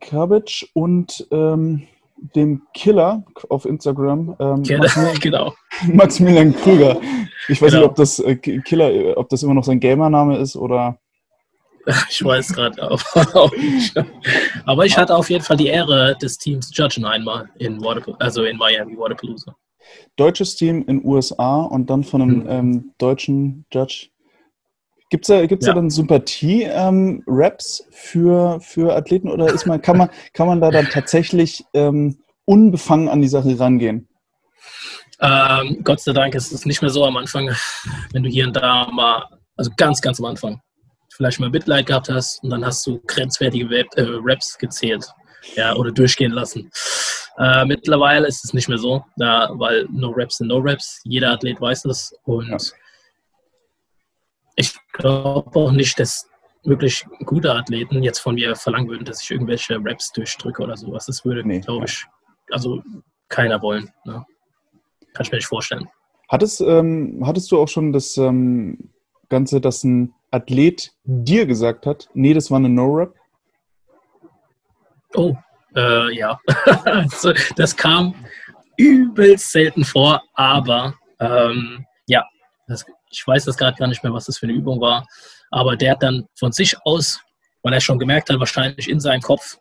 Kabic 0.00 0.68
und 0.74 1.26
ähm, 1.30 1.86
dem 2.34 2.62
Killer 2.74 3.24
auf 3.48 3.64
Instagram. 3.64 4.36
Ähm, 4.38 4.62
Killer, 4.62 4.80
Maximilian, 4.80 5.18
genau. 5.20 5.54
Maximilian 5.92 6.54
Krüger. 6.54 7.00
Ich 7.48 7.60
weiß 7.60 7.70
genau. 7.72 7.82
nicht, 7.82 7.90
ob 7.90 7.96
das 7.96 8.18
äh, 8.18 8.36
Killer, 8.36 9.16
ob 9.16 9.28
das 9.28 9.42
immer 9.42 9.54
noch 9.54 9.64
sein 9.64 9.80
Gamername 9.80 10.36
ist 10.38 10.56
oder. 10.56 10.98
Ich 12.10 12.24
weiß 12.24 12.52
gerade 12.52 12.82
auch 12.90 13.52
nicht. 13.56 13.94
Aber 14.64 14.86
ich 14.86 14.96
hatte 14.96 15.14
auf 15.14 15.30
jeden 15.30 15.44
Fall 15.44 15.56
die 15.56 15.68
Ehre 15.68 16.16
des 16.20 16.38
Teams 16.38 16.70
Judgen 16.72 17.04
einmal 17.04 17.48
in 17.58 17.82
Waterpalooza, 17.82 18.24
also 18.24 18.44
in 18.44 18.56
Miami 18.56 18.96
Waterpalooza. 18.96 19.54
Deutsches 20.16 20.56
Team 20.56 20.84
in 20.86 21.04
USA 21.04 21.62
und 21.62 21.90
dann 21.90 22.04
von 22.04 22.22
einem 22.22 22.42
hm. 22.42 22.48
ähm, 22.50 22.94
deutschen 22.98 23.64
Judge. 23.72 24.08
Gibt 25.10 25.24
es 25.24 25.28
da, 25.28 25.44
gibt's 25.46 25.66
ja. 25.66 25.72
da 25.72 25.80
dann 25.80 25.90
Sympathie-Raps 25.90 27.80
ähm, 27.80 27.86
für, 27.90 28.60
für 28.60 28.94
Athleten 28.94 29.28
oder 29.28 29.52
ist 29.52 29.66
man, 29.66 29.82
kann, 29.82 29.96
man, 29.96 30.10
kann 30.34 30.46
man 30.46 30.60
da 30.60 30.70
dann 30.70 30.86
tatsächlich 30.86 31.64
ähm, 31.74 32.18
unbefangen 32.44 33.08
an 33.08 33.20
die 33.20 33.28
Sache 33.28 33.58
rangehen? 33.58 34.08
Ähm, 35.20 35.80
Gott 35.82 36.00
sei 36.00 36.12
Dank 36.12 36.34
ist 36.34 36.52
es 36.52 36.64
nicht 36.64 36.80
mehr 36.80 36.90
so 36.90 37.04
am 37.04 37.16
Anfang, 37.16 37.50
wenn 38.12 38.22
du 38.22 38.30
hier 38.30 38.46
und 38.46 38.54
da 38.54 38.88
mal, 38.90 39.24
also 39.56 39.70
ganz, 39.76 40.00
ganz 40.00 40.20
am 40.20 40.26
Anfang, 40.26 40.60
vielleicht 41.20 41.38
mal 41.38 41.50
Mitleid 41.50 41.84
gehabt 41.84 42.08
hast 42.08 42.42
und 42.42 42.48
dann 42.48 42.64
hast 42.64 42.86
du 42.86 42.98
grenzwertige 43.06 43.68
äh, 43.76 43.84
Raps 44.22 44.56
gezählt 44.56 45.06
ja, 45.54 45.74
oder 45.74 45.92
durchgehen 45.92 46.32
lassen. 46.32 46.70
Äh, 47.36 47.66
mittlerweile 47.66 48.26
ist 48.26 48.42
es 48.42 48.54
nicht 48.54 48.70
mehr 48.70 48.78
so, 48.78 49.04
ja, 49.16 49.50
weil 49.52 49.86
No 49.90 50.12
Raps 50.16 50.38
sind 50.38 50.46
No 50.46 50.60
Raps. 50.60 51.02
Jeder 51.04 51.32
Athlet 51.32 51.60
weiß 51.60 51.82
das 51.82 52.14
und 52.24 52.48
ja. 52.48 52.56
ich 54.56 54.74
glaube 54.94 55.60
auch 55.60 55.72
nicht, 55.72 56.00
dass 56.00 56.26
wirklich 56.62 57.04
gute 57.26 57.54
Athleten 57.54 58.02
jetzt 58.02 58.20
von 58.20 58.36
mir 58.36 58.56
verlangen 58.56 58.88
würden, 58.88 59.04
dass 59.04 59.22
ich 59.22 59.30
irgendwelche 59.30 59.78
Raps 59.78 60.12
durchdrücke 60.12 60.62
oder 60.62 60.78
sowas. 60.78 61.04
Das 61.04 61.22
würde, 61.26 61.46
nee, 61.46 61.60
glaube 61.60 61.84
ich, 61.84 62.02
also 62.50 62.82
keiner 63.28 63.60
wollen. 63.60 63.92
Ne? 64.06 64.24
Kann 65.12 65.26
ich 65.26 65.32
mir 65.32 65.36
nicht 65.36 65.46
vorstellen. 65.46 65.86
Hattest, 66.30 66.62
ähm, 66.62 67.22
hattest 67.26 67.52
du 67.52 67.58
auch 67.58 67.68
schon 67.68 67.92
das 67.92 68.16
ähm, 68.16 68.90
Ganze, 69.28 69.60
dass 69.60 69.84
ein 69.84 70.14
Athlet 70.30 70.92
dir 71.04 71.46
gesagt 71.46 71.86
hat, 71.86 72.08
nee, 72.14 72.34
das 72.34 72.50
war 72.50 72.58
eine 72.58 72.68
No-Rap? 72.68 73.14
Oh, 75.14 75.36
äh, 75.74 76.14
ja. 76.14 76.38
das 77.56 77.76
kam 77.76 78.14
übelst 78.76 79.50
selten 79.52 79.84
vor, 79.84 80.22
aber 80.34 80.94
ähm, 81.18 81.84
ja, 82.06 82.24
das, 82.66 82.84
Ich 83.10 83.26
weiß 83.26 83.44
das 83.44 83.56
gerade 83.56 83.76
gar 83.76 83.88
nicht 83.88 84.02
mehr, 84.02 84.12
was 84.12 84.26
das 84.26 84.38
für 84.38 84.46
eine 84.46 84.54
Übung 84.54 84.80
war. 84.80 85.06
Aber 85.50 85.76
der 85.76 85.92
hat 85.92 86.02
dann 86.02 86.26
von 86.38 86.52
sich 86.52 86.76
aus, 86.84 87.20
weil 87.62 87.72
er 87.72 87.80
schon 87.80 87.98
gemerkt 87.98 88.30
hat, 88.30 88.38
wahrscheinlich 88.38 88.88
in 88.88 89.00
seinem 89.00 89.20
Kopf, 89.20 89.58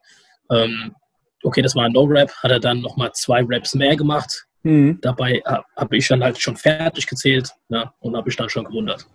ähm, 0.52 0.96
okay, 1.44 1.62
das 1.62 1.76
war 1.76 1.86
ein 1.86 1.92
No-Rap, 1.92 2.32
hat 2.44 2.52
er 2.52 2.60
dann 2.60 2.82
nochmal 2.82 3.12
zwei 3.14 3.44
Raps 3.48 3.74
mehr 3.74 3.96
gemacht. 3.96 4.46
Mhm. 4.64 5.00
Dabei 5.02 5.42
habe 5.46 5.98
ich 5.98 6.08
dann 6.08 6.24
halt 6.24 6.40
schon 6.40 6.58
fertig 6.58 7.08
gezählt 7.08 7.50
ne, 7.70 7.92
und 8.00 8.16
habe 8.16 8.30
ich 8.30 8.36
dann 8.36 8.50
schon 8.50 8.66
gewundert. 8.66 9.06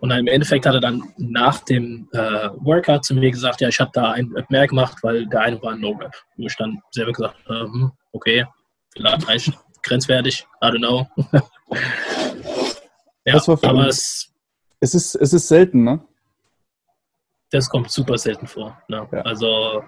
Und 0.00 0.08
dann 0.08 0.20
im 0.20 0.26
Endeffekt 0.26 0.66
hat 0.66 0.74
er 0.74 0.80
dann 0.80 1.02
nach 1.16 1.60
dem 1.60 2.08
äh, 2.12 2.48
Workout 2.56 3.04
zu 3.04 3.14
mir 3.14 3.30
gesagt, 3.30 3.60
ja, 3.60 3.68
ich 3.68 3.80
habe 3.80 3.90
da 3.92 4.12
ein 4.12 4.30
Rap 4.34 4.50
mehr 4.50 4.66
gemacht, 4.66 4.98
weil 5.02 5.26
der 5.26 5.40
eine 5.40 5.62
war 5.62 5.72
ein 5.72 5.80
No-Rap. 5.80 6.14
Wo 6.36 6.46
ich 6.46 6.56
dann 6.56 6.80
selber 6.90 7.12
gesagt 7.12 7.36
hm, 7.46 7.92
okay, 8.12 8.46
vielleicht 8.94 9.52
grenzwertig, 9.82 10.46
I 10.62 10.66
don't 10.66 10.78
know. 10.78 11.06
ja, 13.24 13.40
aber 13.62 13.88
es, 13.88 14.32
es, 14.80 14.94
ist, 14.94 15.14
es 15.16 15.32
ist 15.32 15.48
selten, 15.48 15.84
ne? 15.84 16.00
Das 17.50 17.68
kommt 17.68 17.90
super 17.90 18.16
selten 18.16 18.46
vor. 18.46 18.80
Ne? 18.88 19.06
Ja. 19.12 19.20
Also 19.22 19.84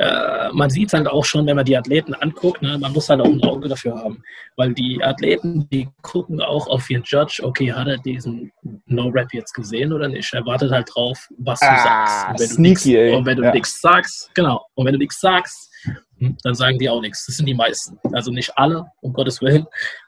äh, 0.00 0.48
man 0.54 0.70
sieht 0.70 0.88
es 0.88 0.94
halt 0.94 1.06
auch 1.06 1.26
schon, 1.26 1.44
wenn 1.44 1.56
man 1.56 1.64
die 1.66 1.76
Athleten 1.76 2.14
anguckt, 2.14 2.62
ne, 2.62 2.78
man 2.78 2.90
muss 2.94 3.10
halt 3.10 3.20
auch 3.20 3.26
ein 3.26 3.42
Auge 3.42 3.68
dafür 3.68 3.98
haben. 3.98 4.22
Weil 4.56 4.72
die 4.72 5.04
Athleten, 5.04 5.68
die 5.68 5.90
gucken 6.00 6.40
auch 6.40 6.68
auf 6.68 6.88
ihren 6.88 7.02
Judge, 7.04 7.42
okay, 7.42 7.70
hat 7.70 7.86
er 7.86 7.98
diesen 7.98 8.50
No-Rap 8.86 9.34
jetzt 9.34 9.52
gesehen 9.52 9.92
oder 9.92 10.08
nicht? 10.08 10.32
Er 10.32 10.46
wartet 10.46 10.70
halt 10.70 10.88
drauf, 10.94 11.28
was 11.36 11.60
du 11.60 11.66
ah, 11.68 12.06
sagst. 12.06 12.28
Und 12.30 12.40
wenn 12.40 12.48
sneaky, 12.48 12.92
du 12.94 13.02
nix, 13.02 13.16
und 13.18 13.26
wenn 13.26 13.36
du 13.36 13.42
ja. 13.42 13.52
nichts 13.52 13.80
sagst, 13.82 14.30
genau, 14.34 14.64
und 14.72 14.86
wenn 14.86 14.94
du 14.94 15.00
nichts 15.00 15.20
sagst, 15.20 15.70
hm, 16.16 16.38
dann 16.44 16.54
sagen 16.54 16.78
die 16.78 16.88
auch 16.88 17.02
nichts. 17.02 17.26
Das 17.26 17.36
sind 17.36 17.44
die 17.44 17.54
meisten. 17.54 17.98
Also 18.14 18.30
nicht 18.30 18.56
alle, 18.56 18.86
um 19.02 19.12
Gottes 19.12 19.42
Willen, 19.42 19.66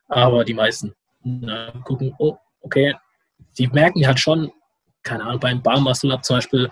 aber 0.08 0.42
die 0.42 0.54
meisten. 0.54 0.94
Na, 1.22 1.70
gucken, 1.84 2.14
oh, 2.18 2.38
okay, 2.62 2.94
die 3.58 3.66
merken 3.66 4.06
halt 4.06 4.20
schon, 4.20 4.50
keine 5.02 5.24
Ahnung, 5.24 5.40
beim 5.40 5.62
Barmuscle-Up 5.62 6.24
zum 6.24 6.36
Beispiel, 6.36 6.70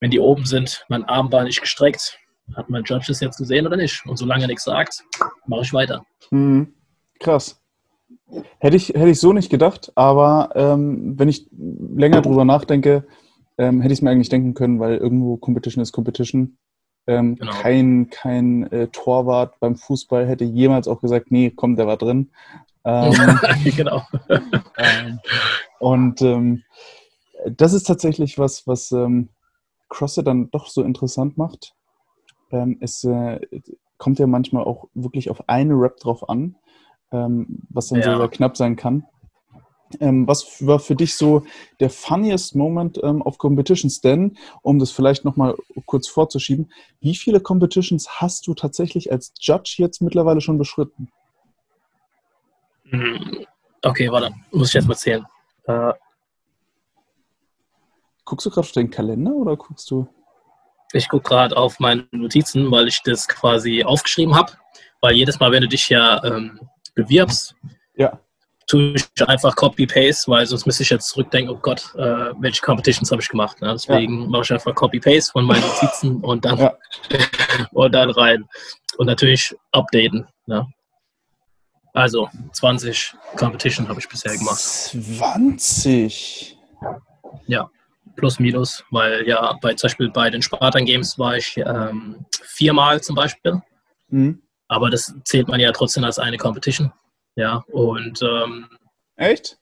wenn 0.00 0.10
die 0.10 0.18
oben 0.18 0.44
sind, 0.44 0.84
mein 0.88 1.04
Arm 1.04 1.30
war 1.30 1.44
nicht 1.44 1.60
gestreckt, 1.60 2.18
hat 2.56 2.70
mein 2.70 2.84
Judge 2.84 3.06
das 3.08 3.20
jetzt 3.20 3.38
gesehen 3.38 3.66
oder 3.66 3.76
nicht? 3.76 4.04
Und 4.06 4.16
solange 4.16 4.44
er 4.44 4.48
nichts 4.48 4.64
sagt, 4.64 5.04
mache 5.46 5.62
ich 5.62 5.72
weiter. 5.72 6.04
Mhm. 6.30 6.74
Krass. 7.20 7.60
Hätte 8.58 8.76
ich, 8.76 8.88
hätte 8.88 9.10
ich 9.10 9.20
so 9.20 9.32
nicht 9.32 9.50
gedacht, 9.50 9.92
aber 9.94 10.50
ähm, 10.54 11.18
wenn 11.18 11.28
ich 11.28 11.48
länger 11.52 12.22
drüber 12.22 12.44
nachdenke, 12.44 13.06
ähm, 13.58 13.80
hätte 13.80 13.92
ich 13.92 13.98
es 13.98 14.02
mir 14.02 14.10
eigentlich 14.10 14.30
denken 14.30 14.54
können, 14.54 14.80
weil 14.80 14.96
irgendwo 14.96 15.36
Competition 15.36 15.82
ist 15.82 15.92
Competition. 15.92 16.56
Ähm, 17.06 17.36
genau. 17.36 17.52
Kein, 17.52 18.08
kein 18.10 18.70
äh, 18.72 18.88
Torwart 18.88 19.58
beim 19.60 19.76
Fußball 19.76 20.26
hätte 20.26 20.44
jemals 20.44 20.88
auch 20.88 21.00
gesagt, 21.00 21.30
nee, 21.30 21.52
komm, 21.54 21.76
der 21.76 21.86
war 21.86 21.96
drin. 21.96 22.30
Ähm, 22.84 23.12
genau. 23.76 24.02
Ähm, 24.78 25.18
und 25.78 26.22
ähm, 26.22 26.62
das 27.46 27.72
ist 27.72 27.84
tatsächlich 27.84 28.38
was, 28.38 28.66
was 28.66 28.94
CrossFit 29.88 30.26
dann 30.26 30.50
doch 30.50 30.68
so 30.68 30.82
interessant 30.82 31.36
macht 31.36 31.74
ähm, 32.52 32.78
es 32.80 33.04
äh, 33.04 33.40
kommt 33.98 34.18
ja 34.18 34.26
manchmal 34.26 34.64
auch 34.64 34.88
wirklich 34.94 35.30
auf 35.30 35.48
eine 35.48 35.74
Rap 35.74 35.98
drauf 35.98 36.28
an, 36.28 36.56
ähm, 37.10 37.60
was 37.70 37.88
dann 37.88 38.00
ja. 38.00 38.16
sehr, 38.18 38.28
knapp 38.28 38.56
sein 38.56 38.76
kann. 38.76 39.04
Ähm, 40.00 40.26
was 40.26 40.66
war 40.66 40.78
für 40.78 40.94
dich 40.94 41.14
so 41.14 41.44
der 41.80 41.90
funniest 41.90 42.54
Moment 42.56 42.98
ähm, 43.02 43.22
auf 43.22 43.38
Competitions? 43.38 44.00
Denn, 44.00 44.38
um 44.62 44.78
das 44.78 44.90
vielleicht 44.90 45.24
nochmal 45.24 45.54
kurz 45.86 46.08
vorzuschieben, 46.08 46.72
wie 47.00 47.14
viele 47.14 47.40
Competitions 47.40 48.08
hast 48.20 48.46
du 48.46 48.54
tatsächlich 48.54 49.12
als 49.12 49.32
Judge 49.38 49.76
jetzt 49.78 50.00
mittlerweile 50.00 50.40
schon 50.40 50.58
beschritten? 50.58 51.10
Hm, 52.84 53.46
okay, 53.82 54.10
warte, 54.10 54.34
muss 54.50 54.68
ich 54.68 54.74
jetzt 54.74 54.88
mal 54.88 54.96
zählen. 54.96 55.26
Äh, 55.64 55.92
guckst 58.24 58.46
du 58.46 58.50
gerade 58.50 58.66
auf 58.66 58.72
deinen 58.72 58.90
Kalender 58.90 59.32
oder 59.32 59.56
guckst 59.56 59.90
du? 59.90 60.08
Ich 60.94 61.08
gucke 61.08 61.28
gerade 61.28 61.56
auf 61.56 61.80
meine 61.80 62.06
Notizen, 62.10 62.70
weil 62.70 62.88
ich 62.88 63.02
das 63.02 63.28
quasi 63.28 63.84
aufgeschrieben 63.84 64.34
habe. 64.34 64.52
Weil 65.00 65.14
jedes 65.14 65.40
Mal, 65.40 65.50
wenn 65.50 65.62
du 65.62 65.68
dich 65.68 65.88
ja 65.88 66.22
ähm, 66.24 66.60
bewirbst, 66.94 67.54
ja. 67.96 68.18
tue 68.66 68.94
ich 68.94 69.04
einfach 69.26 69.56
Copy-Paste, 69.56 70.30
weil 70.30 70.46
sonst 70.46 70.66
müsste 70.66 70.84
ich 70.84 70.90
jetzt 70.90 71.08
zurückdenken, 71.08 71.54
oh 71.54 71.58
Gott, 71.60 71.92
äh, 71.96 72.32
welche 72.38 72.62
Competitions 72.62 73.10
habe 73.10 73.20
ich 73.20 73.28
gemacht. 73.28 73.60
Ne? 73.60 73.72
Deswegen 73.72 74.22
ja. 74.22 74.28
mache 74.28 74.42
ich 74.42 74.52
einfach 74.52 74.74
Copy-Paste 74.74 75.32
von 75.32 75.44
meinen 75.44 75.62
Notizen 75.62 76.20
und 76.20 76.44
dann, 76.44 76.58
ja. 76.58 76.74
und 77.72 77.92
dann 77.92 78.10
rein. 78.10 78.48
Und 78.98 79.06
natürlich 79.06 79.54
updaten. 79.72 80.26
Ne? 80.46 80.66
Also 81.94 82.28
20 82.52 83.14
Competition 83.36 83.88
habe 83.88 83.98
ich 83.98 84.08
bisher 84.08 84.36
gemacht. 84.36 84.58
20? 84.58 86.58
Ja 87.46 87.70
plus 88.16 88.38
minus, 88.38 88.84
weil 88.90 89.26
ja 89.26 89.58
bei 89.60 89.74
zum 89.74 89.88
Beispiel 89.88 90.10
bei 90.10 90.30
den 90.30 90.42
Spartan 90.42 90.84
Games 90.84 91.18
war 91.18 91.36
ich 91.36 91.56
ähm, 91.56 92.24
viermal 92.42 93.00
zum 93.00 93.16
Beispiel. 93.16 93.60
Mhm. 94.08 94.42
Aber 94.68 94.90
das 94.90 95.14
zählt 95.24 95.48
man 95.48 95.60
ja 95.60 95.72
trotzdem 95.72 96.04
als 96.04 96.18
eine 96.18 96.36
Competition. 96.36 96.92
Ja, 97.36 97.64
und 97.68 98.20
ähm, 98.22 98.68
echt? 99.16 99.58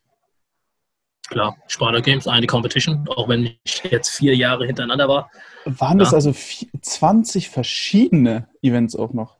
Klar, 1.28 1.56
Spartan 1.68 2.02
Games, 2.02 2.26
eine 2.26 2.46
Competition, 2.46 3.08
auch 3.08 3.28
wenn 3.28 3.56
ich 3.64 3.84
jetzt 3.84 4.10
vier 4.10 4.34
Jahre 4.34 4.66
hintereinander 4.66 5.08
war. 5.08 5.30
Waren 5.64 5.98
ja. 5.98 6.04
das 6.04 6.14
also 6.14 6.32
20 6.32 7.50
verschiedene 7.50 8.48
Events 8.62 8.96
auch 8.96 9.12
noch? 9.12 9.38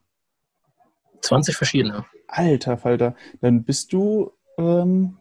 20 1.23 1.57
verschiedene. 1.57 2.05
Alter 2.29 2.77
Falter, 2.77 3.17
dann 3.41 3.65
bist 3.65 3.93
du. 3.93 4.33
Ähm, 4.57 5.19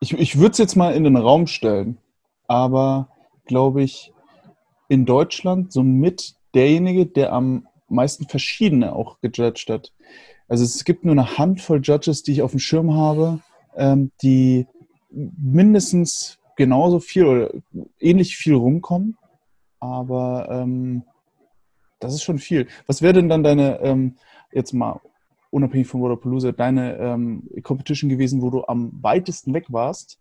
ich 0.00 0.12
ich 0.12 0.38
würde 0.38 0.52
es 0.52 0.58
jetzt 0.58 0.76
mal 0.76 0.94
in 0.94 1.04
den 1.04 1.16
Raum 1.16 1.46
stellen 1.46 1.98
aber, 2.48 3.08
glaube 3.44 3.82
ich, 3.82 4.12
in 4.88 5.04
Deutschland 5.04 5.72
somit 5.72 6.34
derjenige, 6.54 7.06
der 7.06 7.32
am 7.32 7.66
meisten 7.88 8.26
verschiedene 8.26 8.94
auch 8.94 9.20
gejudged 9.20 9.68
hat. 9.68 9.92
Also 10.48 10.64
es 10.64 10.84
gibt 10.84 11.04
nur 11.04 11.12
eine 11.12 11.38
Handvoll 11.38 11.80
Judges, 11.82 12.22
die 12.22 12.32
ich 12.32 12.42
auf 12.42 12.52
dem 12.52 12.60
Schirm 12.60 12.94
habe, 12.94 13.40
ähm, 13.76 14.12
die 14.22 14.66
mindestens 15.10 16.38
genauso 16.56 17.00
viel 17.00 17.24
oder 17.24 17.50
ähnlich 17.98 18.36
viel 18.36 18.54
rumkommen. 18.54 19.16
Aber 19.80 20.48
ähm, 20.50 21.02
das 21.98 22.14
ist 22.14 22.22
schon 22.22 22.38
viel. 22.38 22.68
Was 22.86 23.02
wäre 23.02 23.14
denn 23.14 23.28
dann 23.28 23.42
deine, 23.42 23.80
ähm, 23.80 24.16
jetzt 24.52 24.72
mal 24.72 25.00
unabhängig 25.50 25.86
von 25.86 26.02
Waterpalooza, 26.02 26.52
deine 26.52 26.96
ähm, 26.96 27.48
Competition 27.62 28.10
gewesen, 28.10 28.42
wo 28.42 28.50
du 28.50 28.64
am 28.64 28.92
weitesten 29.02 29.54
weg 29.54 29.66
warst 29.68 30.18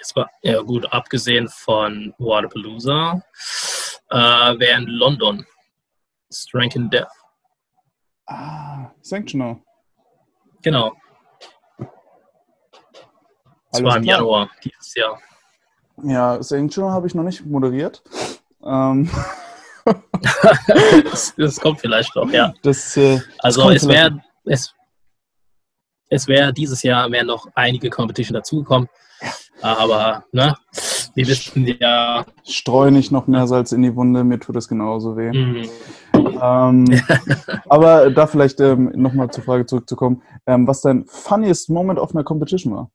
es 0.00 0.14
war 0.14 0.30
ja 0.42 0.60
gut, 0.60 0.90
abgesehen 0.92 1.48
von 1.48 2.14
Waterpalooza, 2.18 3.22
äh, 4.10 4.16
wäre 4.16 4.78
in 4.78 4.86
London 4.86 5.46
Strength 6.30 6.76
in 6.76 6.90
Death. 6.90 7.08
Ah, 8.26 8.90
Sanctional. 9.00 9.56
Genau. 10.62 10.92
Das 13.70 13.82
war 13.82 13.96
im 13.96 14.02
klar. 14.02 14.18
Januar 14.18 14.50
dieses 14.62 14.94
Jahr. 14.94 15.18
Ja, 16.02 16.42
Sanctional 16.42 16.92
habe 16.92 17.06
ich 17.06 17.14
noch 17.14 17.24
nicht 17.24 17.44
moderiert. 17.44 18.02
Ähm. 18.64 19.10
das, 21.04 21.34
das, 21.36 21.60
kommt 21.60 21.80
vielleicht 21.80 22.14
noch, 22.14 22.30
ja. 22.30 22.52
Das, 22.62 22.96
äh, 22.98 23.20
also 23.38 23.70
es 23.70 23.88
wäre 23.88 24.22
es, 24.44 24.74
es 26.10 26.26
wäre 26.26 26.52
dieses 26.52 26.82
Jahr 26.82 27.10
wären 27.10 27.26
noch 27.26 27.46
einige 27.54 27.88
Competition 27.88 28.34
dazugekommen. 28.34 28.88
Aber, 29.60 30.24
ne, 30.32 30.54
wir 31.14 31.26
wissen 31.26 31.66
ja. 31.80 32.24
Streu 32.44 32.90
nicht 32.90 33.10
noch 33.10 33.26
mehr 33.26 33.46
Salz 33.46 33.72
in 33.72 33.82
die 33.82 33.94
Wunde, 33.96 34.22
mir 34.24 34.38
tut 34.38 34.54
das 34.54 34.68
genauso 34.68 35.16
weh. 35.16 35.32
Mhm. 35.32 35.68
Ähm, 36.14 37.02
aber 37.68 38.10
da 38.10 38.26
vielleicht 38.26 38.60
ähm, 38.60 38.92
nochmal 38.94 39.30
zur 39.30 39.44
Frage 39.44 39.66
zurückzukommen, 39.66 40.22
ähm, 40.46 40.66
was 40.66 40.80
dein 40.82 41.06
funniest 41.06 41.70
Moment 41.70 41.98
auf 41.98 42.14
einer 42.14 42.24
Competition 42.24 42.74
war? 42.74 42.90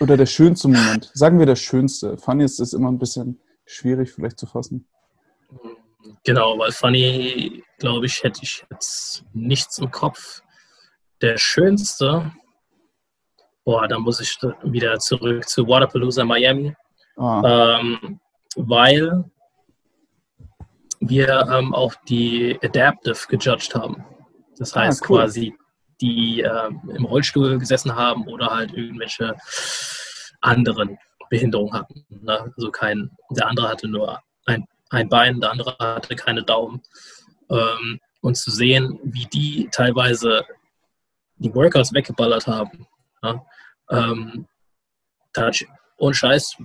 Oder 0.00 0.16
der 0.16 0.26
schönste 0.26 0.68
Moment? 0.68 1.10
Sagen 1.14 1.38
wir 1.38 1.46
der 1.46 1.56
schönste. 1.56 2.16
Funniest 2.18 2.60
ist 2.60 2.72
immer 2.72 2.90
ein 2.90 2.98
bisschen 2.98 3.40
schwierig 3.64 4.12
vielleicht 4.12 4.38
zu 4.38 4.46
fassen. 4.46 4.86
Genau, 6.24 6.58
weil 6.58 6.72
funny, 6.72 7.62
glaube 7.78 8.06
ich, 8.06 8.22
hätte 8.22 8.40
ich 8.42 8.64
jetzt 8.70 9.24
nichts 9.32 9.78
im 9.78 9.90
Kopf. 9.90 10.42
Der 11.20 11.38
schönste 11.38 12.32
boah, 13.64 13.88
da 13.88 13.98
muss 13.98 14.20
ich 14.20 14.36
wieder 14.62 14.98
zurück 14.98 15.48
zu 15.48 15.66
Waterpalooza 15.66 16.24
Miami, 16.24 16.74
oh. 17.16 17.42
ähm, 17.44 18.20
weil 18.56 19.24
wir 21.00 21.48
ähm, 21.50 21.74
auch 21.74 21.94
die 22.08 22.58
Adaptive 22.62 23.26
gejudged 23.28 23.74
haben. 23.74 24.04
Das 24.58 24.74
ah, 24.74 24.82
heißt 24.82 25.02
ah, 25.02 25.06
cool. 25.08 25.18
quasi, 25.18 25.54
die 26.00 26.40
äh, 26.40 26.70
im 26.96 27.04
Rollstuhl 27.04 27.58
gesessen 27.58 27.94
haben 27.94 28.26
oder 28.28 28.46
halt 28.46 28.72
irgendwelche 28.74 29.34
anderen 30.40 30.98
Behinderungen 31.30 31.72
hatten. 31.72 32.04
Ne? 32.08 32.52
Also 32.56 32.70
kein, 32.70 33.10
der 33.30 33.48
andere 33.48 33.68
hatte 33.68 33.88
nur 33.88 34.20
ein, 34.46 34.66
ein 34.90 35.08
Bein, 35.08 35.40
der 35.40 35.52
andere 35.52 35.76
hatte 35.78 36.16
keine 36.16 36.42
Daumen. 36.42 36.82
Ähm, 37.50 38.00
und 38.20 38.36
zu 38.36 38.50
sehen, 38.50 38.98
wie 39.02 39.26
die 39.26 39.68
teilweise 39.70 40.44
die 41.36 41.54
Workouts 41.54 41.92
weggeballert 41.92 42.46
haben, 42.46 42.86
ja, 43.22 43.44
ähm, 43.90 44.46
da 45.32 45.46
hatte 45.46 45.64
ich 45.64 45.68
ohne 45.98 46.14
Scheiß 46.14 46.56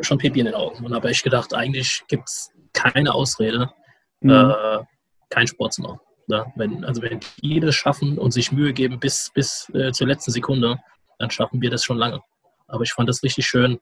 schon 0.00 0.18
Pipi 0.18 0.40
in 0.40 0.46
den 0.46 0.54
Augen 0.54 0.84
und 0.84 0.94
habe 0.94 1.08
echt 1.08 1.24
gedacht, 1.24 1.54
eigentlich 1.54 2.02
gibt 2.08 2.28
es 2.28 2.50
keine 2.72 3.14
Ausrede, 3.14 3.72
mhm. 4.20 4.30
äh, 4.30 4.84
keinen 5.30 5.46
Sport 5.46 5.72
zu 5.74 5.82
machen. 5.82 6.00
Ja, 6.28 6.52
wenn, 6.56 6.84
also 6.84 7.02
wenn 7.02 7.20
die 7.40 7.60
das 7.60 7.74
schaffen 7.74 8.18
und 8.18 8.32
sich 8.32 8.50
Mühe 8.50 8.72
geben 8.72 8.98
bis, 8.98 9.30
bis 9.32 9.70
äh, 9.74 9.92
zur 9.92 10.08
letzten 10.08 10.32
Sekunde, 10.32 10.76
dann 11.18 11.30
schaffen 11.30 11.60
wir 11.62 11.70
das 11.70 11.84
schon 11.84 11.98
lange. 11.98 12.20
Aber 12.66 12.82
ich 12.82 12.92
fand 12.92 13.08
das 13.08 13.22
richtig 13.22 13.46
schön. 13.46 13.78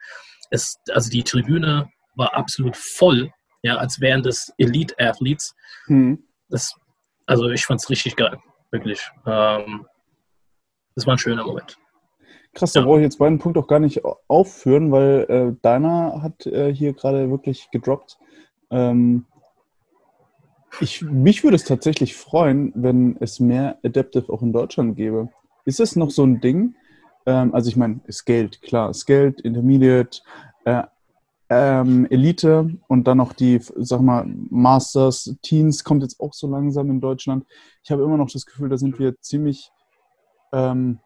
Es, 0.50 0.76
also 0.90 1.10
die 1.10 1.24
Tribüne 1.24 1.90
war 2.16 2.34
absolut 2.34 2.76
voll, 2.76 3.32
ja, 3.62 3.76
als 3.76 4.00
wären 4.00 4.22
das 4.22 4.52
Elite-Athletes. 4.58 5.54
Mhm. 5.86 6.22
Das, 6.50 6.74
also 7.26 7.48
ich 7.48 7.64
fand 7.64 7.80
es 7.80 7.88
richtig 7.88 8.16
geil, 8.16 8.38
wirklich. 8.70 9.00
Ähm, 9.26 9.86
das 10.94 11.06
war 11.06 11.14
ein 11.14 11.18
schöner 11.18 11.44
Moment. 11.44 11.78
Krass, 12.54 12.72
da 12.72 12.80
ja. 12.80 12.86
brauche 12.86 12.98
ich 12.98 13.04
jetzt 13.04 13.18
beiden 13.18 13.38
Punkt 13.38 13.58
auch 13.58 13.66
gar 13.66 13.80
nicht 13.80 14.02
aufführen, 14.28 14.92
weil 14.92 15.26
äh, 15.28 15.60
deiner 15.62 16.22
hat 16.22 16.46
äh, 16.46 16.72
hier 16.72 16.92
gerade 16.92 17.30
wirklich 17.30 17.70
gedroppt. 17.70 18.18
Ähm, 18.70 19.26
ich, 20.80 21.02
mich 21.02 21.44
würde 21.44 21.56
es 21.56 21.64
tatsächlich 21.64 22.14
freuen, 22.16 22.72
wenn 22.74 23.16
es 23.20 23.40
mehr 23.40 23.78
Adaptive 23.84 24.32
auch 24.32 24.42
in 24.42 24.52
Deutschland 24.52 24.96
gäbe. 24.96 25.28
Ist 25.64 25.80
es 25.80 25.96
noch 25.96 26.10
so 26.10 26.24
ein 26.24 26.40
Ding? 26.40 26.74
Ähm, 27.26 27.54
also 27.54 27.68
ich 27.68 27.76
meine, 27.76 28.00
Scaled, 28.10 28.62
klar, 28.62 28.92
Scaled, 28.94 29.40
Intermediate, 29.40 30.20
äh, 30.64 30.82
ähm, 31.50 32.06
Elite 32.10 32.70
und 32.88 33.06
dann 33.06 33.18
noch 33.18 33.32
die, 33.32 33.60
sag 33.60 34.00
mal, 34.00 34.26
Masters, 34.26 35.36
Teens 35.42 35.84
kommt 35.84 36.02
jetzt 36.02 36.18
auch 36.20 36.32
so 36.32 36.48
langsam 36.48 36.90
in 36.90 37.00
Deutschland. 37.00 37.44
Ich 37.82 37.90
habe 37.90 38.02
immer 38.02 38.16
noch 38.16 38.30
das 38.30 38.46
Gefühl, 38.46 38.68
da 38.68 38.76
sind 38.76 38.98
wir 38.98 39.20
ziemlich 39.20 39.70
ähm, 40.52 40.98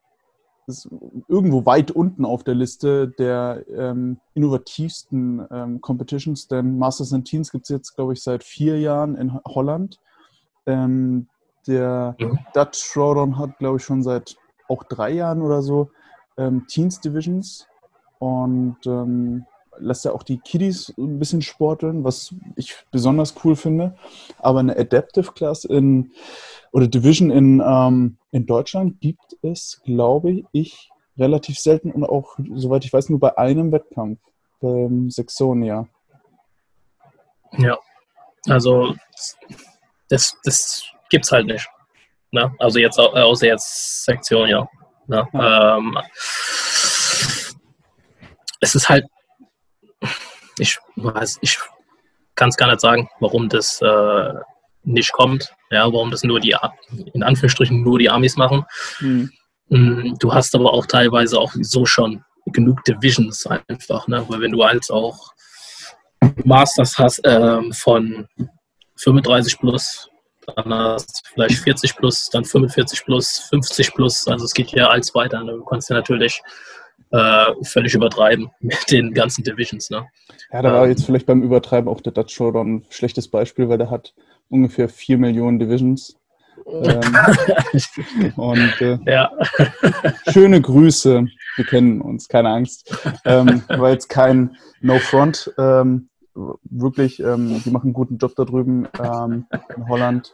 irgendwo 1.28 1.64
weit 1.66 1.90
unten 1.90 2.24
auf 2.24 2.44
der 2.44 2.54
Liste 2.54 3.08
der 3.08 3.64
ähm, 3.74 4.18
innovativsten 4.34 5.46
ähm, 5.50 5.80
Competitions, 5.80 6.48
denn 6.48 6.78
Masters 6.78 7.12
and 7.12 7.26
Teens 7.26 7.50
gibt 7.50 7.64
es 7.64 7.70
jetzt, 7.70 7.94
glaube 7.94 8.12
ich, 8.12 8.22
seit 8.22 8.44
vier 8.44 8.78
Jahren 8.78 9.16
in 9.16 9.38
Holland. 9.46 9.98
Ähm, 10.66 11.28
der 11.66 12.16
mhm. 12.18 12.38
Dutch 12.54 12.92
Throwdown 12.92 13.38
hat, 13.38 13.58
glaube 13.58 13.78
ich, 13.78 13.84
schon 13.84 14.02
seit 14.02 14.36
auch 14.68 14.84
drei 14.84 15.10
Jahren 15.10 15.42
oder 15.42 15.62
so 15.62 15.90
ähm, 16.36 16.66
Teens 16.66 17.00
Divisions 17.00 17.66
und 18.18 18.78
ähm, 18.86 19.44
lässt 19.80 20.04
ja 20.04 20.12
auch 20.12 20.22
die 20.22 20.38
Kiddies 20.38 20.92
ein 20.98 21.18
bisschen 21.18 21.42
sporteln, 21.42 22.04
was 22.04 22.34
ich 22.56 22.74
besonders 22.90 23.34
cool 23.44 23.56
finde. 23.56 23.96
Aber 24.38 24.60
eine 24.60 24.76
Adaptive 24.76 25.32
Class 25.32 25.64
in 25.64 26.12
oder 26.72 26.86
Division 26.86 27.30
in, 27.30 27.62
ähm, 27.64 28.18
in 28.30 28.46
Deutschland 28.46 29.00
gibt 29.00 29.36
es, 29.42 29.80
glaube 29.84 30.42
ich, 30.52 30.90
relativ 31.18 31.58
selten 31.58 31.90
und 31.90 32.04
auch, 32.04 32.38
soweit 32.54 32.84
ich 32.84 32.92
weiß, 32.92 33.08
nur 33.08 33.20
bei 33.20 33.36
einem 33.36 33.72
Wettkampf, 33.72 34.20
beim 34.60 35.10
Saxonia. 35.10 35.88
Ja, 37.56 37.78
also 38.48 38.94
das, 40.08 40.36
das 40.44 40.84
gibt 41.10 41.24
es 41.24 41.32
halt 41.32 41.46
nicht. 41.46 41.68
Ne? 42.30 42.54
Also 42.58 42.78
jetzt 42.78 42.98
außer 42.98 43.46
jetzt 43.46 44.04
Sektion, 44.04 44.48
ja. 44.48 44.68
Ne? 45.06 45.26
ja. 45.32 45.78
Ähm, 45.78 45.98
es 48.60 48.74
ist 48.74 48.88
halt 48.88 49.06
ich 50.60 50.78
weiß, 50.96 51.38
ich 51.40 51.58
kann 52.34 52.50
es 52.50 52.56
gar 52.56 52.68
nicht 52.68 52.80
sagen, 52.80 53.08
warum 53.20 53.48
das 53.48 53.80
äh, 53.82 54.32
nicht 54.84 55.12
kommt, 55.12 55.52
ja, 55.70 55.84
warum 55.92 56.10
das 56.10 56.22
nur 56.22 56.40
die, 56.40 56.56
in 57.12 57.22
Anführungsstrichen 57.22 57.82
nur 57.82 57.98
die 57.98 58.10
Amis 58.10 58.36
machen. 58.36 58.64
Mhm. 59.00 59.30
Du 60.18 60.32
hast 60.32 60.54
aber 60.54 60.72
auch 60.72 60.86
teilweise 60.86 61.38
auch 61.38 61.52
so 61.60 61.84
schon 61.84 62.24
genug 62.46 62.82
Divisions 62.84 63.46
einfach, 63.46 64.08
ne? 64.08 64.24
weil 64.28 64.40
wenn 64.40 64.52
du 64.52 64.64
halt 64.64 64.90
auch 64.90 65.32
Masters 66.44 66.96
hast 66.96 67.20
ähm, 67.24 67.72
von 67.72 68.26
35 68.96 69.58
plus, 69.58 70.08
dann 70.56 70.72
hast 70.72 71.22
du 71.24 71.30
vielleicht 71.34 71.58
40 71.58 71.96
plus, 71.96 72.28
dann 72.30 72.44
45 72.44 73.04
plus, 73.04 73.46
50 73.50 73.94
plus, 73.94 74.26
also 74.26 74.44
es 74.46 74.54
geht 74.54 74.70
ja 74.70 74.88
als 74.88 75.14
weiter. 75.14 75.42
Ne? 75.44 75.52
Du 75.52 75.64
kannst 75.64 75.90
ja 75.90 75.96
natürlich 75.96 76.40
äh, 77.10 77.44
völlig 77.62 77.94
übertreiben 77.94 78.50
mit 78.60 78.90
den 78.90 79.14
ganzen 79.14 79.44
Divisions. 79.44 79.90
Ne? 79.90 80.06
Ja, 80.52 80.62
da 80.62 80.72
war 80.72 80.84
ähm, 80.84 80.90
jetzt 80.90 81.04
vielleicht 81.04 81.26
beim 81.26 81.42
Übertreiben 81.42 81.88
auch 81.88 82.00
der 82.00 82.12
Dutch 82.12 82.34
Showdown 82.34 82.76
ein 82.76 82.86
schlechtes 82.90 83.28
Beispiel, 83.28 83.68
weil 83.68 83.78
der 83.78 83.90
hat 83.90 84.14
ungefähr 84.48 84.88
4 84.88 85.18
Millionen 85.18 85.58
Divisions. 85.58 86.16
ähm, 86.66 87.00
und 88.36 88.80
äh, 88.80 88.98
ja. 89.06 89.30
schöne 90.30 90.60
Grüße, 90.60 91.26
wir 91.56 91.64
kennen 91.64 92.00
uns, 92.00 92.28
keine 92.28 92.50
Angst. 92.50 92.94
Ähm, 93.24 93.62
war 93.68 93.90
jetzt 93.90 94.08
kein 94.08 94.56
No 94.80 94.98
Front, 94.98 95.52
ähm, 95.58 96.08
wirklich, 96.34 97.20
ähm, 97.20 97.62
die 97.64 97.70
machen 97.70 97.86
einen 97.86 97.94
guten 97.94 98.18
Job 98.18 98.34
da 98.36 98.44
drüben 98.44 98.86
ähm, 99.02 99.46
in 99.76 99.88
Holland, 99.88 100.32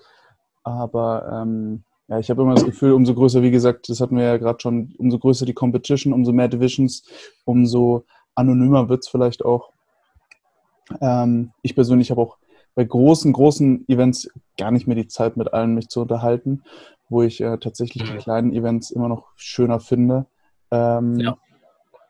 aber 0.62 1.42
ähm, 1.42 1.84
ja, 2.08 2.18
ich 2.18 2.28
habe 2.30 2.42
immer 2.42 2.54
das 2.54 2.64
Gefühl, 2.64 2.92
umso 2.92 3.14
größer, 3.14 3.42
wie 3.42 3.50
gesagt, 3.50 3.88
das 3.88 4.00
hatten 4.00 4.16
wir 4.16 4.24
ja 4.24 4.36
gerade 4.36 4.60
schon, 4.60 4.94
umso 4.98 5.18
größer 5.18 5.46
die 5.46 5.54
Competition, 5.54 6.12
umso 6.12 6.32
mehr 6.32 6.48
Divisions, 6.48 7.04
umso 7.44 8.04
anonymer 8.34 8.88
wird 8.88 9.04
es 9.04 9.08
vielleicht 9.08 9.44
auch. 9.44 9.70
Ähm, 11.00 11.52
ich 11.62 11.74
persönlich 11.74 12.10
habe 12.10 12.20
auch 12.20 12.36
bei 12.74 12.84
großen, 12.84 13.32
großen 13.32 13.88
Events 13.88 14.28
gar 14.58 14.70
nicht 14.70 14.86
mehr 14.86 14.96
die 14.96 15.08
Zeit, 15.08 15.36
mit 15.36 15.52
allen 15.54 15.74
mich 15.74 15.88
zu 15.88 16.02
unterhalten, 16.02 16.62
wo 17.08 17.22
ich 17.22 17.40
äh, 17.40 17.56
tatsächlich 17.58 18.10
die 18.10 18.18
kleinen 18.18 18.52
Events 18.52 18.90
immer 18.90 19.08
noch 19.08 19.28
schöner 19.36 19.80
finde. 19.80 20.26
Ähm, 20.70 21.18
ja. 21.18 21.38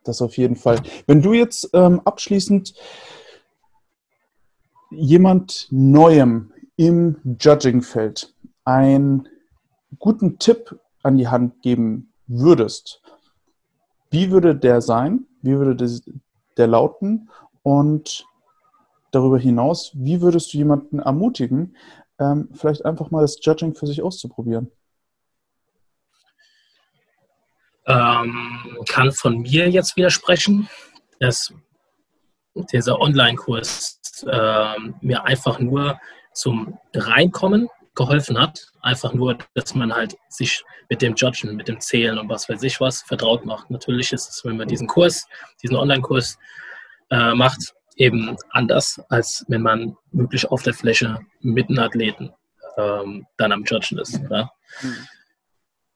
Das 0.04 0.20
auf 0.20 0.36
jeden 0.36 0.56
Fall. 0.56 0.80
Wenn 1.06 1.22
du 1.22 1.32
jetzt 1.32 1.70
ähm, 1.72 2.00
abschließend 2.04 2.74
jemand 4.90 5.68
Neuem 5.70 6.52
im 6.76 7.16
Judging-Feld 7.40 8.34
ein 8.64 9.28
guten 9.98 10.38
Tipp 10.38 10.78
an 11.02 11.18
die 11.18 11.28
Hand 11.28 11.62
geben 11.62 12.12
würdest, 12.26 13.02
wie 14.10 14.30
würde 14.30 14.54
der 14.54 14.80
sein? 14.80 15.26
Wie 15.42 15.58
würde 15.58 15.76
der 16.56 16.66
lauten? 16.66 17.30
Und 17.62 18.26
darüber 19.10 19.38
hinaus, 19.38 19.90
wie 19.94 20.20
würdest 20.20 20.52
du 20.52 20.58
jemanden 20.58 20.98
ermutigen, 20.98 21.76
ähm, 22.18 22.48
vielleicht 22.52 22.84
einfach 22.84 23.10
mal 23.10 23.22
das 23.22 23.38
Judging 23.40 23.74
für 23.74 23.86
sich 23.86 24.02
auszuprobieren? 24.02 24.70
Ähm, 27.86 28.84
kann 28.88 29.12
von 29.12 29.40
mir 29.40 29.68
jetzt 29.68 29.96
widersprechen, 29.96 30.68
dass 31.20 31.52
dieser 32.72 33.00
Online-Kurs 33.00 34.00
äh, 34.26 34.78
mir 35.00 35.24
einfach 35.24 35.58
nur 35.58 35.98
zum 36.32 36.78
Reinkommen 36.94 37.68
geholfen 37.94 38.38
hat. 38.38 38.72
Einfach 38.82 39.12
nur, 39.12 39.38
dass 39.54 39.74
man 39.74 39.94
halt 39.94 40.16
sich 40.28 40.64
mit 40.88 41.02
dem 41.02 41.14
Judgen, 41.14 41.56
mit 41.56 41.68
dem 41.68 41.80
Zählen 41.80 42.18
und 42.18 42.28
was 42.28 42.48
weiß 42.48 42.62
ich 42.62 42.80
was 42.80 43.02
vertraut 43.02 43.44
macht. 43.44 43.70
Natürlich 43.70 44.12
ist 44.12 44.28
es, 44.28 44.44
wenn 44.44 44.56
man 44.56 44.68
diesen 44.68 44.86
Kurs, 44.86 45.26
diesen 45.62 45.76
Online-Kurs 45.76 46.38
äh, 47.10 47.34
macht, 47.34 47.74
eben 47.96 48.36
anders, 48.50 49.00
als 49.08 49.44
wenn 49.48 49.62
man 49.62 49.96
wirklich 50.12 50.46
auf 50.50 50.62
der 50.62 50.74
Fläche 50.74 51.18
mit 51.40 51.68
einem 51.68 51.78
Athleten 51.78 52.32
ähm, 52.76 53.26
dann 53.36 53.52
am 53.52 53.64
Judgen 53.64 53.98
ist. 53.98 54.20
Ja? 54.30 54.50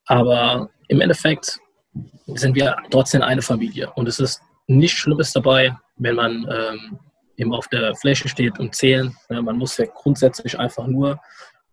Aber 0.07 0.71
im 0.89 1.01
Endeffekt 1.01 1.59
sind 2.27 2.55
wir 2.55 2.77
trotzdem 2.91 3.23
eine 3.23 3.43
Familie 3.43 3.91
und 3.93 4.09
es 4.09 4.21
ist 4.21 4.41
nichts 4.67 4.99
Schlimmes 4.99 5.33
dabei, 5.33 5.77
wenn 5.97 6.15
man 6.15 6.47
ähm, 6.51 6.99
eben 7.37 7.55
auf 7.55 7.69
der 7.69 7.95
Fläche 7.97 8.29
steht 8.29 8.59
und 8.59 8.75
zählen. 8.75 9.17
Ja, 9.31 9.41
man 9.43 9.57
muss 9.57 9.77
ja 9.77 9.87
grundsätzlich 9.87 10.59
einfach 10.59 10.87
nur 10.87 11.21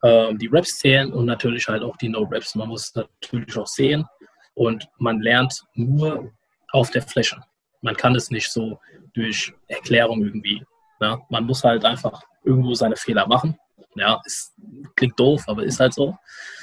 ähm, 0.05 0.37
die 0.37 0.47
Raps 0.47 0.77
zählen 0.77 1.11
und 1.11 1.25
natürlich 1.25 1.67
halt 1.67 1.81
auch 1.81 1.97
die 1.97 2.09
No-Raps. 2.09 2.53
Man 2.53 2.69
muss 2.69 2.93
natürlich 2.93 3.57
auch 3.57 3.65
sehen 3.65 4.05
und 4.53 4.87
man 4.99 5.19
lernt 5.19 5.63
nur 5.73 6.31
auf 6.71 6.91
der 6.91 7.01
Fläche. 7.01 7.41
Man 7.81 7.95
kann 7.95 8.15
es 8.15 8.29
nicht 8.29 8.51
so 8.51 8.79
durch 9.15 9.51
Erklärung 9.67 10.23
irgendwie. 10.23 10.63
Ja? 11.01 11.19
Man 11.29 11.45
muss 11.45 11.63
halt 11.63 11.83
einfach 11.85 12.21
irgendwo 12.43 12.75
seine 12.75 12.95
Fehler 12.95 13.25
machen. 13.25 13.57
Ja, 13.95 14.21
es 14.25 14.53
klingt 14.95 15.19
doof, 15.19 15.43
aber 15.47 15.63
ist 15.63 15.79
halt 15.79 15.95
so. 15.95 16.15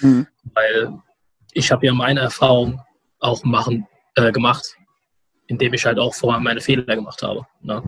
Mhm. 0.02 0.28
Weil 0.54 0.92
ich 1.52 1.72
habe 1.72 1.84
ja 1.86 1.92
meine 1.92 2.20
Erfahrung 2.20 2.80
auch 3.18 3.42
machen, 3.42 3.88
äh, 4.14 4.30
gemacht, 4.30 4.76
indem 5.48 5.74
ich 5.74 5.84
halt 5.84 5.98
auch 5.98 6.14
vorher 6.14 6.40
meine 6.40 6.60
Fehler 6.60 6.94
gemacht 6.94 7.20
habe. 7.22 7.44
Ne? 7.60 7.82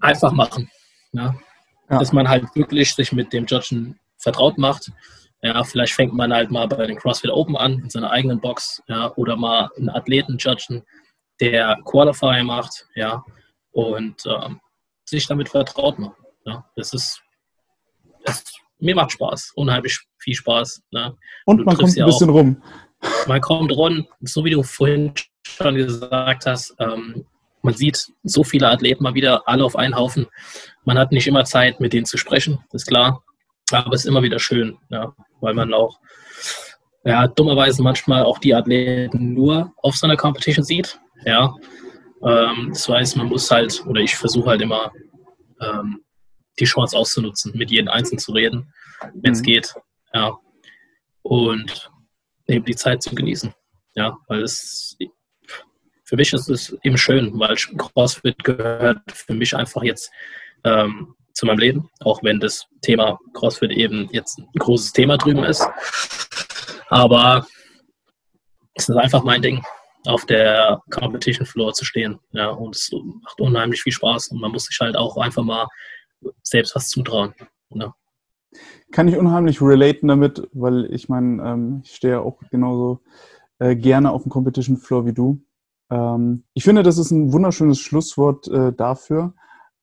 Einfach 0.00 0.32
machen. 0.32 0.70
Ja? 1.12 1.34
Ja. 1.92 1.98
dass 1.98 2.12
man 2.12 2.28
halt 2.28 2.44
wirklich 2.54 2.94
sich 2.94 3.12
mit 3.12 3.32
dem 3.32 3.46
Judgen 3.46 3.98
vertraut 4.18 4.58
macht. 4.58 4.90
Ja, 5.42 5.62
vielleicht 5.64 5.92
fängt 5.92 6.14
man 6.14 6.32
halt 6.32 6.50
mal 6.50 6.66
bei 6.68 6.86
den 6.86 6.96
CrossFit 6.96 7.30
Open 7.30 7.56
an, 7.56 7.80
in 7.80 7.90
seiner 7.90 8.10
eigenen 8.10 8.40
Box, 8.40 8.82
ja, 8.86 9.12
oder 9.16 9.36
mal 9.36 9.68
einen 9.76 9.90
Athleten 9.90 10.38
judgen, 10.38 10.82
der 11.40 11.78
Qualifier 11.84 12.44
macht, 12.44 12.86
ja, 12.94 13.24
und 13.72 14.24
ähm, 14.26 14.60
sich 15.04 15.26
damit 15.26 15.48
vertraut 15.48 15.98
macht. 15.98 16.16
Ja, 16.44 16.64
das 16.76 16.92
ist, 16.92 17.20
das 18.24 18.44
mir 18.78 18.94
macht 18.94 19.12
Spaß, 19.12 19.52
unheimlich 19.54 19.98
viel 20.18 20.34
Spaß. 20.34 20.82
Ne? 20.90 21.16
Und 21.44 21.64
man 21.64 21.76
kommt 21.76 21.96
ein 21.96 22.06
bisschen 22.06 22.30
auch, 22.30 22.34
rum. 22.34 22.62
Man 23.26 23.40
kommt 23.40 23.72
rum, 23.72 24.06
so 24.20 24.44
wie 24.44 24.50
du 24.50 24.62
vorhin 24.62 25.12
schon 25.44 25.74
gesagt 25.74 26.46
hast, 26.46 26.74
ähm, 26.78 27.26
man 27.62 27.74
sieht 27.74 28.12
so 28.22 28.44
viele 28.44 28.68
Athleten 28.68 29.02
mal 29.02 29.14
wieder, 29.14 29.48
alle 29.48 29.64
auf 29.64 29.76
einen 29.76 29.96
Haufen. 29.96 30.26
Man 30.84 30.98
hat 30.98 31.12
nicht 31.12 31.26
immer 31.26 31.44
Zeit, 31.44 31.80
mit 31.80 31.92
denen 31.92 32.04
zu 32.04 32.18
sprechen, 32.18 32.64
ist 32.72 32.86
klar. 32.86 33.22
Aber 33.70 33.94
es 33.94 34.02
ist 34.02 34.08
immer 34.08 34.22
wieder 34.22 34.38
schön, 34.38 34.76
ja, 34.90 35.14
weil 35.40 35.54
man 35.54 35.72
auch 35.72 35.98
ja, 37.04 37.26
dummerweise 37.26 37.82
manchmal 37.82 38.24
auch 38.24 38.38
die 38.38 38.54
Athleten 38.54 39.32
nur 39.32 39.72
auf 39.78 39.96
so 39.96 40.06
einer 40.06 40.16
Competition 40.16 40.64
sieht. 40.64 41.00
Ja, 41.24 41.54
ähm, 42.24 42.70
das 42.70 42.88
heißt, 42.88 43.16
man 43.16 43.28
muss 43.28 43.50
halt, 43.50 43.84
oder 43.86 44.00
ich 44.00 44.16
versuche 44.16 44.50
halt 44.50 44.60
immer, 44.60 44.92
ähm, 45.60 46.02
die 46.58 46.64
Chance 46.64 46.96
auszunutzen, 46.96 47.52
mit 47.56 47.70
jedem 47.70 47.88
Einzelnen 47.88 48.18
zu 48.18 48.32
reden, 48.32 48.72
wenn 49.14 49.32
es 49.32 49.40
mhm. 49.40 49.44
geht. 49.44 49.74
Ja. 50.12 50.36
Und 51.22 51.90
eben 52.46 52.64
die 52.64 52.76
Zeit 52.76 53.02
zu 53.02 53.14
genießen. 53.14 53.54
Ja, 53.94 54.16
weil 54.28 54.42
es 54.42 54.96
für 56.12 56.16
mich 56.16 56.34
ist 56.34 56.50
es 56.50 56.76
eben 56.82 56.98
schön, 56.98 57.40
weil 57.40 57.56
CrossFit 57.56 58.44
gehört 58.44 59.00
für 59.10 59.32
mich 59.32 59.56
einfach 59.56 59.82
jetzt 59.82 60.12
ähm, 60.62 61.14
zu 61.32 61.46
meinem 61.46 61.58
Leben, 61.58 61.90
auch 62.00 62.22
wenn 62.22 62.38
das 62.38 62.66
Thema 62.82 63.18
CrossFit 63.32 63.70
eben 63.70 64.10
jetzt 64.12 64.38
ein 64.38 64.46
großes 64.58 64.92
Thema 64.92 65.16
drüben 65.16 65.42
ist. 65.42 65.66
Aber 66.90 67.46
es 68.74 68.90
ist 68.90 68.96
einfach 68.96 69.24
mein 69.24 69.40
Ding, 69.40 69.62
auf 70.04 70.26
der 70.26 70.82
Competition 70.90 71.46
Floor 71.46 71.72
zu 71.72 71.86
stehen. 71.86 72.18
Ja, 72.32 72.50
und 72.50 72.76
es 72.76 72.90
macht 72.92 73.40
unheimlich 73.40 73.80
viel 73.80 73.94
Spaß 73.94 74.32
und 74.32 74.40
man 74.42 74.52
muss 74.52 74.64
sich 74.64 74.78
halt 74.80 74.98
auch 74.98 75.16
einfach 75.16 75.44
mal 75.44 75.66
selbst 76.42 76.76
was 76.76 76.90
zutrauen. 76.90 77.32
Ja. 77.70 77.94
Kann 78.90 79.08
ich 79.08 79.16
unheimlich 79.16 79.62
relaten 79.62 80.08
damit, 80.08 80.46
weil 80.52 80.92
ich 80.92 81.08
meine, 81.08 81.42
ähm, 81.42 81.80
ich 81.84 81.94
stehe 81.94 82.20
auch 82.20 82.38
genauso 82.50 83.00
äh, 83.60 83.74
gerne 83.74 84.10
auf 84.10 84.24
dem 84.24 84.30
Competition 84.30 84.76
Floor 84.76 85.06
wie 85.06 85.14
du. 85.14 85.42
Ähm, 85.92 86.44
ich 86.54 86.64
finde, 86.64 86.82
das 86.82 86.98
ist 86.98 87.10
ein 87.10 87.32
wunderschönes 87.32 87.78
Schlusswort 87.78 88.48
äh, 88.48 88.72
dafür. 88.72 89.34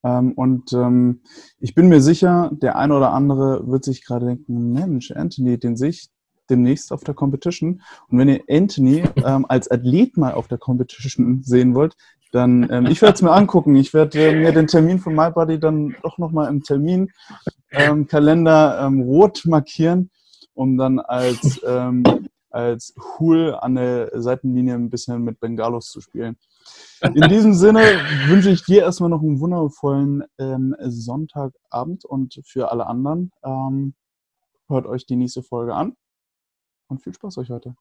Ähm, 0.03 0.34
und 0.34 0.74
ähm, 0.74 1.22
ich 1.60 1.76
bin 1.76 1.88
mir 1.88 2.01
sicher, 2.01 2.49
der 2.53 2.78
eine 2.78 2.97
oder 2.97 3.14
andere 3.14 3.68
wird 3.68 3.84
sich 3.84 4.03
gerade 4.03 4.26
denken, 4.26 4.74
Mensch, 4.74 5.12
Anthony, 5.12 5.60
den 5.60 5.78
sehe 5.78 5.89
ich 5.89 6.10
demnächst 6.49 6.91
auf 6.91 7.03
der 7.03 7.14
Competition. 7.14 7.84
Und 8.07 8.18
wenn 8.18 8.30
ihr 8.30 8.41
Anthony 8.49 9.03
ähm, 9.24 9.45
als 9.47 9.70
Athlet 9.70 10.18
mal 10.18 10.34
auf 10.34 10.47
der 10.47 10.57
Competition 10.57 11.43
sehen 11.43 11.76
wollt, 11.76 11.95
dann 12.32 12.68
ähm, 12.72 12.88
ich 12.88 13.01
werde 13.01 13.16
es 13.16 13.22
mir 13.22 13.32
angucken. 13.32 13.76
Ich 13.76 13.93
werde 13.93 14.30
äh, 14.30 14.36
mir 14.36 14.51
den 14.51 14.68
Termin 14.68 14.99
von 14.99 15.14
MyBody 15.14 15.60
dann 15.60 15.95
doch 16.01 16.18
nochmal 16.18 16.49
im 16.49 16.64
Terminkalender 16.64 18.80
ähm, 18.82 19.01
rot 19.01 19.43
markieren, 19.45 20.10
um 20.53 20.78
dann 20.78 20.99
als 20.99 21.62
ähm, 21.68 22.03
als 22.50 22.93
Hul 23.18 23.56
an 23.56 23.76
der 23.76 24.12
Seitenlinie 24.22 24.76
ein 24.76 24.89
bisschen 24.89 25.24
mit 25.24 25.39
Bengalos 25.39 25.89
zu 25.91 26.02
spielen. 26.02 26.38
In 27.02 27.30
diesem 27.30 27.54
Sinne 27.54 27.82
wünsche 28.28 28.50
ich 28.50 28.64
dir 28.64 28.82
erstmal 28.82 29.10
noch 29.10 29.22
einen 29.22 29.39
wundervollen 29.39 30.24
ähm, 30.38 30.76
Sonntagabend 30.80 32.06
und 32.06 32.41
für 32.45 32.72
alle 32.72 32.88
anderen 32.88 33.32
ähm, 33.43 33.93
hört 34.68 34.86
euch 34.86 35.06
die 35.06 35.16
nächste 35.16 35.43
Folge 35.43 35.74
an 35.74 35.95
und 36.88 37.02
viel 37.02 37.14
Spaß 37.14 37.38
euch 37.38 37.50
heute. 37.50 37.76